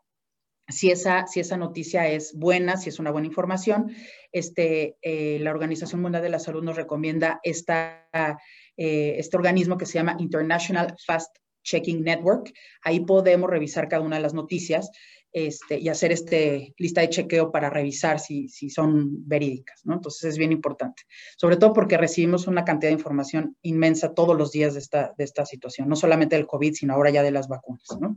si 0.69 0.91
esa, 0.91 1.27
si 1.27 1.41
esa 1.41 1.57
noticia 1.57 2.09
es 2.09 2.35
buena, 2.35 2.77
si 2.77 2.89
es 2.89 2.99
una 2.99 3.11
buena 3.11 3.27
información. 3.27 3.95
Este, 4.33 4.97
eh, 5.03 5.39
la 5.41 5.51
Organización 5.51 6.01
Mundial 6.01 6.23
de 6.23 6.31
la 6.31 6.39
Salud 6.39 6.63
nos 6.63 6.77
recomienda 6.77 7.41
eh, 7.43 9.15
este 9.19 9.37
organismo 9.37 9.77
que 9.77 9.87
se 9.87 9.95
llama 9.95 10.17
International 10.19 10.95
Fast 11.07 11.37
Checking 11.63 12.03
Network. 12.03 12.53
Ahí 12.83 13.01
podemos 13.01 13.51
revisar 13.51 13.89
cada 13.89 14.03
una 14.03 14.17
de 14.17 14.23
las 14.23 14.35
noticias 14.35 14.91
este, 15.35 15.81
y 15.81 15.89
hacer 15.89 16.13
este 16.13 16.75
lista 16.79 17.01
de 17.01 17.09
chequeo 17.09 17.51
para 17.51 17.69
revisar 17.69 18.21
si, 18.21 18.49
si 18.49 18.71
son 18.71 19.27
verídicas, 19.29 19.81
¿no? 19.85 19.95
Entonces 19.95 20.23
es 20.25 20.39
bien 20.39 20.53
importante, 20.53 21.03
sobre 21.37 21.57
todo 21.57 21.73
porque 21.73 21.97
recibimos 21.97 22.47
una 22.47 22.65
cantidad 22.65 22.91
de 22.91 22.99
información 22.99 23.57
inmensa 23.63 24.15
todos 24.15 24.37
los 24.39 24.53
días 24.53 24.75
de 24.75 24.79
esta, 24.79 25.13
de 25.19 25.25
esta 25.25 25.45
situación, 25.45 25.89
no 25.89 25.97
solamente 25.97 26.37
del 26.37 26.47
COVID, 26.47 26.75
sino 26.75 26.95
ahora 26.95 27.11
ya 27.11 27.25
de 27.25 27.33
las 27.33 27.49
vacunas, 27.49 27.89
¿no? 28.01 28.17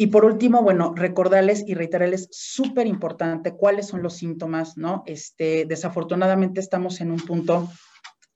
Y 0.00 0.06
por 0.06 0.24
último, 0.24 0.62
bueno, 0.62 0.94
recordarles 0.96 1.62
y 1.66 1.74
reiterarles 1.74 2.26
súper 2.30 2.86
importante 2.86 3.54
cuáles 3.54 3.88
son 3.88 4.02
los 4.02 4.14
síntomas, 4.14 4.78
¿no? 4.78 5.02
Este, 5.04 5.66
desafortunadamente 5.66 6.58
estamos 6.58 7.02
en 7.02 7.10
un 7.10 7.18
punto 7.18 7.68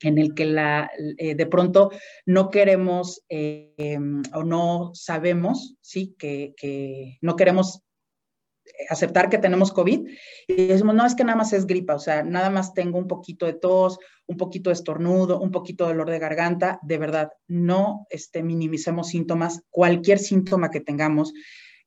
en 0.03 0.19
el 0.19 0.35
que 0.35 0.45
la, 0.45 0.91
eh, 1.17 1.35
de 1.35 1.47
pronto 1.47 1.91
no 2.27 2.51
queremos 2.51 3.23
eh, 3.31 3.99
o 4.35 4.45
no 4.45 4.91
sabemos, 4.93 5.77
¿sí? 5.81 6.15
Que, 6.19 6.53
que, 6.55 7.17
no 7.23 7.35
queremos 7.35 7.81
aceptar 8.89 9.29
que 9.29 9.39
tenemos 9.39 9.73
COVID 9.73 10.09
y 10.49 10.67
decimos, 10.67 10.95
no, 10.95 11.07
es 11.07 11.15
que 11.15 11.25
nada 11.25 11.37
más 11.37 11.53
es 11.53 11.67
gripa, 11.67 11.95
o 11.95 11.99
sea, 11.99 12.23
nada 12.23 12.51
más 12.51 12.75
tengo 12.75 12.99
un 12.99 13.07
poquito 13.07 13.47
de 13.47 13.55
tos, 13.55 13.99
un 14.27 14.37
poquito 14.37 14.71
de 14.71 14.75
estornudo, 14.75 15.41
un 15.41 15.51
poquito 15.51 15.85
de 15.85 15.93
dolor 15.93 16.11
de 16.11 16.19
garganta, 16.19 16.79
de 16.83 16.99
verdad, 16.99 17.31
no 17.47 18.07
este, 18.11 18.43
minimicemos 18.43 19.09
síntomas, 19.09 19.63
cualquier 19.71 20.19
síntoma 20.19 20.71
que 20.71 20.81
tengamos, 20.81 21.33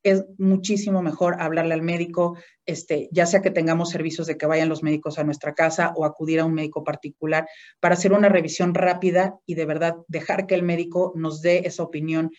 es 0.04 0.24
muchísimo 0.38 1.02
mejor 1.02 1.42
hablarle 1.42 1.74
al 1.74 1.82
médico, 1.82 2.38
este, 2.66 3.10
ya 3.12 3.26
sea 3.26 3.42
que 3.42 3.52
tengamos 3.52 3.90
servicios 3.90 4.28
de 4.28 4.38
que 4.38 4.46
vayan 4.46 4.70
los 4.70 4.84
médicos 4.84 5.18
a 5.18 5.24
nuestra 5.24 5.54
casa 5.54 5.94
o 5.96 6.06
acudir 6.06 6.40
a 6.40 6.46
un 6.46 6.54
médico 6.54 6.84
particular 6.84 7.48
para 7.80 7.96
hacer 7.96 8.14
una 8.14 8.30
revisión 8.30 8.74
rápida 8.74 9.36
y 9.46 9.56
de 9.56 9.66
verdad 9.66 9.96
dejar 10.08 10.48
que 10.48 10.56
el 10.56 10.64
médico 10.64 11.12
nos 11.16 11.42
dé 11.42 11.64
esa 11.66 11.84
opinión 11.84 12.32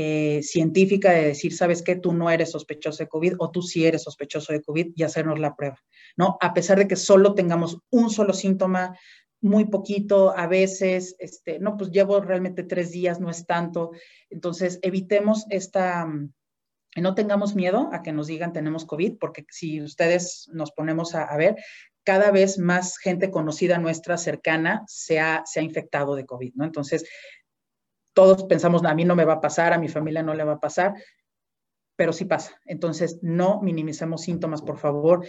eh, 0.00 0.44
científica 0.44 1.10
de 1.10 1.26
decir, 1.26 1.52
sabes 1.52 1.82
que 1.82 1.96
tú 1.96 2.12
no 2.12 2.30
eres 2.30 2.52
sospechoso 2.52 3.02
de 3.02 3.08
COVID 3.08 3.34
o 3.40 3.50
tú 3.50 3.62
sí 3.62 3.84
eres 3.84 4.04
sospechoso 4.04 4.52
de 4.52 4.62
COVID 4.62 4.92
y 4.94 5.02
hacernos 5.02 5.40
la 5.40 5.56
prueba, 5.56 5.82
¿no? 6.16 6.36
A 6.40 6.54
pesar 6.54 6.78
de 6.78 6.86
que 6.86 6.94
solo 6.94 7.34
tengamos 7.34 7.78
un 7.90 8.08
solo 8.08 8.32
síntoma, 8.32 8.96
muy 9.40 9.64
poquito, 9.64 10.36
a 10.36 10.46
veces, 10.46 11.16
este, 11.18 11.58
no, 11.58 11.76
pues 11.76 11.90
llevo 11.90 12.20
realmente 12.20 12.62
tres 12.62 12.92
días, 12.92 13.18
no 13.18 13.28
es 13.28 13.44
tanto. 13.44 13.90
Entonces, 14.30 14.78
evitemos 14.82 15.46
esta, 15.50 16.06
no 16.94 17.14
tengamos 17.16 17.56
miedo 17.56 17.90
a 17.92 18.00
que 18.02 18.12
nos 18.12 18.28
digan 18.28 18.52
tenemos 18.52 18.84
COVID, 18.84 19.18
porque 19.18 19.46
si 19.50 19.82
ustedes 19.82 20.48
nos 20.52 20.70
ponemos 20.70 21.16
a, 21.16 21.24
a 21.24 21.36
ver, 21.36 21.56
cada 22.04 22.30
vez 22.30 22.56
más 22.58 22.98
gente 22.98 23.32
conocida 23.32 23.78
nuestra, 23.78 24.16
cercana, 24.16 24.84
se 24.86 25.18
ha, 25.18 25.42
se 25.44 25.58
ha 25.58 25.64
infectado 25.64 26.14
de 26.14 26.24
COVID, 26.24 26.54
¿no? 26.54 26.64
Entonces, 26.64 27.04
todos 28.18 28.42
pensamos, 28.46 28.84
a 28.84 28.96
mí 28.96 29.04
no 29.04 29.14
me 29.14 29.24
va 29.24 29.34
a 29.34 29.40
pasar, 29.40 29.72
a 29.72 29.78
mi 29.78 29.86
familia 29.86 30.24
no 30.24 30.34
le 30.34 30.42
va 30.42 30.54
a 30.54 30.58
pasar, 30.58 30.92
pero 31.94 32.12
sí 32.12 32.24
pasa. 32.24 32.60
Entonces, 32.64 33.20
no 33.22 33.60
minimicemos 33.62 34.22
síntomas, 34.22 34.60
por 34.60 34.76
favor. 34.76 35.24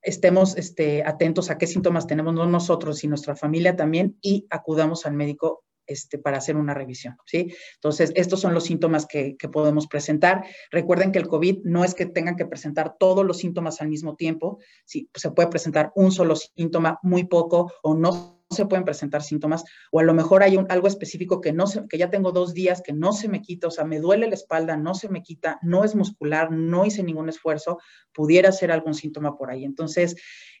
Estemos 0.00 0.56
este, 0.56 1.02
atentos 1.04 1.50
a 1.50 1.58
qué 1.58 1.66
síntomas 1.66 2.06
tenemos 2.06 2.32
no 2.32 2.46
nosotros 2.46 3.04
y 3.04 3.08
nuestra 3.08 3.36
familia 3.36 3.76
también 3.76 4.16
y 4.22 4.46
acudamos 4.48 5.04
al 5.04 5.12
médico 5.12 5.64
este, 5.86 6.16
para 6.16 6.38
hacer 6.38 6.56
una 6.56 6.72
revisión, 6.72 7.18
¿sí? 7.26 7.52
Entonces, 7.74 8.10
estos 8.14 8.40
son 8.40 8.54
los 8.54 8.64
síntomas 8.64 9.04
que, 9.04 9.36
que, 9.36 9.50
podemos 9.50 9.86
presentar. 9.86 10.42
Recuerden 10.70 11.12
que 11.12 11.18
el 11.18 11.28
COVID 11.28 11.64
no 11.64 11.84
es 11.84 11.94
que 11.94 12.06
tengan 12.06 12.36
que 12.36 12.46
presentar 12.46 12.96
todos 12.98 13.26
los 13.26 13.36
síntomas 13.36 13.82
al 13.82 13.90
mismo 13.90 14.16
tiempo, 14.16 14.60
sí, 14.86 15.10
se 15.14 15.30
puede 15.32 15.50
presentar 15.50 15.92
un 15.94 16.10
solo 16.10 16.36
síntoma, 16.36 16.98
muy 17.02 17.24
poco, 17.24 17.70
o 17.82 17.92
no 17.94 18.39
se 18.50 18.66
pueden 18.66 18.84
presentar 18.84 19.22
síntomas, 19.22 19.64
o 19.90 20.00
a 20.00 20.02
lo 20.02 20.12
mejor 20.12 20.42
hay 20.42 20.56
un, 20.56 20.66
algo 20.68 20.88
específico 20.88 21.40
que, 21.40 21.52
no 21.52 21.66
se, 21.66 21.86
que 21.88 21.98
ya 21.98 22.10
tengo 22.10 22.32
dos 22.32 22.52
días 22.52 22.82
que 22.82 22.92
no 22.92 23.12
se 23.12 23.28
me 23.28 23.42
quita, 23.42 23.68
o 23.68 23.70
sea, 23.70 23.84
me 23.84 24.00
duele 24.00 24.28
la 24.28 24.34
espalda, 24.34 24.76
no 24.76 24.94
se 24.94 25.08
me 25.08 25.22
quita, 25.22 25.58
no 25.62 25.84
es 25.84 25.94
muscular, 25.94 26.50
no 26.50 26.84
hice 26.84 27.02
ningún 27.02 27.28
esfuerzo, 27.28 27.78
pudiera 28.12 28.50
ser 28.50 28.72
algún 28.72 28.94
síntoma 28.94 29.36
por 29.36 29.50
ahí. 29.50 29.64
Entonces, 29.64 30.16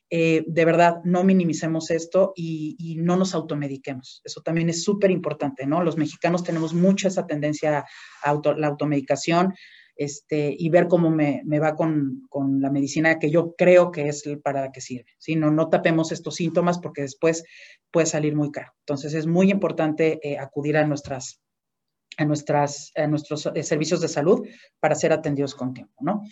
eh, 0.08 0.44
de 0.46 0.64
verdad, 0.64 0.96
no 1.04 1.22
minimicemos 1.22 1.90
esto 1.90 2.32
y, 2.34 2.96
no 3.00 3.16
nos 3.16 3.34
automediquemos. 3.34 4.20
Eso 4.24 4.40
también 4.42 4.68
es 4.68 4.82
súper 4.82 5.10
importante, 5.10 5.66
¿no? 5.66 5.82
Los 5.82 5.96
mexicanos 5.96 6.42
tenemos 6.42 6.74
mucha 6.74 7.08
esa 7.08 7.26
tendencia 7.26 7.86
a 8.22 8.40
la 8.56 8.66
automedicación 8.66 9.54
este, 10.00 10.56
y 10.58 10.70
ver 10.70 10.88
cómo 10.88 11.10
me, 11.10 11.42
va 11.60 11.76
con, 11.76 12.22
con, 12.30 12.62
la 12.62 12.70
medicina 12.70 13.18
que 13.18 13.30
yo 13.30 13.54
creo 13.54 13.90
que 13.90 14.08
es 14.08 14.24
para 14.42 14.62
la 14.62 14.72
que 14.72 14.80
sirve. 14.80 15.12
¿sí? 15.18 15.36
No, 15.36 15.50
no 15.50 15.68
tapemos 15.68 16.10
estos 16.10 16.36
síntomas 16.36 16.78
porque 16.78 17.02
después 17.02 17.44
puede 17.90 18.06
salir 18.06 18.34
muy 18.34 18.50
caro. 18.50 18.72
Entonces 18.78 19.12
es 19.12 19.26
muy 19.26 19.50
importante 19.50 20.18
eh, 20.22 20.38
acudir 20.38 20.78
a, 20.78 20.86
nuestras, 20.86 21.42
a, 22.16 22.24
nuestras, 22.24 22.92
a 22.96 23.06
nuestros 23.08 23.44
eh, 23.54 23.62
servicios 23.62 24.00
de 24.00 24.08
salud 24.08 24.48
para 24.80 24.94
ser 24.94 25.12
atendidos 25.12 25.54
con 25.54 25.74
tiempo. 25.74 25.92
¿no? 26.00 26.22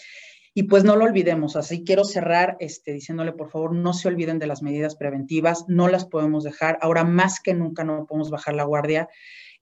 Y 0.55 0.63
pues 0.63 0.83
no 0.83 0.97
lo 0.97 1.05
olvidemos, 1.05 1.55
así 1.55 1.85
quiero 1.85 2.05
cerrar 2.05 2.57
este, 2.61 2.95
diciéndole, 2.95 3.33
por 3.33 3.51
favor, 3.51 3.75
no 3.75 3.93
se 3.93 4.09
olviden 4.09 4.39
de 4.39 4.47
las 4.47 4.63
medidas 4.63 4.97
preventivas, 4.97 5.67
no 5.69 5.89
las 5.89 6.07
podemos 6.07 6.43
dejar, 6.43 6.79
ahora 6.81 7.05
más 7.05 7.39
que 7.39 7.53
nunca 7.53 7.85
no 7.85 8.07
podemos 8.07 8.31
bajar 8.31 8.55
la 8.55 8.65
guardia. 8.65 9.11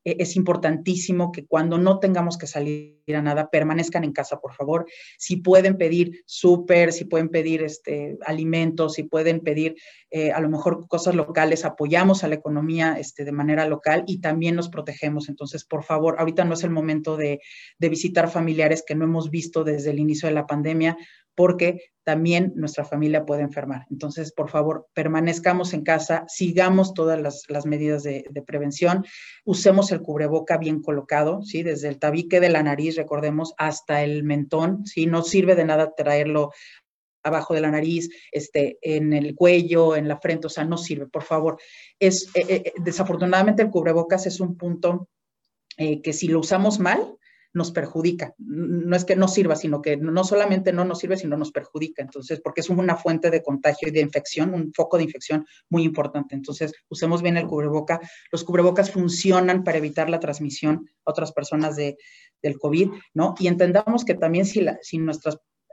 E, 0.06 0.16
es 0.20 0.36
importantísimo 0.36 1.32
que 1.32 1.44
cuando 1.44 1.78
no 1.78 1.98
tengamos 1.98 2.38
que 2.38 2.46
salir 2.46 3.02
a 3.14 3.20
nada, 3.20 3.50
permanezcan 3.50 4.04
en 4.04 4.12
casa, 4.12 4.38
por 4.38 4.54
favor. 4.54 4.86
Si 5.18 5.36
pueden 5.36 5.76
pedir 5.76 6.22
súper, 6.26 6.92
si 6.92 7.04
pueden 7.04 7.28
pedir 7.28 7.62
este, 7.62 8.16
alimentos, 8.24 8.94
si 8.94 9.02
pueden 9.02 9.40
pedir 9.40 9.74
eh, 10.10 10.30
a 10.30 10.40
lo 10.40 10.48
mejor 10.48 10.86
cosas 10.86 11.16
locales, 11.16 11.64
apoyamos 11.64 12.22
a 12.22 12.28
la 12.28 12.36
economía 12.36 12.96
este, 12.98 13.24
de 13.24 13.32
manera 13.32 13.66
local 13.66 14.04
y 14.06 14.20
también 14.20 14.54
nos 14.54 14.68
protegemos. 14.68 15.28
Entonces, 15.28 15.64
por 15.64 15.82
favor, 15.82 16.16
ahorita 16.18 16.44
no 16.44 16.54
es 16.54 16.62
el 16.62 16.70
momento 16.70 17.16
de, 17.16 17.40
de 17.78 17.88
visitar 17.88 18.30
familiares 18.30 18.84
que 18.86 18.94
no 18.94 19.04
hemos 19.04 19.30
visto 19.30 19.64
desde 19.64 19.90
el 19.90 19.98
inicio 19.98 20.28
de 20.28 20.34
la 20.34 20.46
pandemia 20.46 20.96
porque 21.36 21.92
también 22.02 22.52
nuestra 22.56 22.84
familia 22.84 23.26
puede 23.26 23.42
enfermar. 23.42 23.86
Entonces, 23.90 24.32
por 24.32 24.48
favor, 24.48 24.88
permanezcamos 24.94 25.74
en 25.74 25.82
casa, 25.82 26.24
sigamos 26.28 26.94
todas 26.94 27.20
las, 27.20 27.66
medidas 27.66 28.02
de, 28.02 28.24
prevención, 28.46 29.04
usemos 29.44 29.92
el 29.92 30.02
cubreboca 30.02 30.56
bien 30.56 30.82
colocado, 30.82 31.42
¿sí? 31.42 31.62
Desde 31.62 31.88
el 31.88 31.98
tabique 31.98 32.40
de 32.40 32.48
la 32.48 32.62
nariz, 32.62 32.96
recordemos, 32.96 33.54
hasta 33.58 34.02
el 34.02 34.24
mentón, 34.24 34.86
¿sí? 34.86 35.06
No 35.06 35.22
sirve 35.22 35.54
de 35.54 35.64
nada 35.64 35.94
traerlo 35.94 36.52
abajo 37.22 37.54
de 37.54 37.60
la 37.60 37.70
nariz, 37.70 38.08
este, 38.30 38.78
en 38.82 39.12
el 39.12 39.34
cuello, 39.34 39.96
en 39.96 40.08
la 40.08 40.18
frente, 40.18 40.46
o 40.46 40.50
sea, 40.50 40.64
no 40.64 40.78
sirve, 40.78 41.06
por 41.08 41.24
favor. 41.24 41.58
Es, 41.98 42.30
eh, 42.34 42.46
eh, 42.48 42.72
desafortunadamente 42.76 43.62
el 43.62 43.70
cubrebocas 43.70 44.26
es 44.26 44.40
un 44.40 44.56
punto 44.56 45.08
eh, 45.76 46.00
que 46.00 46.12
si 46.12 46.28
lo 46.28 46.38
usamos 46.38 46.78
mal, 46.78 47.16
nos 47.56 47.72
perjudica. 47.72 48.34
No 48.36 48.94
es 48.94 49.06
que 49.06 49.16
no 49.16 49.28
sirva, 49.28 49.56
sino 49.56 49.80
que 49.80 49.96
no 49.96 50.24
solamente 50.24 50.74
no 50.74 50.84
nos 50.84 50.98
sirve, 50.98 51.16
sino 51.16 51.38
nos 51.38 51.52
perjudica. 51.52 52.02
Entonces, 52.02 52.38
porque 52.42 52.60
es 52.60 52.68
una 52.68 52.96
fuente 52.96 53.30
de 53.30 53.42
contagio 53.42 53.88
y 53.88 53.92
de 53.92 54.00
infección, 54.00 54.52
un 54.52 54.74
foco 54.74 54.98
de 54.98 55.04
infección 55.04 55.46
muy 55.70 55.82
importante. 55.82 56.34
Entonces, 56.34 56.74
usemos 56.90 57.22
bien 57.22 57.38
el 57.38 57.46
cubreboca. 57.46 57.98
Los 58.30 58.44
cubrebocas 58.44 58.90
funcionan 58.90 59.64
para 59.64 59.78
evitar 59.78 60.10
la 60.10 60.20
transmisión 60.20 60.86
a 61.06 61.10
otras 61.10 61.32
personas 61.32 61.76
de, 61.76 61.96
del 62.42 62.58
COVID, 62.58 62.90
¿no? 63.14 63.34
Y 63.38 63.46
entendamos 63.46 64.04
que 64.04 64.12
también 64.12 64.44
si, 64.44 64.60
la, 64.60 64.78
si 64.82 64.98
nuestra 64.98 65.32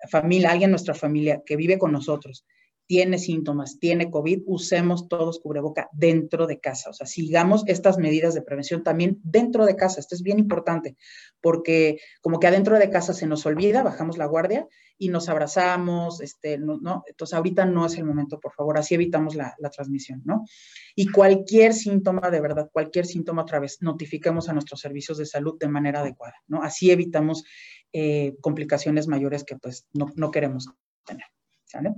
familia, 0.10 0.52
alguien 0.52 0.70
en 0.70 0.72
nuestra 0.72 0.94
familia 0.94 1.44
que 1.46 1.58
vive 1.58 1.78
con 1.78 1.92
nosotros, 1.92 2.46
tiene 2.86 3.18
síntomas, 3.18 3.80
tiene 3.80 4.12
COVID, 4.12 4.44
usemos 4.46 5.08
todos 5.08 5.40
cubreboca 5.40 5.90
dentro 5.94 6.48
de 6.48 6.60
casa. 6.60 6.90
O 6.90 6.94
sea, 6.94 7.08
sigamos 7.08 7.64
estas 7.68 7.98
medidas 7.98 8.34
de 8.34 8.42
prevención 8.42 8.84
también 8.84 9.20
dentro 9.24 9.66
de 9.66 9.76
casa. 9.76 10.00
Esto 10.00 10.16
es 10.16 10.22
bien 10.22 10.40
importante 10.40 10.98
porque 11.42 12.00
como 12.22 12.40
que 12.40 12.48
adentro 12.48 12.80
de 12.80 12.90
casa 12.90 13.14
se 13.14 13.28
nos 13.28 13.46
olvida, 13.46 13.84
bajamos 13.84 14.18
la 14.18 14.26
guardia 14.26 14.68
y 14.98 15.10
nos 15.10 15.28
abrazamos, 15.28 16.22
este, 16.22 16.58
no, 16.58 17.04
Entonces 17.06 17.34
ahorita 17.34 17.66
no 17.66 17.86
es 17.86 17.98
el 17.98 18.06
momento, 18.06 18.40
por 18.40 18.54
favor, 18.54 18.78
así 18.78 18.96
evitamos 18.96 19.36
la, 19.36 19.56
transmisión, 19.72 20.22
¿no? 20.24 20.46
Y 20.96 21.08
cualquier 21.08 21.74
síntoma, 21.74 22.30
de 22.30 22.40
verdad, 22.40 22.70
cualquier 22.72 23.06
síntoma 23.06 23.42
otra 23.42 23.60
vez, 23.60 23.80
notifiquemos 23.82 24.48
a 24.48 24.54
nuestros 24.54 24.80
servicios 24.80 25.18
de 25.18 25.26
salud 25.26 25.58
de 25.60 25.68
manera 25.68 26.00
adecuada, 26.00 26.36
¿no? 26.48 26.64
Así 26.64 26.92
evitamos 26.92 27.44
eh, 27.92 28.36
complicaciones 28.40 29.08
mayores 29.08 29.44
que 29.44 29.58
pues 29.58 29.88
no, 29.94 30.08
no 30.16 30.32
queremos 30.32 30.70
tener, 31.06 31.26
¿sale? 31.66 31.94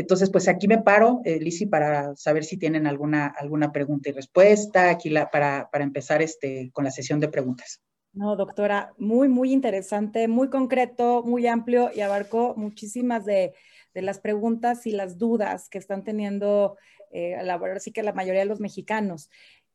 Entonces, 0.00 0.30
pues 0.30 0.48
aquí 0.48 0.68
me 0.68 0.82
paro, 0.82 1.20
eh, 1.24 1.38
para 1.70 2.14
saber 2.16 2.44
si 2.44 2.56
tienen 2.56 2.86
alguna, 2.86 3.26
alguna 3.26 3.72
pregunta 3.72 4.08
y 4.08 4.12
respuesta, 4.12 4.90
aquí 4.90 5.12
para, 5.30 5.68
para 5.70 5.84
empezar 5.84 6.22
este, 6.22 6.70
con 6.72 6.84
la 6.84 6.90
sesión 6.90 7.20
de 7.20 7.28
preguntas. 7.28 7.80
No, 8.12 8.34
doctora, 8.34 8.92
muy, 8.98 9.28
muy 9.28 9.52
interesante, 9.52 10.26
muy 10.26 10.50
concreto, 10.50 11.22
muy 11.22 11.46
amplio 11.46 11.90
y 11.94 12.00
abarcó 12.00 12.54
muchísimas 12.56 13.24
de, 13.24 13.54
de 13.94 14.02
las 14.02 14.18
preguntas 14.18 14.86
y 14.86 14.92
las 14.92 15.18
dudas 15.18 15.68
que 15.68 15.78
están 15.78 16.02
teniendo, 16.02 16.76
eh, 17.12 17.36
la, 17.42 17.60
sí 17.78 17.92
que 17.92 18.02
la 18.02 18.12
mayoría 18.12 18.40
de 18.40 18.46
los 18.46 18.60
mexicanos. 18.60 19.30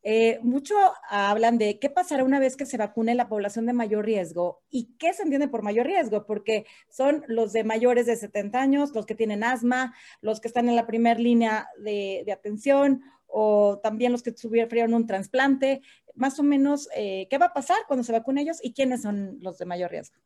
Eh, 0.07 0.37
mucho 0.43 0.75
hablan 1.09 1.57
de 1.57 1.79
qué 1.79 1.89
pasará 1.89 2.23
una 2.23 2.39
vez 2.39 2.55
que 2.55 2.67
se 2.67 2.77
vacune 2.77 3.15
la 3.15 3.27
población 3.27 3.65
de 3.65 3.73
mayor 3.73 4.05
riesgo 4.05 4.61
y 4.69 4.95
qué 4.99 5.13
se 5.13 5.23
entiende 5.23 5.47
por 5.47 5.63
mayor 5.63 5.87
riesgo, 5.87 6.27
porque 6.27 6.67
son 6.89 7.23
los 7.27 7.53
de 7.53 7.63
mayores 7.63 8.05
de 8.05 8.15
70 8.15 8.61
años, 8.61 8.91
los 8.93 9.07
que 9.07 9.15
tienen 9.15 9.43
asma, 9.43 9.95
los 10.21 10.39
que 10.39 10.47
están 10.47 10.69
en 10.69 10.75
la 10.75 10.85
primera 10.85 11.19
línea 11.19 11.69
de, 11.79 12.23
atención 12.31 13.01
o 13.25 13.79
también 13.81 14.11
los 14.11 14.21
que 14.21 14.37
sufrieron 14.37 14.93
un 14.93 15.07
trasplante. 15.07 15.81
Más 16.13 16.37
o 16.37 16.43
menos, 16.43 16.87
eh, 16.95 17.25
¿qué 17.31 17.39
va 17.39 17.47
a 17.47 17.53
pasar 17.53 17.77
cuando 17.87 18.03
se 18.03 18.11
vacunen 18.11 18.43
ellos 18.43 18.59
y 18.61 18.73
quiénes 18.73 19.01
son 19.01 19.39
los 19.41 19.57
de 19.57 19.65
mayor 19.65 19.89
riesgo? 19.89 20.17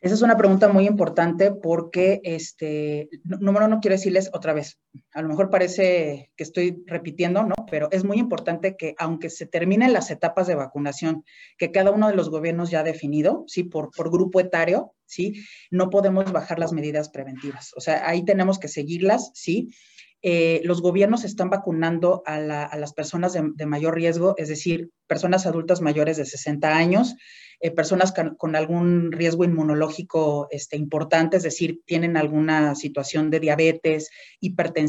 Esa 0.00 0.14
es 0.14 0.22
una 0.22 0.36
pregunta 0.36 0.68
muy 0.68 0.86
importante 0.86 1.50
porque, 1.50 2.20
este, 2.22 3.08
número 3.24 3.66
uno, 3.66 3.80
quiero 3.80 3.96
decirles 3.96 4.30
otra 4.32 4.52
vez, 4.52 4.78
a 5.12 5.22
lo 5.22 5.28
mejor 5.28 5.50
parece 5.50 6.30
que 6.36 6.42
estoy 6.42 6.82
repitiendo, 6.86 7.42
¿no? 7.42 7.54
Pero 7.70 7.88
es 7.90 8.04
muy 8.04 8.18
importante 8.18 8.76
que 8.76 8.94
aunque 8.98 9.30
se 9.30 9.46
terminen 9.46 9.92
las 9.92 10.10
etapas 10.10 10.46
de 10.46 10.54
vacunación 10.54 11.24
que 11.56 11.70
cada 11.70 11.90
uno 11.90 12.08
de 12.08 12.14
los 12.14 12.30
gobiernos 12.30 12.70
ya 12.70 12.80
ha 12.80 12.84
definido, 12.84 13.44
¿sí? 13.46 13.64
Por, 13.64 13.90
por 13.90 14.10
grupo 14.10 14.40
etario, 14.40 14.94
¿sí? 15.06 15.42
No 15.70 15.90
podemos 15.90 16.30
bajar 16.32 16.58
las 16.58 16.72
medidas 16.72 17.08
preventivas. 17.08 17.72
O 17.76 17.80
sea, 17.80 18.08
ahí 18.08 18.24
tenemos 18.24 18.58
que 18.58 18.68
seguirlas, 18.68 19.30
¿sí? 19.34 19.70
Eh, 20.20 20.60
los 20.64 20.82
gobiernos 20.82 21.24
están 21.24 21.48
vacunando 21.48 22.22
a, 22.26 22.38
las 22.40 22.92
personas 22.92 23.34
de, 23.34 23.66
mayor 23.66 23.94
riesgo, 23.94 24.34
es 24.36 24.48
decir, 24.48 24.90
personas 25.06 25.46
adultas 25.46 25.80
mayores 25.80 26.16
de 26.16 26.24
60 26.24 26.76
años, 26.76 27.14
eh, 27.60 27.70
personas 27.70 28.12
con, 28.36 28.56
algún 28.56 29.12
riesgo 29.12 29.44
inmunológico 29.44 30.48
este, 30.50 30.76
importante, 30.76 31.36
es 31.36 31.44
decir, 31.44 31.82
tienen 31.86 32.16
alguna 32.16 32.74
situación 32.74 33.30
de 33.30 33.38
diabetes, 33.38 34.10
hipertensión, 34.40 34.87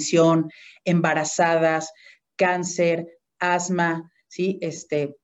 embarazadas, 0.86 1.92
cáncer, 2.36 3.08
asma, 3.40 4.12
¿sí? 4.28 4.58
Este, 4.62 5.16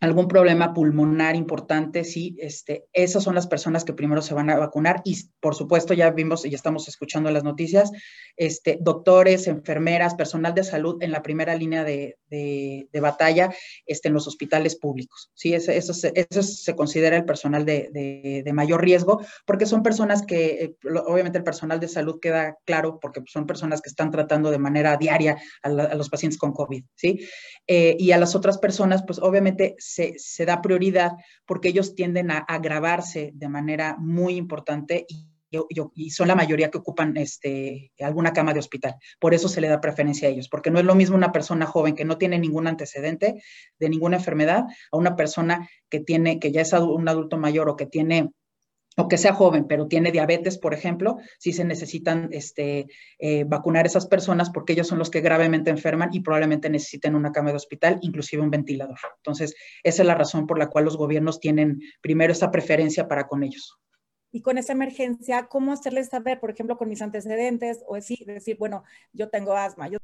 algún 0.00 0.28
problema 0.28 0.72
pulmonar 0.74 1.34
importante, 1.34 2.04
sí, 2.04 2.36
este, 2.38 2.86
esas 2.92 3.24
son 3.24 3.34
las 3.34 3.46
personas 3.46 3.84
que 3.84 3.92
primero 3.92 4.22
se 4.22 4.34
van 4.34 4.48
a 4.50 4.58
vacunar 4.58 5.00
y 5.04 5.16
por 5.40 5.54
supuesto 5.54 5.94
ya 5.94 6.10
vimos 6.10 6.46
y 6.46 6.54
estamos 6.54 6.86
escuchando 6.88 7.30
las 7.30 7.42
noticias, 7.42 7.90
este, 8.36 8.78
doctores, 8.80 9.48
enfermeras, 9.48 10.14
personal 10.14 10.54
de 10.54 10.62
salud 10.62 11.02
en 11.02 11.10
la 11.10 11.22
primera 11.22 11.56
línea 11.56 11.84
de, 11.84 12.16
batalla 13.00 13.50
este, 13.86 14.08
en 14.08 14.14
los 14.14 14.26
hospitales 14.26 14.76
públicos, 14.76 15.30
sí, 15.34 15.54
eso, 15.54 15.72
eso, 15.72 15.92
se, 15.92 16.74
considera 16.76 17.16
el 17.16 17.24
personal 17.24 17.64
de, 17.64 18.50
mayor 18.52 18.82
riesgo 18.82 19.20
porque 19.46 19.66
son 19.66 19.82
personas 19.82 20.22
que, 20.22 20.46
eh, 20.62 20.76
obviamente 21.06 21.38
el 21.38 21.44
personal 21.44 21.78
de 21.78 21.86
salud 21.86 22.18
queda 22.20 22.56
claro 22.64 22.98
porque 23.00 23.22
son 23.26 23.46
personas 23.46 23.80
que 23.80 23.88
están 23.88 24.10
tratando 24.10 24.50
de 24.50 24.58
manera 24.58 24.96
diaria 24.96 25.36
a, 25.62 25.68
los 25.70 26.08
pacientes 26.08 26.38
con 26.38 26.52
COVID, 26.52 26.84
sí, 26.94 27.20
eh, 27.66 27.96
y 27.98 28.12
a 28.12 28.18
las 28.18 28.34
otras 28.34 28.58
personas, 28.58 29.02
pues 29.06 29.18
obviamente 29.18 29.74
se, 29.88 30.44
da 30.44 30.60
prioridad 30.60 31.12
porque 31.46 31.68
ellos 31.68 31.94
tienden 31.94 32.30
a 32.30 32.38
agravarse 32.38 33.30
de 33.34 33.48
manera 33.48 33.96
muy 33.98 34.36
importante 34.36 35.06
y, 35.08 35.26
y, 35.94 36.10
son 36.10 36.28
la 36.28 36.34
mayoría 36.34 36.70
que 36.70 36.78
ocupan 36.78 37.16
este, 37.16 37.92
alguna 38.00 38.32
cama 38.32 38.52
de 38.52 38.60
hospital. 38.60 38.96
Por 39.18 39.32
eso 39.32 39.48
se 39.48 39.60
le 39.60 39.68
da 39.68 39.80
preferencia 39.80 40.28
a 40.28 40.30
ellos, 40.30 40.48
porque 40.48 40.70
no 40.70 40.78
es 40.78 40.84
lo 40.84 40.94
mismo 40.94 41.16
una 41.16 41.32
persona 41.32 41.64
joven 41.64 41.94
que 41.94 42.04
no 42.04 42.18
tiene 42.18 42.38
ningún 42.38 42.66
antecedente 42.66 43.42
de 43.78 43.88
ninguna 43.88 44.18
enfermedad 44.18 44.64
a 44.92 44.96
una 44.96 45.16
persona 45.16 45.68
que 45.88 46.00
tiene, 46.00 46.38
que 46.38 46.52
ya 46.52 46.60
es 46.60 46.72
un 46.74 47.08
adulto 47.08 47.38
mayor 47.38 47.70
o 47.70 47.76
que 47.76 47.86
tiene 47.86 48.30
o 48.98 49.06
que 49.06 49.16
sea 49.16 49.32
joven, 49.32 49.66
pero 49.68 49.86
tiene 49.86 50.10
diabetes, 50.10 50.58
por 50.58 50.74
ejemplo, 50.74 51.18
sí 51.38 51.52
se 51.52 51.64
necesitan 51.64 52.28
este, 52.32 52.88
eh, 53.18 53.44
vacunar 53.44 53.86
esas 53.86 54.06
personas 54.06 54.50
porque 54.50 54.72
ellos 54.72 54.88
son 54.88 54.98
los 54.98 55.08
que 55.08 55.20
gravemente 55.20 55.70
enferman 55.70 56.10
y 56.12 56.20
probablemente 56.20 56.68
necesiten 56.68 57.14
una 57.14 57.30
cama 57.30 57.50
de 57.50 57.56
hospital, 57.56 57.98
inclusive 58.02 58.42
un 58.42 58.50
ventilador. 58.50 58.98
Entonces, 59.16 59.54
esa 59.84 60.02
es 60.02 60.06
la 60.06 60.16
razón 60.16 60.48
por 60.48 60.58
la 60.58 60.68
cual 60.68 60.84
los 60.84 60.96
gobiernos 60.96 61.38
tienen 61.38 61.80
primero 62.00 62.32
esa 62.32 62.50
preferencia 62.50 63.06
para 63.06 63.28
con 63.28 63.44
ellos. 63.44 63.78
Y 64.32 64.42
con 64.42 64.58
esa 64.58 64.72
emergencia, 64.72 65.46
¿cómo 65.46 65.72
hacerles 65.72 66.08
saber, 66.08 66.40
por 66.40 66.50
ejemplo, 66.50 66.76
con 66.76 66.88
mis 66.88 67.00
antecedentes 67.00 67.82
o 67.86 67.94
decir, 67.94 68.26
decir 68.26 68.56
bueno, 68.58 68.82
yo 69.12 69.30
tengo 69.30 69.54
asma, 69.54 69.88
yo 69.88 69.98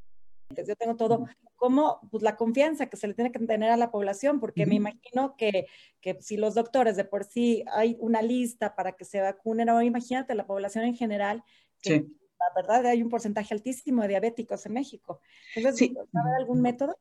yo 0.62 0.76
tengo 0.76 0.96
todo, 0.96 1.26
como 1.56 2.00
pues, 2.10 2.22
la 2.22 2.36
confianza 2.36 2.86
que 2.86 2.96
se 2.96 3.08
le 3.08 3.14
tiene 3.14 3.32
que 3.32 3.38
tener 3.40 3.70
a 3.70 3.76
la 3.76 3.90
población, 3.90 4.40
porque 4.40 4.66
me 4.66 4.76
imagino 4.76 5.36
que, 5.36 5.66
que, 6.00 6.18
si 6.20 6.36
los 6.36 6.54
doctores 6.54 6.96
de 6.96 7.04
por 7.04 7.24
sí 7.24 7.64
hay 7.72 7.96
una 7.98 8.22
lista 8.22 8.74
para 8.74 8.92
que 8.92 9.04
se 9.04 9.20
vacunen, 9.20 9.68
o 9.70 9.82
imagínate 9.82 10.34
la 10.34 10.46
población 10.46 10.84
en 10.84 10.94
general, 10.94 11.42
que 11.80 12.06
la 12.38 12.62
verdad 12.62 12.86
hay 12.86 13.02
un 13.02 13.08
porcentaje 13.08 13.54
altísimo 13.54 14.02
de 14.02 14.08
diabéticos 14.08 14.66
en 14.66 14.74
México. 14.74 15.20
Entonces, 15.54 15.78
sí. 15.78 15.94
¿sabe 16.12 16.36
algún 16.38 16.60
método? 16.60 16.96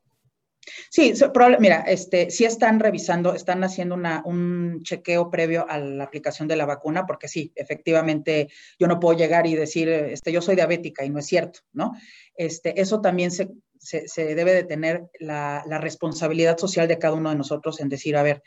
Sí, 0.95 1.11
mira, 1.59 1.79
este, 1.87 2.29
sí 2.29 2.45
están 2.45 2.79
revisando, 2.79 3.33
están 3.33 3.63
haciendo 3.63 3.95
una, 3.95 4.21
un 4.25 4.83
chequeo 4.83 5.31
previo 5.31 5.65
a 5.67 5.79
la 5.79 6.03
aplicación 6.03 6.47
de 6.47 6.55
la 6.55 6.67
vacuna, 6.67 7.07
porque 7.07 7.27
sí, 7.27 7.51
efectivamente, 7.55 8.49
yo 8.77 8.85
no 8.85 8.99
puedo 8.99 9.17
llegar 9.17 9.47
y 9.47 9.55
decir, 9.55 9.89
este, 9.89 10.31
yo 10.31 10.39
soy 10.39 10.53
diabética 10.53 11.03
y 11.03 11.09
no 11.09 11.17
es 11.17 11.25
cierto, 11.25 11.61
¿no? 11.71 11.93
Este, 12.35 12.79
eso 12.79 13.01
también 13.01 13.31
se, 13.31 13.49
se, 13.79 14.35
debe 14.35 14.53
de 14.53 14.65
tener 14.65 15.07
la, 15.19 15.63
la, 15.65 15.79
responsabilidad 15.79 16.59
social 16.59 16.87
de 16.87 16.99
cada 16.99 17.15
uno 17.15 17.31
de 17.31 17.37
nosotros 17.37 17.79
en 17.79 17.89
decir, 17.89 18.15
a 18.15 18.21
ver, 18.21 18.43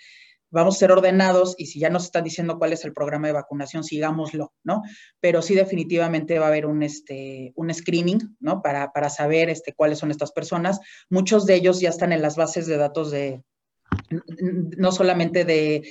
vamos 0.50 0.76
a 0.76 0.78
ser 0.78 0.92
ordenados 0.92 1.54
y 1.58 1.66
si 1.66 1.80
ya 1.80 1.90
nos 1.90 2.04
están 2.04 2.24
diciendo 2.24 2.58
cuál 2.58 2.72
es 2.72 2.84
el 2.84 2.92
programa 2.92 3.26
de 3.26 3.34
vacunación, 3.34 3.84
sigámoslo, 3.84 4.52
¿no? 4.64 4.82
Pero 5.20 5.42
sí 5.42 5.54
definitivamente 5.54 6.38
va 6.38 6.46
a 6.46 6.48
haber 6.48 6.66
un, 6.66 6.82
este, 6.82 7.52
un 7.56 7.72
screening, 7.72 8.36
¿no? 8.40 8.62
Para, 8.62 8.92
para 8.92 9.10
saber 9.10 9.50
este, 9.50 9.74
cuáles 9.74 9.98
son 9.98 10.10
estas 10.10 10.32
personas. 10.32 10.80
Muchos 11.10 11.46
de 11.46 11.54
ellos 11.54 11.80
ya 11.80 11.90
están 11.90 12.12
en 12.12 12.22
las 12.22 12.36
bases 12.36 12.66
de 12.66 12.76
datos 12.76 13.10
de, 13.10 13.42
no 14.10 14.92
solamente 14.92 15.44
de, 15.44 15.82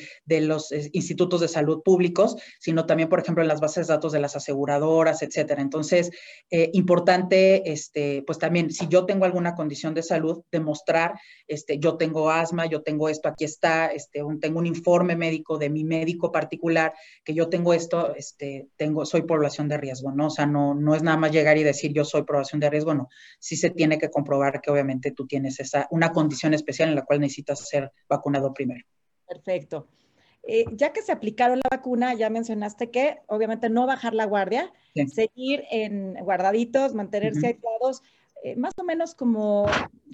los 0.42 0.72
eh, 0.72 0.90
institutos 0.94 1.42
de 1.42 1.48
salud 1.48 1.82
públicos, 1.84 2.36
sino 2.60 2.86
también, 2.86 3.10
por 3.10 3.20
ejemplo, 3.20 3.42
en 3.42 3.48
las 3.48 3.62
bases 3.62 3.88
de 3.88 3.94
datos 3.94 4.12
de 4.12 4.20
las 4.20 4.36
aseguradoras, 4.36 5.22
etcétera. 5.22 5.62
Entonces, 5.62 6.12
eh, 6.50 6.70
importante, 6.74 7.72
este, 7.72 8.24
pues 8.26 8.38
también, 8.38 8.72
si 8.72 8.88
yo 8.88 9.06
tengo 9.06 9.26
alguna 9.26 9.56
condición 9.56 9.94
de 9.94 10.04
salud, 10.04 10.44
demostrar, 10.52 11.14
este, 11.48 11.80
yo 11.80 11.98
tengo 11.98 12.30
asma, 12.30 12.66
yo 12.66 12.82
tengo 12.82 13.10
esto, 13.10 13.30
aquí 13.30 13.46
está, 13.46 13.88
este, 13.88 14.22
tengo 14.40 14.60
un 14.60 14.68
informe 14.68 15.16
médico 15.16 15.58
de 15.58 15.70
mi 15.70 15.84
médico 15.84 16.32
particular, 16.32 16.94
que 17.24 17.34
yo 17.34 17.50
tengo 17.50 17.74
esto, 17.74 18.16
este, 18.16 18.68
tengo, 18.76 19.06
soy 19.06 19.24
población 19.24 19.68
de 19.68 19.78
riesgo, 19.78 20.12
¿no? 20.12 20.28
O 20.28 20.30
sea, 20.30 20.46
no, 20.46 20.74
no 20.74 20.96
es 20.96 21.04
nada 21.04 21.18
más 21.18 21.32
llegar 21.32 21.58
y 21.58 21.64
decir 21.64 21.92
yo 21.94 22.06
soy 22.06 22.24
población 22.24 22.60
de 22.60 22.70
riesgo, 22.70 22.94
no. 22.94 23.10
Sí 23.40 23.56
se 23.56 23.70
tiene 23.70 23.98
que 23.98 24.10
comprobar 24.10 24.62
que 24.62 24.72
obviamente 24.72 25.12
tú 25.12 25.26
tienes 25.28 25.60
esa, 25.60 25.88
una 25.92 26.12
condición 26.12 26.54
especial 26.54 26.90
en 26.90 26.96
la 26.96 27.04
cual 27.04 27.20
necesitas 27.20 27.60
ser 27.68 27.92
vacunado 28.08 28.54
primero. 28.54 28.86
Perfecto. 29.28 29.88
Eh, 30.48 30.66
ya 30.74 30.94
que 30.94 31.02
se 31.02 31.12
aplicaron 31.12 31.58
la 31.58 31.76
vacuna, 31.76 32.14
ya 32.14 32.30
mencionaste 32.30 32.92
que 32.92 33.18
obviamente 33.28 33.70
no 33.70 33.88
bajar 33.88 34.14
la 34.14 34.26
guardia, 34.26 34.72
seguir 35.08 35.64
en 35.72 36.14
guardaditos, 36.24 36.94
mantenerse 36.94 37.48
aislados, 37.48 38.04
eh, 38.44 38.56
más 38.56 38.74
o 38.80 38.84
menos 38.84 39.16
como, 39.16 39.66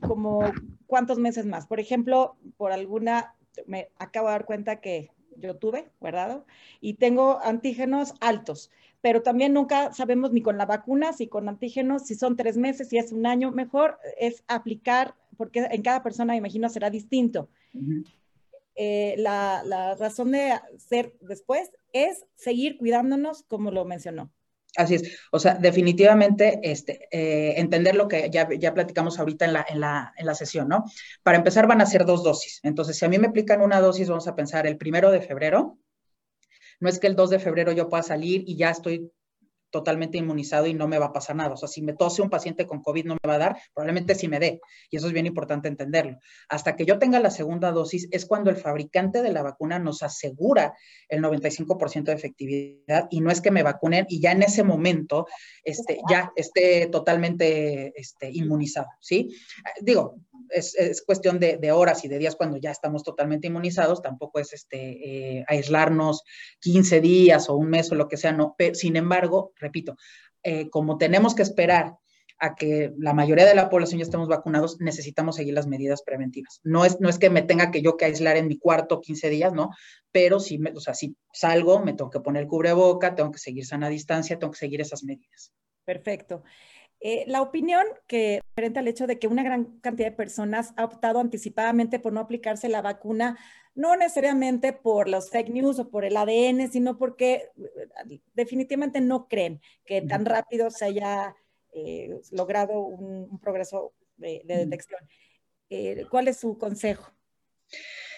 como 0.08 0.40
cuántos 0.88 1.20
meses 1.20 1.46
más. 1.46 1.68
Por 1.68 1.82
ejemplo, 1.82 2.38
por 2.56 2.72
alguna, 2.72 3.36
me 3.66 3.90
acabo 3.98 4.28
de 4.28 4.34
dar 4.34 4.46
cuenta 4.46 4.80
que 4.80 5.12
yo 5.36 5.58
tuve 5.58 5.92
guardado 6.00 6.46
y 6.80 6.94
tengo 6.94 7.40
antígenos 7.44 8.14
altos, 8.22 8.72
pero 9.02 9.24
también 9.24 9.52
nunca 9.54 9.92
sabemos 9.94 10.32
ni 10.32 10.42
con 10.42 10.58
la 10.58 10.66
vacuna, 10.66 11.12
si 11.12 11.28
con 11.28 11.50
antígenos, 11.50 12.04
si 12.06 12.16
son 12.16 12.38
tres 12.38 12.56
meses, 12.56 12.88
si 12.88 12.98
es 12.98 13.12
un 13.12 13.26
año, 13.26 13.52
mejor 13.52 13.98
es 14.18 14.46
aplicar, 14.48 15.16
porque 15.42 15.68
en 15.72 15.82
cada 15.82 16.04
persona, 16.04 16.34
me 16.34 16.38
imagino, 16.38 16.70
será 16.70 16.92
distinto. 16.92 17.50
Eh, 18.76 19.16
la, 19.18 19.96
razón 19.98 20.34
de 20.34 20.54
ser 20.78 21.16
después 21.20 21.72
es 21.94 22.24
seguir 22.36 22.78
cuidándonos, 22.78 23.42
como 23.48 23.72
lo 23.72 23.84
mencionó. 23.84 24.32
Así 24.78 24.94
es, 24.94 25.18
o 25.32 25.40
sea, 25.40 25.56
definitivamente 25.56 26.60
este, 26.62 27.08
eh, 27.10 27.60
entender 27.60 27.96
lo 27.96 28.08
que 28.08 28.30
ya, 28.30 28.48
ya 28.54 28.72
platicamos 28.76 29.18
ahorita 29.18 29.46
en 29.46 29.54
la, 29.54 29.66
en, 29.68 29.80
la, 29.80 30.14
en 30.16 30.28
la 30.28 30.36
sesión, 30.36 30.68
¿no? 30.68 30.86
Para 31.24 31.40
empezar 31.40 31.66
van 31.66 31.82
a 31.82 31.88
ser 31.88 32.06
dos 32.06 32.24
dosis. 32.24 32.60
Entonces, 32.62 33.00
si 33.00 33.04
a 33.04 33.10
mí 33.10 33.18
me 33.18 33.30
aplican 33.30 33.64
una 33.64 33.82
dosis, 33.82 34.10
vamos 34.10 34.28
a 34.28 34.36
pensar 34.36 34.68
el 34.68 34.78
primero 34.78 35.10
de 35.10 35.22
febrero, 35.22 35.80
no 36.80 36.88
es 36.88 37.00
que 37.00 37.08
el 37.08 37.16
2 37.16 37.32
de 37.32 37.40
febrero 37.40 37.72
yo 37.72 37.90
pueda 37.90 38.04
salir 38.04 38.44
y 38.46 38.58
ya 38.58 38.70
estoy 38.70 39.12
totalmente 39.72 40.18
inmunizado 40.18 40.68
y 40.68 40.74
no 40.74 40.88
me 40.88 41.00
va 41.00 41.08
a 41.08 41.14
pasar 41.14 41.36
nada. 41.36 41.54
O 41.54 41.58
sea, 41.58 41.68
si 41.68 41.82
me 41.82 41.94
tose 41.94 42.22
un 42.22 42.30
paciente 42.30 42.68
con 42.68 42.82
COVID 42.82 43.06
no 43.06 43.14
me 43.16 43.28
va 43.28 43.36
a 43.36 43.40
dar, 43.40 43.58
probablemente 43.74 44.16
sí 44.16 44.28
me 44.28 44.40
dé. 44.40 44.60
Y 44.90 44.98
eso 44.98 45.08
es 45.08 45.14
bien 45.14 45.26
importante 45.26 45.68
entenderlo. 45.68 46.18
Hasta 46.50 46.76
que 46.76 46.86
yo 46.86 47.00
tenga 47.00 47.20
la 47.20 47.32
segunda 47.32 47.72
dosis 47.72 48.08
es 48.12 48.26
cuando 48.26 48.50
el 48.50 48.58
fabricante 48.58 49.22
de 49.22 49.32
la 49.32 49.42
vacuna 49.42 49.80
nos 49.80 50.04
asegura 50.04 50.74
el 51.08 51.22
95% 51.24 52.04
de 52.04 52.14
efectividad 52.14 53.08
y 53.10 53.22
no 53.22 53.32
es 53.32 53.42
que 53.42 53.52
me 53.52 53.64
vacunen 53.64 54.06
y 54.10 54.22
ya 54.22 54.32
en 54.32 54.44
ese 54.44 54.64
momento 54.64 55.28
este, 55.64 56.00
ya 56.10 56.32
esté 56.36 56.88
totalmente 56.88 57.94
este, 58.00 58.30
inmunizado, 58.32 58.88
¿sí? 59.00 59.36
Digo, 59.82 60.16
es, 60.50 61.04
cuestión 61.06 61.40
de, 61.40 61.72
horas 61.72 62.04
y 62.04 62.08
de 62.08 62.18
días 62.18 62.36
cuando 62.36 62.58
ya 62.58 62.72
estamos 62.72 63.04
totalmente 63.04 63.48
inmunizados, 63.48 64.02
tampoco 64.02 64.40
es 64.40 64.54
este, 64.54 65.38
eh, 65.38 65.46
aislarnos 65.48 66.24
15 66.60 67.02
días 67.02 67.50
o 67.50 67.56
un 67.56 67.70
mes 67.70 67.92
o 67.92 67.96
lo 67.96 68.08
que 68.08 68.18
sea, 68.18 68.32
no. 68.32 68.56
Pero, 68.58 68.76
sin 68.76 68.96
embargo, 68.96 69.54
repito, 69.62 69.96
eh, 70.44 70.70
como 70.70 70.98
tenemos 70.98 71.36
que 71.36 71.44
esperar 71.44 71.96
a 72.42 72.56
que 72.56 72.92
la 72.98 73.14
mayoría 73.14 73.46
de 73.46 73.54
la 73.54 73.70
población 73.70 74.00
ya 74.00 74.04
estemos 74.04 74.28
vacunados, 74.28 74.82
necesitamos 74.82 75.36
seguir 75.36 75.54
las 75.54 75.68
medidas 75.68 76.02
preventivas. 76.02 76.60
No 76.64 76.86
es, 76.86 77.00
no 77.00 77.08
es 77.08 77.20
que 77.20 77.30
me 77.30 77.44
tenga 77.44 77.70
que 77.70 77.84
yo 77.84 77.98
que 77.98 78.06
aislar 78.06 78.36
en 78.36 78.48
mi 78.48 78.58
cuarto 78.58 79.00
15 79.00 79.30
días, 79.30 79.54
¿no? 79.54 79.70
Pero 80.12 80.40
si, 80.40 80.60
o 80.76 80.80
sea, 80.80 80.96
si 80.96 81.16
salgo, 81.32 81.86
me 81.86 81.94
tengo 81.94 82.10
que 82.10 82.20
poner 82.20 82.48
cubreboca, 82.48 83.14
tengo 83.14 83.32
que 83.32 83.38
seguir 83.38 83.66
sana 83.66 83.90
distancia, 83.90 84.40
tengo 84.40 84.52
que 84.52 84.58
seguir 84.58 84.82
esas 84.82 85.04
medidas. 85.04 85.54
Perfecto. 85.86 86.44
Eh, 87.04 87.24
la 87.26 87.42
opinión 87.42 87.84
que 88.06 88.42
frente 88.54 88.78
al 88.78 88.88
hecho 88.88 89.08
de 89.08 89.18
que 89.18 89.28
una 89.28 89.42
gran 89.42 89.80
cantidad 89.80 90.10
de 90.10 90.16
personas 90.16 90.72
ha 90.78 90.86
optado 90.86 91.20
anticipadamente 91.20 92.00
por 92.00 92.14
no 92.14 92.20
aplicarse 92.20 92.70
la 92.70 92.84
vacuna, 92.84 93.40
no 93.74 93.96
necesariamente 93.96 94.72
por 94.72 95.10
los 95.10 95.32
fake 95.32 95.50
news 95.50 95.80
o 95.80 95.90
por 95.90 96.06
el 96.06 96.16
ADN, 96.16 96.72
sino 96.72 97.00
porque 97.00 97.50
eh, 98.08 98.22
definitivamente 98.36 99.02
no 99.02 99.28
creen 99.28 99.62
que 99.84 100.04
tan 100.04 100.26
rápido 100.26 100.70
se 100.70 100.86
haya 100.86 101.36
eh, 101.74 102.20
logrado 102.30 102.80
un, 102.82 103.40
progreso 103.40 103.94
de, 104.18 104.44
detección. 104.46 105.02
¿Cuál 106.12 106.28
es 106.28 106.38
su 106.38 106.56
consejo? 106.60 107.12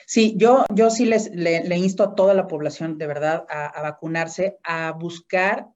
Sí, 0.05 0.34
yo, 0.36 0.65
yo 0.73 0.89
sí 0.89 1.05
les, 1.05 1.34
le, 1.34 1.77
insto 1.77 2.03
a 2.03 2.15
toda 2.15 2.34
la 2.34 2.47
población 2.47 2.97
de 2.97 3.07
verdad 3.07 3.45
a, 3.47 3.81
vacunarse, 3.81 4.57
a 4.63 4.91
buscar 4.91 5.67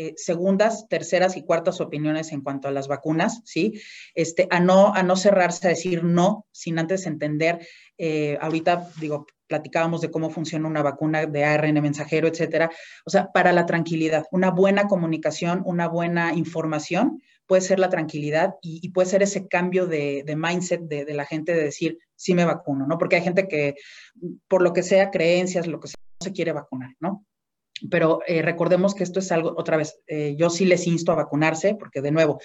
eh, 0.00 0.14
segundas, 0.16 0.86
terceras 0.88 1.36
y 1.36 1.42
cuartas 1.42 1.80
opiniones 1.80 2.30
en 2.30 2.40
cuanto 2.40 2.68
a 2.68 2.70
las 2.70 2.86
vacunas, 2.86 3.42
¿sí? 3.44 3.80
Este, 4.14 4.46
a, 4.48 4.60
no, 4.60 4.94
a 4.94 5.02
no 5.02 5.16
cerrarse 5.16 5.66
a 5.66 5.70
decir 5.70 6.04
no 6.04 6.46
sin 6.52 6.78
antes 6.78 7.04
entender, 7.04 7.66
eh, 7.98 8.38
ahorita 8.40 8.90
digo, 9.00 9.26
platicábamos 9.48 10.00
de 10.00 10.12
cómo 10.12 10.30
funciona 10.30 10.68
una 10.68 10.82
vacuna 10.82 11.26
de 11.26 11.44
ARN 11.44 11.82
mensajero, 11.82 12.28
etcétera. 12.28 12.70
O 13.04 13.10
sea, 13.10 13.32
para 13.32 13.52
la 13.52 13.66
tranquilidad, 13.66 14.26
una 14.30 14.52
buena 14.52 14.86
comunicación, 14.86 15.62
una 15.64 15.88
buena 15.88 16.32
información 16.32 17.20
puede 17.48 17.62
ser 17.62 17.80
la 17.80 17.88
tranquilidad 17.88 18.54
y, 18.62 18.88
puede 18.90 19.08
ser 19.08 19.24
ese 19.24 19.48
cambio 19.48 19.88
de, 19.88 20.22
mindset 20.36 20.82
de, 20.82 21.06
de, 21.06 21.14
la 21.14 21.24
gente 21.24 21.54
de 21.54 21.64
decir, 21.64 21.98
sí 22.14 22.34
me 22.34 22.44
vacuno, 22.44 22.86
¿no? 22.86 22.98
Porque 22.98 23.16
hay 23.16 23.22
gente 23.22 23.48
que, 23.48 23.74
por 24.46 24.62
lo 24.62 24.72
que 24.72 24.84
sea, 24.84 25.10
creencias, 25.10 25.66
lo 25.66 25.80
que 25.80 25.88
sea, 25.88 25.96
no 26.20 26.24
se 26.24 26.32
quiere 26.32 26.52
vacunar, 26.52 26.94
¿no? 27.00 27.26
Pero 27.90 28.20
eh, 28.26 28.42
recordemos 28.42 28.94
que 28.94 29.04
esto 29.04 29.18
es 29.20 29.30
algo, 29.32 29.54
otra 29.56 29.76
vez, 29.76 30.00
eh, 30.06 30.34
yo 30.38 30.50
sí 30.50 30.64
les 30.64 30.86
insto 30.86 31.12
a 31.12 31.16
vacunarse, 31.16 31.74
porque 31.74 32.00
de 32.00 32.10
nuevo, 32.10 32.40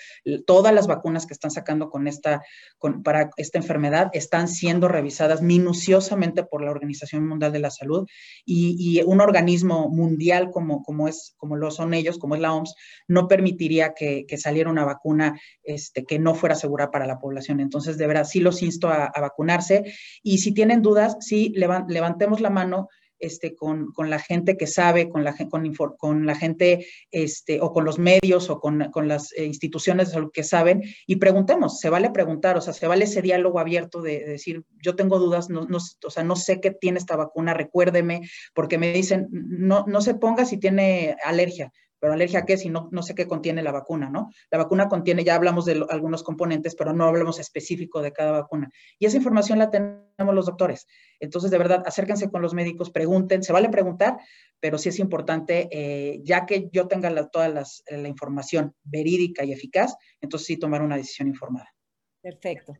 todas 0.45 0.73
las 0.73 0.87
vacunas 0.87 1.25
que 1.25 1.33
están 1.33 1.51
sacando 1.51 1.89
con 1.89 2.07
esta, 2.07 2.41
con, 2.77 3.03
para 3.03 3.29
esta 3.37 3.57
enfermedad 3.57 4.09
están 4.13 4.47
siendo 4.47 4.87
revisadas 4.87 5.41
minuciosamente 5.41 6.43
por 6.43 6.63
la 6.63 6.71
Organización 6.71 7.27
Mundial 7.27 7.51
de 7.51 7.59
la 7.59 7.71
Salud 7.71 8.07
y, 8.45 9.01
un 9.03 9.21
organismo 9.21 9.89
mundial 9.89 10.51
como, 10.51 10.83
como, 10.83 11.07
es, 11.07 11.33
como 11.37 11.55
lo 11.55 11.71
son 11.71 11.93
ellos, 11.93 12.17
como 12.17 12.35
es 12.35 12.41
la 12.41 12.53
OMS, 12.53 12.75
no 13.07 13.27
permitiría 13.27 13.93
que, 13.93 14.25
que 14.27 14.37
saliera 14.37 14.69
una 14.69 14.85
vacuna 14.85 15.39
este, 15.63 16.05
que 16.05 16.19
no 16.19 16.35
fuera 16.35 16.55
segura 16.55 16.91
para 16.91 17.07
la 17.07 17.19
población. 17.19 17.59
Entonces, 17.59 17.97
de 17.97 18.07
verdad, 18.07 18.25
sí 18.25 18.39
los 18.39 18.61
insto 18.61 18.89
a, 18.89 19.05
a 19.05 19.21
vacunarse 19.21 19.83
y 20.21 20.37
si 20.37 20.53
tienen 20.53 20.81
dudas, 20.81 21.17
sí, 21.19 21.53
levantemos 21.55 22.39
la 22.39 22.49
mano 22.49 22.87
este, 23.19 23.55
con, 23.55 23.93
la 23.97 24.19
gente 24.19 24.57
que 24.57 24.67
sabe, 24.67 25.09
con 25.09 25.23
la, 25.23 25.35
con, 25.49 25.73
con 25.97 26.25
la 26.25 26.35
gente 26.35 26.85
este, 27.11 27.61
o 27.61 27.71
con 27.71 27.85
los 27.85 27.99
medios 27.99 28.49
o 28.49 28.59
con, 28.59 28.91
las 29.07 29.31
eh, 29.33 29.45
instituciones 29.45 30.07
de 30.07 30.13
salud 30.13 30.31
que 30.33 30.43
saben 30.43 30.81
y 31.07 31.17
preguntemos, 31.17 31.79
se 31.79 31.89
vale 31.89 32.09
preguntar, 32.09 32.57
o 32.57 32.61
sea, 32.61 32.73
se 32.73 32.87
vale 32.87 33.05
ese 33.05 33.21
diálogo 33.21 33.59
abierto 33.59 34.01
de, 34.01 34.23
decir, 34.23 34.63
yo 34.81 34.95
tengo 34.95 35.19
dudas, 35.19 35.49
no, 35.49 35.65
no, 35.65 35.77
o 35.77 36.09
sea, 36.09 36.23
no 36.23 36.35
sé 36.35 36.59
qué 36.59 36.71
tiene 36.71 36.99
esta 36.99 37.15
vacuna, 37.15 37.53
recuérdeme, 37.53 38.21
porque 38.53 38.77
me 38.77 38.93
dicen, 38.93 39.27
no, 39.31 39.85
no 39.87 40.01
se 40.01 40.15
ponga 40.15 40.45
si 40.45 40.57
tiene 40.57 41.15
alergia 41.23 41.71
pero 42.03 42.15
alergia 42.15 42.39
a 42.39 42.45
qué 42.45 42.57
si 42.57 42.69
no, 42.69 42.89
no 42.91 43.01
sé 43.01 43.15
qué 43.15 43.27
contiene 43.27 43.63
la 43.63 43.71
vacuna, 43.71 44.09
¿no? 44.09 44.29
La 44.51 44.57
vacuna 44.57 44.89
contiene, 44.89 45.23
ya 45.23 45.35
hablamos 45.35 45.63
de 45.63 45.85
algunos 45.89 46.21
componentes, 46.21 46.75
pero 46.75 46.91
no 46.91 47.05
hablamos 47.05 47.39
específico 47.39 48.01
de 48.01 48.11
cada 48.11 48.33
vacuna. 48.33 48.69
Y 48.99 49.05
esa 49.05 49.15
información 49.15 49.57
la 49.57 49.71
tenemos 49.71 50.35
los 50.35 50.47
doctores. 50.47 50.85
Entonces, 51.21 51.49
de 51.49 51.57
verdad, 51.57 51.81
acérquense 51.85 52.29
con 52.29 52.41
los 52.41 52.53
médicos, 52.53 52.91
pregunten, 52.91 53.41
se 53.41 53.53
vale 53.53 53.69
preguntar, 53.69 54.17
pero 54.59 54.77
sí 54.77 54.89
es 54.89 54.99
importante, 54.99 55.69
eh, 55.71 56.19
ya 56.25 56.45
que 56.45 56.67
yo 56.73 56.89
tenga 56.89 57.09
toda 57.29 57.47
la 57.47 58.07
información 58.09 58.75
verídica 58.83 59.45
y 59.45 59.53
eficaz, 59.53 59.95
entonces 60.19 60.47
sí 60.47 60.57
tomar 60.57 60.81
una 60.81 60.97
decisión 60.97 61.29
informada. 61.29 61.73
Perfecto. 62.21 62.73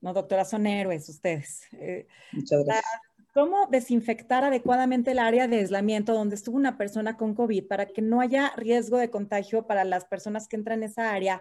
No, 0.00 0.14
doctora, 0.14 0.46
son 0.46 0.66
héroes 0.66 1.06
ustedes. 1.10 1.64
Eh, 1.72 2.06
Muchas 2.32 2.64
gracias. 2.64 3.07
¿Cómo 3.38 3.68
desinfectar 3.70 4.42
adecuadamente 4.42 5.12
el 5.12 5.20
área 5.20 5.46
de 5.46 5.58
aislamiento 5.58 6.12
donde 6.12 6.34
estuvo 6.34 6.56
una 6.56 6.76
persona 6.76 7.16
con 7.16 7.36
COVID 7.36 7.68
para 7.68 7.86
que 7.86 8.02
no 8.02 8.20
haya 8.20 8.52
riesgo 8.56 8.98
de 8.98 9.10
contagio 9.10 9.64
para 9.64 9.84
las 9.84 10.04
personas 10.06 10.48
que 10.48 10.56
entran 10.56 10.82
en 10.82 10.88
esa 10.88 11.12
área? 11.12 11.40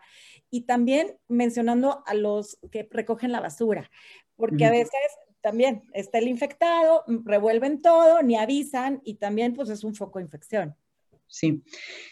Y 0.52 0.68
también 0.68 1.18
mencionando 1.28 2.04
a 2.06 2.14
los 2.14 2.60
que 2.72 2.88
recogen 2.92 3.32
la 3.32 3.40
basura, 3.40 3.90
porque 4.36 4.66
a 4.66 4.70
veces 4.70 4.92
también 5.42 5.86
está 5.92 6.20
el 6.20 6.28
infectado, 6.28 7.04
revuelven 7.08 7.82
todo, 7.82 8.22
ni 8.22 8.36
avisan 8.36 9.02
y 9.04 9.16
también 9.16 9.56
pues 9.56 9.70
es 9.70 9.84
un 9.84 9.96
foco 9.96 10.20
de 10.20 10.26
infección. 10.26 10.76
Sí, 11.26 11.64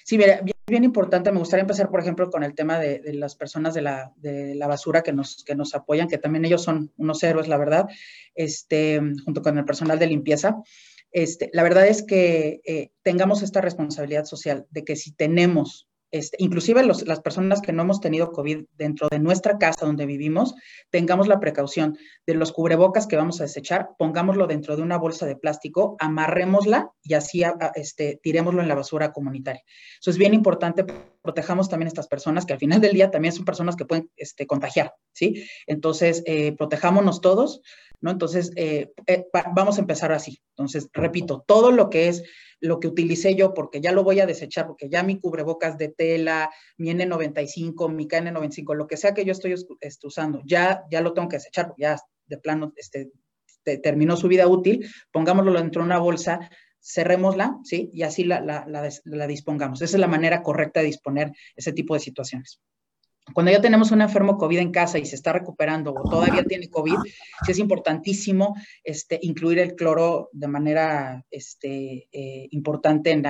sí, 0.04 0.18
mira, 0.18 0.42
bien 0.68 0.84
importante, 0.84 1.32
me 1.32 1.40
gustaría 1.40 1.62
empezar, 1.62 1.90
por 1.90 2.00
ejemplo, 2.00 2.30
con 2.30 2.44
el 2.44 2.56
tema 2.56 2.80
de, 2.80 3.02
las 3.14 3.36
personas 3.36 3.74
de 3.74 3.82
la, 3.82 4.14
de 4.18 4.56
la, 4.56 4.68
basura 4.68 5.02
que 5.02 5.14
nos, 5.14 5.44
que 5.44 5.56
nos 5.56 5.76
apoyan, 5.76 6.08
que 6.08 6.18
también 6.18 6.46
ellos 6.46 6.64
son 6.64 6.92
unos 6.98 7.22
héroes, 7.24 7.48
la 7.48 7.58
verdad, 7.58 7.88
este, 8.34 9.00
junto 9.24 9.42
con 9.42 9.58
el 9.58 9.66
personal 9.66 10.00
de 10.00 10.08
limpieza. 10.08 10.58
Este, 11.12 11.50
la 11.54 11.64
verdad 11.64 11.88
es 11.88 12.04
que 12.04 12.62
eh, 12.66 12.92
tengamos 13.04 13.42
esta 13.42 13.62
responsabilidad 13.62 14.26
social 14.26 14.66
de 14.72 14.84
que 14.84 14.96
si 14.96 15.14
tenemos 15.14 15.88
este, 16.12 16.38
inclusive 16.40 16.84
las 16.84 17.20
personas 17.20 17.62
que 17.62 17.74
no 17.74 17.84
hemos 17.84 18.00
tenido 18.00 18.32
COVID 18.32 18.66
dentro 18.78 19.08
de 19.10 19.20
nuestra 19.20 19.58
casa 19.58 19.86
donde 19.86 20.06
vivimos, 20.06 20.56
tengamos 20.90 21.28
la 21.28 21.40
precaución 21.40 21.98
de 22.26 22.36
los 22.36 22.52
cubrebocas 22.52 23.08
que 23.08 23.18
vamos 23.18 23.40
a 23.40 23.44
desechar, 23.44 23.90
pongámoslo 23.98 24.48
dentro 24.48 24.76
de 24.76 24.82
una 24.82 24.98
bolsa 24.98 25.26
de 25.26 25.36
plástico, 25.36 25.96
amarrémosla 26.00 26.92
y 27.04 27.14
así 27.16 27.44
este, 27.76 28.20
tirémoslo 28.22 28.62
en 28.62 28.68
la 28.68 28.76
basura 28.76 29.12
comunitaria. 29.12 29.64
Eso 30.00 30.12
es 30.12 30.18
bien 30.18 30.34
importante, 30.34 30.86
protejamos 31.26 31.68
también 31.68 31.88
a 31.88 31.90
estas 31.90 32.08
personas 32.08 32.46
que 32.46 32.54
al 32.54 32.60
final 32.60 32.80
del 32.80 32.94
día 32.94 33.12
también 33.12 33.34
son 33.34 33.44
personas 33.44 33.76
que 33.76 33.84
pueden 33.84 34.10
este, 34.16 34.48
contagiar, 34.48 34.94
¿sí? 35.12 35.46
Entonces, 35.68 36.24
eh, 36.26 36.54
protejámonos 36.54 37.20
todos, 37.20 37.62
¿no? 38.00 38.12
Entonces, 38.12 38.52
eh, 38.56 38.94
eh, 39.08 39.26
vamos 39.54 39.78
a 39.78 39.82
empezar 39.82 40.14
así. 40.14 40.42
Entonces, 40.52 40.88
repito, 40.94 41.44
todo 41.46 41.72
lo 41.72 41.90
que 41.90 42.08
es 42.08 42.24
lo 42.62 42.80
que 42.80 42.88
utilicé 42.88 43.36
yo, 43.36 43.54
porque 43.54 43.82
ya 43.82 43.92
lo 43.92 44.04
voy 44.04 44.22
a 44.22 44.26
desechar, 44.26 44.68
porque 44.68 44.90
ya 44.90 45.04
mi 45.04 45.20
cubrebocas 45.20 45.78
de 45.78 45.90
tela, 45.90 46.50
mi 46.78 46.92
N95, 46.92 47.92
mi 47.92 48.08
KN95, 48.08 48.76
lo 48.76 48.88
que 48.88 48.98
sea 48.98 49.14
que 49.14 49.26
yo 49.26 49.34
estoy 49.34 49.54
este, 49.82 50.08
usando, 50.08 50.42
ya, 50.46 50.84
ya 50.90 51.02
lo 51.02 51.14
tengo 51.14 51.28
que 51.28 51.38
desechar, 51.38 51.74
ya 51.78 51.98
de 52.28 52.38
plano 52.38 52.72
este, 52.78 53.12
terminó 53.82 54.16
su 54.16 54.28
vida 54.28 54.48
útil, 54.48 54.88
pongámoslo 55.12 55.54
dentro 55.54 55.82
de 55.82 55.88
una 55.88 56.00
bolsa, 56.00 56.50
cerrémosla, 56.86 57.58
¿sí? 57.64 57.90
Y 57.94 58.04
así 58.04 58.24
la, 58.24 58.42
la 58.42 59.28
dispongamos. 59.28 59.82
Esa 59.82 59.98
es 59.98 60.00
la 60.00 60.08
manera 60.08 60.44
correcta 60.44 60.82
de 60.82 60.88
disponer 60.88 61.32
ese 61.56 61.74
tipo 61.74 61.96
de 61.96 62.00
situaciones. 62.00 62.62
Cuando 63.34 63.52
ya 63.52 63.60
tenemos 63.60 63.92
un 63.92 64.02
enfermo 64.02 64.38
COVID 64.38 64.60
en 64.60 64.72
casa 64.72 65.00
y 65.00 65.06
se 65.06 65.16
está 65.16 65.34
recuperando 65.34 65.94
o 65.94 66.08
todavía 66.08 66.44
tiene 66.44 66.70
COVID, 66.70 66.98
sí 67.44 67.52
es 67.52 67.58
importantísimo 67.58 68.56
este, 68.84 69.18
incluir 69.24 69.58
el 69.58 69.74
cloro 69.74 70.30
de 70.32 70.48
manera 70.48 71.26
este, 71.32 72.08
eh, 72.12 72.48
importante 72.52 73.12
en 73.12 73.24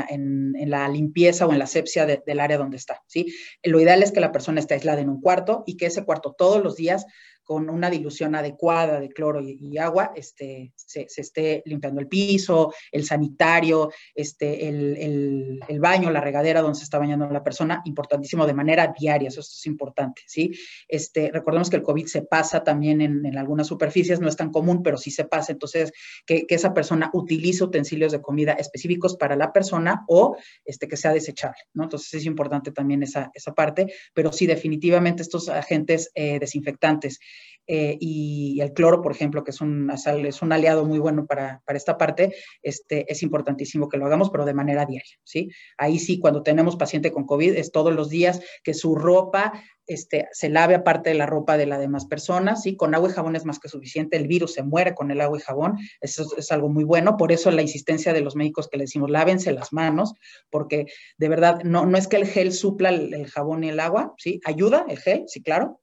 la, 0.69 0.89
limpieza 0.89 1.45
o 1.45 1.53
en 1.53 1.59
la 1.59 1.63
asepsia 1.63 2.05
del 2.05 2.39
área 2.41 2.57
donde 2.57 2.75
está. 2.75 3.01
¿sí? 3.07 3.33
Lo 3.63 3.79
ideal 3.79 4.03
es 4.03 4.11
que 4.11 4.19
la 4.19 4.33
persona 4.33 4.59
esté 4.59 4.73
aislada 4.73 4.99
en 4.99 5.09
un 5.09 5.21
cuarto 5.21 5.63
y 5.65 5.77
que 5.77 5.85
ese 5.85 6.03
cuarto 6.03 6.35
todos 6.37 6.61
los 6.61 6.75
días 6.75 7.05
con 7.45 7.69
una 7.69 7.89
dilución 7.89 8.35
adecuada 8.35 8.99
de 8.99 9.09
cloro 9.09 9.39
y, 9.39 9.77
agua, 9.77 10.11
este, 10.15 10.73
se, 10.75 11.05
esté 11.15 11.61
limpiando 11.65 12.01
el 12.01 12.07
piso, 12.07 12.73
el 12.91 13.05
sanitario, 13.05 13.91
este, 14.13 14.67
el, 14.67 15.61
el, 15.67 15.79
baño, 15.79 16.09
la 16.09 16.21
regadera 16.21 16.61
donde 16.61 16.79
se 16.79 16.83
está 16.83 16.97
bañando 16.97 17.29
la 17.29 17.43
persona, 17.43 17.83
importantísimo 17.85 18.47
de 18.47 18.53
manera 18.53 18.93
diaria, 18.97 19.27
eso 19.27 19.41
es 19.41 19.65
importante, 19.67 20.23
¿sí? 20.25 20.51
Este, 20.87 21.29
recordemos 21.31 21.69
que 21.69 21.75
el 21.75 21.83
COVID 21.83 22.07
se 22.07 22.23
pasa 22.23 22.63
también 22.63 22.99
en, 23.01 23.37
algunas 23.37 23.67
superficies, 23.67 24.19
no 24.19 24.27
es 24.27 24.35
tan 24.35 24.51
común, 24.51 24.81
pero 24.81 24.97
sí 24.97 25.11
se 25.11 25.25
pasa, 25.25 25.51
entonces 25.51 25.91
que, 26.25 26.47
que, 26.47 26.55
esa 26.55 26.73
persona 26.73 27.11
utilice 27.13 27.63
utensilios 27.63 28.11
de 28.11 28.21
comida 28.21 28.53
específicos 28.53 29.15
para 29.17 29.35
la 29.35 29.53
persona 29.53 30.03
o 30.07 30.35
este, 30.63 30.87
que 30.87 30.97
sea 30.97 31.13
desechable, 31.13 31.59
¿no? 31.73 31.83
Entonces 31.83 32.13
es 32.15 32.25
importante 32.25 32.71
también 32.71 33.03
esa, 33.03 33.29
esa 33.33 33.53
parte, 33.53 33.93
pero 34.13 34.31
sí 34.31 34.47
definitivamente 34.47 35.21
estos 35.21 35.49
agentes 35.49 36.11
eh, 36.15 36.39
desinfectantes, 36.39 37.19
eh, 37.67 37.97
y, 37.99 38.59
el 38.61 38.73
cloro, 38.73 39.01
por 39.01 39.11
ejemplo, 39.11 39.43
que 39.43 39.51
es 39.51 39.61
un, 39.61 39.91
es 39.91 40.41
un 40.41 40.51
aliado 40.51 40.85
muy 40.85 40.99
bueno 40.99 41.25
para, 41.25 41.61
para, 41.65 41.77
esta 41.77 41.97
parte, 41.97 42.35
este, 42.61 43.11
es 43.11 43.23
importantísimo 43.23 43.89
que 43.89 43.97
lo 43.97 44.05
hagamos, 44.05 44.29
pero 44.29 44.45
de 44.45 44.53
manera 44.53 44.85
diaria, 44.85 45.17
¿sí? 45.23 45.49
Ahí 45.77 45.99
sí, 45.99 46.19
cuando 46.19 46.43
tenemos 46.43 46.75
paciente 46.75 47.11
con 47.11 47.25
COVID, 47.25 47.55
es 47.55 47.71
todos 47.71 47.93
los 47.93 48.09
días 48.09 48.41
que 48.63 48.73
su 48.73 48.95
ropa 48.95 49.53
este, 49.87 50.27
se 50.31 50.49
lave 50.49 50.75
aparte 50.75 51.11
de 51.11 51.15
la 51.15 51.25
ropa 51.25 51.57
de 51.57 51.65
las 51.65 51.79
demás 51.79 52.05
personas, 52.05 52.63
¿sí? 52.63 52.75
Con 52.75 52.95
agua 52.95 53.09
y 53.09 53.13
jabón 53.13 53.35
es 53.35 53.45
más 53.45 53.59
que 53.59 53.69
suficiente, 53.69 54.17
el 54.17 54.27
virus 54.27 54.53
se 54.53 54.63
muere 54.63 54.95
con 54.95 55.11
el 55.11 55.21
agua 55.21 55.37
y 55.37 55.41
jabón, 55.41 55.77
eso 56.01 56.25
es, 56.37 56.51
algo 56.51 56.69
muy 56.69 56.83
bueno, 56.83 57.17
por 57.17 57.31
eso 57.31 57.51
la 57.51 57.61
insistencia 57.61 58.13
de 58.13 58.21
los 58.21 58.35
médicos 58.35 58.67
que 58.67 58.77
le 58.77 58.85
decimos, 58.85 59.09
lávense 59.09 59.51
las 59.51 59.73
manos, 59.73 60.13
porque 60.49 60.85
de 61.17 61.29
verdad, 61.29 61.61
no, 61.63 61.85
no 61.85 61.97
es 61.97 62.07
que 62.07 62.17
el 62.17 62.25
gel 62.25 62.51
supla 62.51 62.89
el, 62.89 63.13
el 63.13 63.27
jabón 63.27 63.63
y 63.63 63.69
el 63.69 63.79
agua, 63.79 64.13
¿sí? 64.17 64.39
Ayuda 64.45 64.85
el 64.89 64.97
gel, 64.97 65.25
sí, 65.27 65.41
claro, 65.41 65.79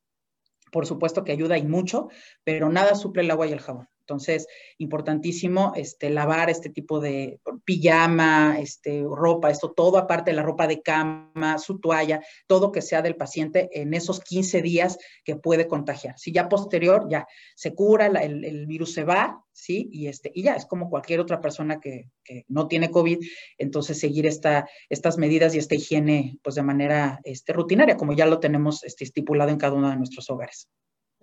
por 0.73 0.87
supuesto 0.87 1.23
que 1.23 1.33
ayuda 1.33 1.59
y 1.59 1.67
mucho, 1.67 2.09
pero 2.43 2.71
nada 2.71 2.97
suple 2.97 3.23
el 3.23 3.31
agua 3.31 3.47
y 3.47 3.53
el 3.53 3.61
jabón. 3.61 3.89
Entonces, 4.13 4.47
importantísimo 4.77 5.73
este, 5.75 6.11
lavar 6.11 6.51
este 6.51 6.69
tipo 6.69 7.01
de 7.01 7.41
pijama, 7.65 8.59
este, 8.61 9.03
ropa, 9.09 9.51
esto 9.51 9.73
todo 9.73 9.97
aparte 9.97 10.33
de 10.33 10.37
la 10.37 10.43
ropa 10.43 10.67
de 10.67 10.83
cama, 10.83 11.59
su 11.59 11.81
toalla, 11.81 12.21
todo 12.47 12.73
que 12.73 12.83
sea 12.83 13.01
del 13.01 13.17
paciente 13.17 13.71
en 13.73 13.95
esos 13.95 14.21
15 14.21 14.61
días 14.61 14.99
que 15.25 15.37
puede 15.37 15.67
contagiar. 15.67 16.19
Si 16.19 16.31
ya 16.31 16.51
posterior, 16.51 17.07
ya 17.09 17.27
se 17.55 17.75
cura, 17.75 18.07
el, 18.07 18.67
virus 18.67 18.93
se 18.93 19.05
va, 19.05 19.43
¿sí? 19.51 19.89
Y, 19.91 20.09
este, 20.09 20.31
y 20.35 20.43
ya, 20.43 20.57
es 20.57 20.67
como 20.67 20.91
cualquier 20.91 21.21
otra 21.21 21.41
persona 21.41 21.81
que, 21.81 22.11
no 22.49 22.69
tiene 22.69 22.91
COVID, 22.91 23.19
entonces 23.59 23.99
seguir 23.99 24.27
esta, 24.27 24.69
estas 24.89 25.17
medidas 25.17 25.55
y 25.55 25.59
esta 25.59 25.75
higiene 25.75 26.39
pues 26.43 26.55
de 26.55 26.63
manera 26.63 27.21
rutinaria, 27.49 27.97
como 27.97 28.13
ya 28.13 28.27
lo 28.27 28.41
tenemos 28.41 28.85
estipulado 28.85 29.51
en 29.51 29.59
cada 29.59 29.75
uno 29.75 29.89
de 29.89 29.97
nuestros 29.97 30.29
hogares. 30.29 30.69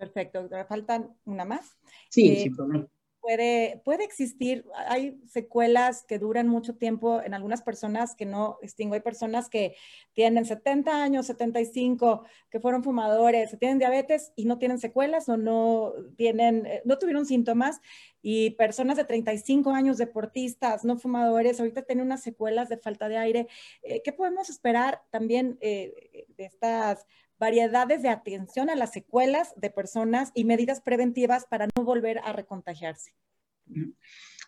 Perfecto. 0.00 0.48
¿Faltan 0.66 1.14
una 1.26 1.44
más? 1.44 1.76
Sí, 2.08 2.34
sí, 2.36 2.48
eh, 2.48 2.86
Puede, 3.20 3.82
puede 3.84 4.02
existir, 4.02 4.64
hay 4.74 5.20
secuelas 5.26 6.04
que 6.08 6.18
duran 6.18 6.48
mucho 6.48 6.76
tiempo 6.76 7.20
en 7.20 7.34
algunas 7.34 7.60
personas 7.60 8.14
que 8.16 8.24
no 8.24 8.56
distingo. 8.62 8.94
Hay 8.94 9.02
personas 9.02 9.50
que 9.50 9.76
tienen 10.14 10.46
70 10.46 11.02
años, 11.02 11.26
75, 11.26 12.24
que 12.48 12.60
fueron 12.60 12.82
fumadores, 12.82 13.54
tienen 13.58 13.78
diabetes 13.78 14.32
y 14.36 14.46
no 14.46 14.56
tienen 14.56 14.78
secuelas 14.78 15.28
o 15.28 15.36
no 15.36 15.92
tienen, 16.16 16.64
eh, 16.64 16.80
no 16.86 16.96
tuvieron 16.96 17.26
síntomas. 17.26 17.82
Y 18.22 18.52
personas 18.52 18.96
de 18.96 19.04
35 19.04 19.70
años, 19.72 19.98
deportistas, 19.98 20.82
no 20.86 20.96
fumadores, 20.96 21.60
ahorita 21.60 21.82
tienen 21.82 22.06
unas 22.06 22.22
secuelas 22.22 22.70
de 22.70 22.78
falta 22.78 23.10
de 23.10 23.18
aire. 23.18 23.48
Eh, 23.82 24.00
¿Qué 24.02 24.14
podemos 24.14 24.48
esperar 24.48 25.02
también 25.10 25.58
de 25.60 26.24
estas 26.38 27.06
variedades 27.40 28.02
de 28.02 28.10
atención 28.10 28.70
a 28.70 28.76
las 28.76 28.92
secuelas 28.92 29.52
de 29.56 29.70
personas 29.70 30.30
y 30.34 30.44
medidas 30.44 30.80
preventivas 30.80 31.46
para 31.46 31.66
no 31.74 31.84
volver 31.84 32.18
a 32.18 32.32
recontagiarse. 32.32 33.14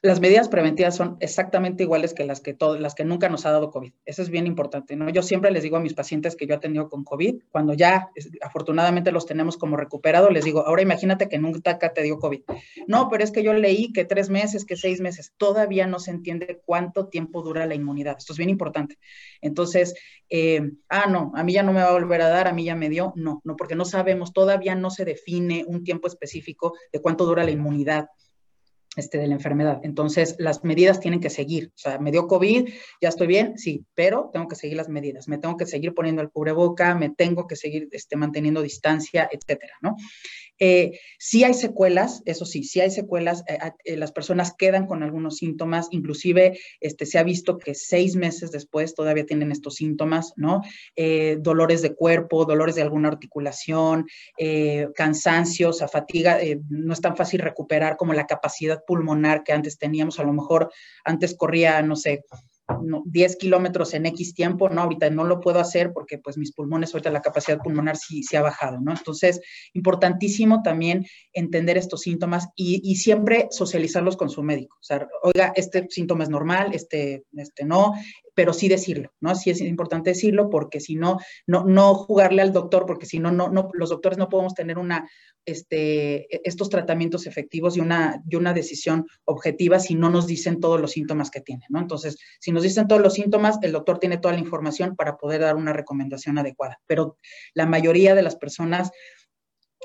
Las 0.05 0.19
medidas 0.19 0.49
preventivas 0.49 0.97
son 0.97 1.17
exactamente 1.21 1.85
iguales 1.85 2.13
que 2.13 2.25
las 2.25 2.41
que, 2.41 2.55
todas 2.55 2.81
las 2.81 2.97
que 2.97 3.05
nunca 3.05 3.29
nos 3.29 3.47
ha 3.47 3.53
dado 3.53 3.71
COVID. 3.71 3.93
Eso 4.05 4.23
es 4.23 4.31
bien 4.31 4.49
importante, 4.49 4.97
¿no? 4.97 5.09
Yo 5.11 5.23
siempre 5.23 5.53
les 5.53 5.63
digo 5.63 5.77
a 5.77 5.81
mis 5.81 5.95
pacientes 5.95 6.35
que 6.35 6.49
yo 6.49 6.57
he 6.57 6.59
tenido 6.59 6.89
con 6.89 7.05
COVID, 7.05 7.45
cuando 7.53 7.73
ya 7.73 8.11
afortunadamente 8.41 9.13
los 9.13 9.27
tenemos 9.27 9.57
como 9.57 9.77
recuperado, 9.77 10.29
les 10.29 10.45
digo, 10.45 10.67
ahora 10.67 10.83
imagínate 10.83 11.29
que 11.29 11.39
nunca 11.39 11.79
te 11.79 12.03
dio 12.03 12.19
COVID. 12.19 12.41
No, 12.89 13.09
pero 13.09 13.23
es 13.23 13.31
que 13.31 13.45
yo 13.45 13.55
leí 13.55 13.93
que 13.93 14.05
tres 14.05 14.29
meses, 14.29 14.65
que 14.65 14.75
seis 14.75 15.01
meses, 15.01 15.35
todavía 15.37 15.87
no 15.87 16.01
se 16.01 16.11
entiende 16.11 16.61
cuánto 16.67 17.07
tiempo 17.07 17.43
dura 17.43 17.67
la 17.67 17.77
inmunidad. 17.77 18.17
Esto 18.19 18.33
es 18.33 18.39
bien 18.39 18.51
importante. 18.51 18.99
Entonces, 19.41 19.95
eh, 20.29 20.69
ah, 20.89 21.07
no, 21.09 21.31
a 21.37 21.45
mí 21.45 21.53
ya 21.53 21.63
no 21.63 21.73
me 21.73 21.81
va 21.81 21.91
a 21.91 21.93
volver 21.93 22.23
a 22.23 22.29
dar, 22.29 22.49
a 22.49 22.53
mí 22.53 22.65
ya 22.65 22.75
me 22.75 22.89
dio. 22.89 23.13
No, 23.15 23.41
no, 23.45 23.55
porque 23.55 23.77
no 23.77 23.85
sabemos, 23.85 24.33
todavía 24.33 24.75
no 24.75 24.91
se 24.91 25.05
define 25.05 25.65
un 25.65 25.85
tiempo 25.85 26.09
específico 26.09 26.75
de 26.93 27.01
cuánto 27.01 27.25
dura 27.25 27.45
la 27.45 27.53
inmunidad 27.53 28.09
este, 28.97 29.19
de 29.19 29.27
la 29.27 29.35
enfermedad. 29.35 29.81
Entonces, 29.83 30.37
las 30.39 30.65
medidas 30.65 31.01
tienen 31.01 31.21
que 31.21 31.31
seguir. 31.31 31.69
O 31.75 31.79
sea, 31.79 31.99
me 31.99 32.11
dio 32.11 32.27
COVID, 32.27 32.69
ya 33.01 33.09
estoy 33.09 33.27
bien, 33.27 33.59
sí, 33.59 33.87
pero 33.95 34.31
tengo 34.33 34.49
que 34.49 34.57
seguir 34.57 34.77
las 34.77 34.89
medidas. 34.89 35.29
Me 35.29 35.39
tengo 35.39 35.57
que 35.57 35.67
seguir 35.67 35.95
poniendo 35.95 36.23
el 36.23 36.31
cubreboca, 36.31 36.95
me 36.95 37.11
tengo 37.11 37.47
que 37.47 37.57
seguir 37.57 37.89
este, 37.93 38.17
manteniendo 38.17 38.63
distancia, 38.63 39.29
etcétera, 39.31 39.75
¿no? 39.81 39.97
Eh, 40.65 41.01
sí 41.19 41.43
hay 41.43 41.55
secuelas, 41.55 42.23
eso 42.25 42.45
sí, 42.45 42.63
sí 42.63 42.79
hay 42.81 42.93
secuelas, 42.93 43.43
eh, 43.49 43.59
eh, 43.83 43.97
las 43.97 44.13
personas 44.13 44.55
quedan 44.57 44.87
con 44.87 45.03
algunos 45.03 45.39
síntomas, 45.39 45.89
inclusive 45.91 46.57
este, 46.79 47.05
se 47.05 47.19
ha 47.19 47.25
visto 47.25 47.59
que 47.59 47.75
seis 47.75 48.15
meses 48.15 48.53
después 48.53 48.95
todavía 48.95 49.27
tienen 49.27 49.51
estos 49.51 49.75
síntomas, 49.75 50.35
¿no? 50.37 50.63
dolores 51.39 51.83
de 51.83 51.97
cuerpo, 51.97 52.45
dolores 52.45 52.77
de 52.77 52.83
alguna 52.83 53.09
articulación, 53.09 54.07
cansancio, 54.95 55.71
o 55.71 55.73
sea, 55.73 55.89
fatiga, 55.89 56.39
no 56.69 56.93
es 56.93 57.01
tan 57.01 57.17
fácil 57.17 57.41
recuperar 57.41 57.97
como 57.97 58.13
la 58.13 58.27
capacidad 58.27 58.85
pulmonar 58.87 59.43
que 59.43 59.53
antes 59.53 59.79
teníamos, 59.79 60.21
a 60.21 60.25
lo 60.25 60.33
mejor 60.33 60.71
antes 61.05 61.35
corría, 61.37 61.83
no 61.83 61.97
sé, 61.97 62.25
10 63.05 63.37
kilómetros 63.37 63.95
en 63.95 64.07
X 64.07 64.35
tiempo, 64.35 64.69
no, 64.69 64.83
ahorita 64.83 65.11
no 65.11 65.25
lo 65.25 65.41
puedo 65.41 65.59
hacer 65.59 65.93
porque 65.93 66.19
pues 66.19 66.39
mis 66.39 66.53
pulmones, 66.53 66.95
ahorita 66.95 67.11
la 67.11 67.21
capacidad 67.21 67.59
pulmonar 67.59 67.97
sí, 67.97 68.23
se 68.23 68.37
ha 68.37 68.43
bajado, 68.43 68.81
¿no? 68.81 68.93
Entonces, 68.93 69.41
importantísimo 69.75 70.63
también 70.63 71.05
entender 71.33 71.77
estos 71.77 72.03
síntomas 72.03 72.49
y, 72.55 72.93
siempre 72.97 73.49
socializarlos 73.51 74.17
con 74.17 74.31
su 74.31 74.43
médico. 74.43 74.77
O 74.81 74.85
sea, 74.85 75.09
oiga, 75.23 75.53
este 75.57 75.87
síntoma 75.91 76.25
es 76.25 76.31
normal, 76.31 76.73
este, 76.73 77.25
este 77.37 77.65
no, 77.65 77.95
pero 78.35 78.53
sí 78.53 78.69
decirlo, 78.69 79.13
¿no? 79.21 79.35
Sí 79.35 79.51
es 79.51 79.61
importante 79.61 80.11
decirlo 80.11 80.49
porque 80.51 80.81
si 80.81 80.95
no, 80.95 81.19
no, 81.47 81.65
no 81.65 81.95
jugarle 81.95 82.43
al 82.43 82.53
doctor, 82.53 82.87
porque 82.87 83.07
si 83.07 83.19
no, 83.19 83.31
no, 83.31 83.49
no, 83.49 83.71
los 83.75 83.91
doctores 83.91 84.19
no 84.19 84.29
podemos 84.29 84.55
tener 84.55 84.79
una, 84.79 85.09
este, 85.45 86.35
e, 86.35 86.41
estos 86.45 86.71
tratamientos 86.71 87.27
efectivos 87.27 87.77
y 87.77 87.81
una, 87.81 88.23
y 88.29 88.37
una 88.37 88.53
decisión 88.53 89.07
objetiva 89.25 89.79
si 89.79 89.95
no 89.95 90.11
nos 90.11 90.27
dicen 90.27 90.61
todos 90.61 90.81
los 90.81 90.93
síntomas 90.93 91.31
que 91.31 91.41
tienen, 91.41 91.67
¿no? 91.69 91.81
Entonces, 91.81 92.19
si 92.41 92.53
nos 92.53 92.63
dicen 92.63 92.89
todos 92.89 93.03
los 93.03 93.15
síntomas, 93.15 93.59
el 93.63 93.73
doctor 93.73 93.99
tiene 93.99 94.19
toda 94.19 94.35
la 94.35 94.41
información 94.41 94.97
para 94.97 95.17
poder 95.17 95.43
dar 95.43 95.57
una 95.57 95.73
recomendación 95.73 96.39
adecuada, 96.39 96.81
pero 96.87 97.19
la 97.55 97.67
mayoría 97.67 98.15
de 98.15 98.23
las 98.23 98.37
personas 98.37 98.91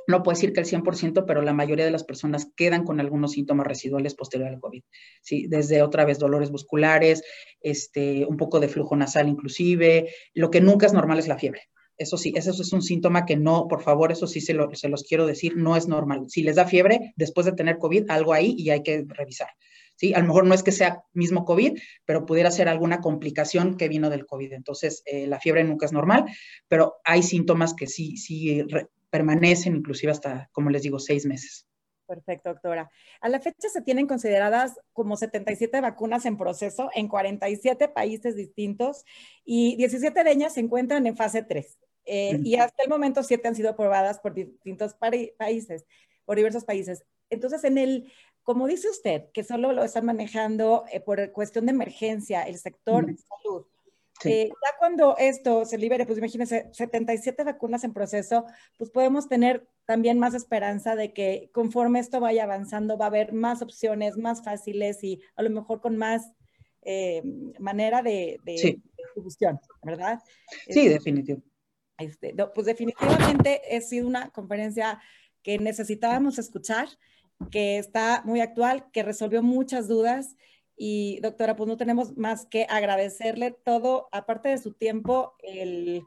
no 0.08 0.24
puedo 0.24 0.36
decir 0.36 0.54
que 0.54 0.62
el 0.62 0.66
100%, 0.66 1.26
pero 1.28 1.42
la 1.42 1.54
mayoría 1.54 1.86
de 1.86 1.92
las 1.92 2.04
personas 2.04 2.50
quedan 2.56 2.86
con 2.86 3.00
algunos 3.00 3.34
síntomas 3.34 3.68
residuales 3.68 4.16
posterior 4.16 4.50
al 4.50 4.60
COVID. 4.60 4.84
¿sí? 5.22 5.48
Desde 5.48 5.82
otra 5.82 6.06
vez 6.06 6.18
dolores 6.18 6.50
musculares, 6.50 7.24
este, 7.60 8.26
un 8.26 8.38
poco 8.38 8.60
de 8.60 8.70
flujo 8.70 8.96
nasal 8.96 9.28
inclusive. 9.28 10.10
Lo 10.34 10.50
que 10.50 10.62
nunca 10.62 10.86
es 10.86 10.94
normal 10.94 11.20
es 11.20 11.28
la 11.28 11.38
fiebre. 11.38 11.64
Eso 11.98 12.18
sí, 12.18 12.32
eso 12.36 12.52
es 12.52 12.74
un 12.74 12.82
síntoma 12.82 13.26
que 13.26 13.36
no, 13.36 13.68
por 13.68 13.82
favor, 13.82 14.12
eso 14.12 14.28
sí 14.28 14.40
se, 14.40 14.56
se 14.74 14.90
los 14.90 15.04
quiero 15.04 15.26
decir, 15.26 15.58
no 15.58 15.76
es 15.76 15.88
normal. 15.88 16.26
Si 16.28 16.44
les 16.44 16.56
da 16.56 16.66
fiebre 16.66 17.14
después 17.16 17.46
de 17.46 17.54
tener 17.54 17.80
COVID, 17.80 18.10
algo 18.10 18.34
ahí 18.34 18.56
y 18.58 18.70
hay 18.70 18.84
que 18.84 19.04
revisar. 19.08 19.50
¿sí? 19.96 20.14
A 20.14 20.20
lo 20.20 20.28
mejor 20.28 20.46
no 20.46 20.54
es 20.54 20.64
que 20.64 20.72
sea 20.72 21.04
mismo 21.14 21.44
COVID, 21.44 21.78
pero 22.06 22.26
pudiera 22.26 22.52
ser 22.52 22.70
alguna 22.70 23.02
complicación 23.02 23.76
que 23.78 23.90
vino 23.90 24.10
del 24.10 24.26
COVID. 24.26 24.54
Entonces, 24.54 25.02
eh, 25.06 25.28
la 25.28 25.40
fiebre 25.40 25.64
nunca 25.64 25.88
es 25.88 25.92
normal, 25.92 26.26
pero 26.68 26.98
hay 27.04 27.24
síntomas 27.24 27.74
que 27.74 27.88
sí, 27.88 28.16
sí 28.16 28.64
permanecen 29.10 29.76
inclusive 29.76 30.12
hasta, 30.12 30.50
como 30.52 30.70
les 30.70 30.84
digo, 30.84 31.00
seis 31.00 31.26
meses. 31.26 31.68
Perfecto, 32.08 32.50
doctora. 32.50 32.90
A 33.20 33.28
la 33.28 33.42
fecha 33.42 33.68
se 33.68 33.82
tienen 33.82 34.08
consideradas 34.08 34.80
como 34.94 35.18
77 35.18 35.82
vacunas 35.82 36.26
en 36.26 36.38
proceso 36.38 36.90
en 36.96 37.10
47 37.10 37.90
países 37.90 38.36
distintos 38.36 39.04
y 39.44 39.76
17 39.76 40.24
de 40.24 40.32
ellas 40.32 40.54
se 40.54 40.62
encuentran 40.62 41.06
en 41.06 41.18
fase 41.18 41.44
3. 41.44 41.78
Eh, 42.06 42.40
y 42.44 42.56
hasta 42.56 42.84
el 42.84 42.90
momento 42.90 43.22
7 43.22 43.50
han 43.50 43.56
sido 43.56 43.72
aprobadas 43.72 44.20
por 44.20 44.34
distintos 44.34 44.94
países, 44.94 45.86
por 46.24 46.38
diversos 46.38 46.64
países. 46.64 47.04
Entonces, 47.30 47.66
en 47.66 47.78
el, 47.78 48.12
como 48.44 48.68
dice 48.68 48.90
usted, 48.90 49.26
que 49.34 49.44
solo 49.44 49.74
lo 49.74 49.84
están 49.84 50.06
manejando 50.06 50.86
eh, 50.90 51.02
por 51.02 51.34
cuestión 51.34 51.66
de 51.66 51.74
emergencia 51.74 52.44
el 52.44 52.58
sector 52.58 53.06
de 53.06 53.18
salud, 53.18 53.66
eh, 54.26 54.50
ya 54.50 54.78
cuando 54.80 55.16
esto 55.18 55.66
se 55.66 55.78
libere, 55.78 56.06
pues 56.06 56.18
imagínense, 56.18 56.70
77 56.72 57.44
vacunas 57.44 57.84
en 57.84 57.94
proceso, 57.94 58.46
pues 58.78 58.90
podemos 58.90 59.28
tener 59.28 59.68
también 59.86 60.20
más 60.20 60.34
esperanza 60.34 60.96
de 60.96 61.14
que 61.14 61.50
conforme 61.54 62.00
esto 62.00 62.20
vaya 62.20 62.44
avanzando 62.44 62.98
va 62.98 63.06
a 63.06 63.10
haber 63.10 63.34
más 63.34 63.62
opciones, 63.62 64.18
más 64.18 64.44
fáciles 64.44 65.04
y 65.04 65.22
a 65.36 65.44
lo 65.44 65.50
mejor 65.50 65.82
con 65.82 65.98
más 65.98 66.32
eh, 66.84 67.22
manera 67.60 68.02
de, 68.02 68.40
distribución, 68.44 69.60
¿verdad? 69.84 70.20
Sí, 70.70 70.80
este, 70.80 70.90
definitivo. 70.90 71.42
Este, 71.98 72.36
pues 72.54 72.68
definitivamente 72.68 73.62
ha 73.76 73.82
sido 73.82 74.08
una 74.08 74.30
conferencia 74.30 75.02
que 75.42 75.58
necesitábamos 75.58 76.38
escuchar, 76.40 76.88
que 77.52 77.78
está 77.78 78.22
muy 78.26 78.42
actual, 78.42 78.86
que 78.92 79.04
resolvió 79.04 79.42
muchas 79.44 79.88
dudas 79.88 80.36
y 80.78 81.20
doctora, 81.22 81.56
pues 81.56 81.68
no 81.68 81.76
tenemos 81.76 82.16
más 82.18 82.46
que 82.46 82.68
agradecerle 82.70 83.52
todo, 83.52 84.08
aparte 84.12 84.50
de 84.50 84.60
su 84.60 84.74
tiempo, 84.74 85.36
el, 85.42 86.04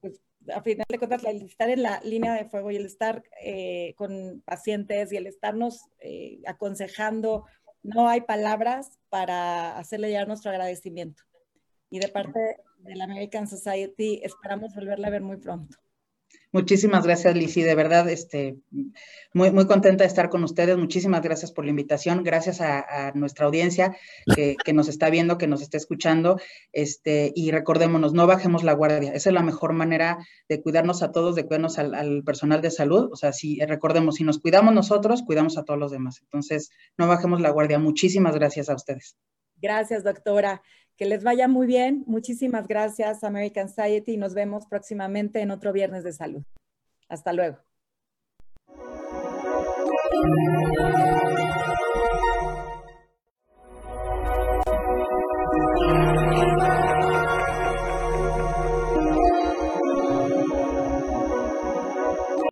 pues, 0.00 0.20
a 0.54 0.60
final 0.60 0.84
de 0.88 0.98
cuentas, 0.98 1.24
el 1.24 1.42
estar 1.42 1.70
en 1.70 1.82
la 1.82 2.00
línea 2.04 2.34
de 2.34 2.44
fuego 2.44 2.70
y 2.70 2.76
el 2.76 2.84
estar 2.84 3.22
eh, 3.42 3.94
con 3.96 4.42
pacientes 4.44 5.10
y 5.10 5.16
el 5.16 5.26
estarnos 5.26 5.86
eh, 6.00 6.42
aconsejando, 6.46 7.46
no 7.82 8.08
hay 8.08 8.20
palabras 8.20 8.98
para 9.08 9.78
hacerle 9.78 10.08
llegar 10.08 10.28
nuestro 10.28 10.50
agradecimiento. 10.50 11.22
Y 11.88 11.98
de 11.98 12.08
parte 12.08 12.58
de 12.78 12.96
la 12.96 13.04
American 13.04 13.46
Society, 13.46 14.20
esperamos 14.22 14.74
volverla 14.74 15.08
a 15.08 15.10
ver 15.10 15.22
muy 15.22 15.38
pronto. 15.38 15.78
Muchísimas 16.52 17.04
gracias, 17.04 17.36
Lizzy. 17.36 17.62
De 17.62 17.76
verdad, 17.76 18.08
este, 18.08 18.56
muy, 19.32 19.52
muy 19.52 19.66
contenta 19.66 20.02
de 20.02 20.08
estar 20.08 20.30
con 20.30 20.42
ustedes. 20.42 20.76
Muchísimas 20.76 21.22
gracias 21.22 21.52
por 21.52 21.64
la 21.64 21.70
invitación. 21.70 22.24
Gracias 22.24 22.60
a, 22.60 23.12
nuestra 23.14 23.46
audiencia 23.46 23.96
que, 24.34 24.72
nos 24.72 24.88
está 24.88 25.10
viendo, 25.10 25.38
que 25.38 25.46
nos 25.46 25.62
está 25.62 25.76
escuchando. 25.76 26.40
Este, 26.72 27.32
y 27.36 27.52
recordémonos, 27.52 28.14
no 28.14 28.26
bajemos 28.26 28.64
la 28.64 28.72
guardia. 28.72 29.12
Esa 29.12 29.30
es 29.30 29.34
la 29.34 29.42
mejor 29.42 29.74
manera 29.74 30.18
de 30.48 30.60
cuidarnos 30.60 31.04
a 31.04 31.12
todos, 31.12 31.36
de 31.36 31.46
cuidarnos 31.46 31.78
al, 31.78 32.24
personal 32.24 32.60
de 32.60 32.72
salud. 32.72 33.10
O 33.12 33.16
sea, 33.16 33.32
si 33.32 33.60
recordemos, 33.60 34.16
si 34.16 34.24
nos 34.24 34.40
cuidamos 34.40 34.74
nosotros, 34.74 35.22
cuidamos 35.22 35.56
a 35.56 35.64
todos 35.64 35.78
los 35.78 35.92
demás. 35.92 36.20
Entonces, 36.22 36.70
no 36.98 37.06
bajemos 37.06 37.40
la 37.40 37.50
guardia. 37.50 37.78
Muchísimas 37.78 38.34
gracias 38.34 38.68
a 38.68 38.74
ustedes. 38.74 39.16
Gracias, 39.62 40.02
doctora. 40.02 40.62
Que 41.00 41.06
les 41.06 41.24
vaya 41.24 41.48
muy 41.48 41.66
bien. 41.66 42.04
Muchísimas 42.06 42.68
gracias, 42.68 43.24
American 43.24 43.70
Society, 43.70 44.12
y 44.12 44.16
nos 44.18 44.34
vemos 44.34 44.66
próximamente 44.66 45.40
en 45.40 45.50
otro 45.50 45.72
Viernes 45.72 46.04
de 46.04 46.12
Salud. 46.12 46.42
Hasta 47.08 47.32
luego. 47.32 47.56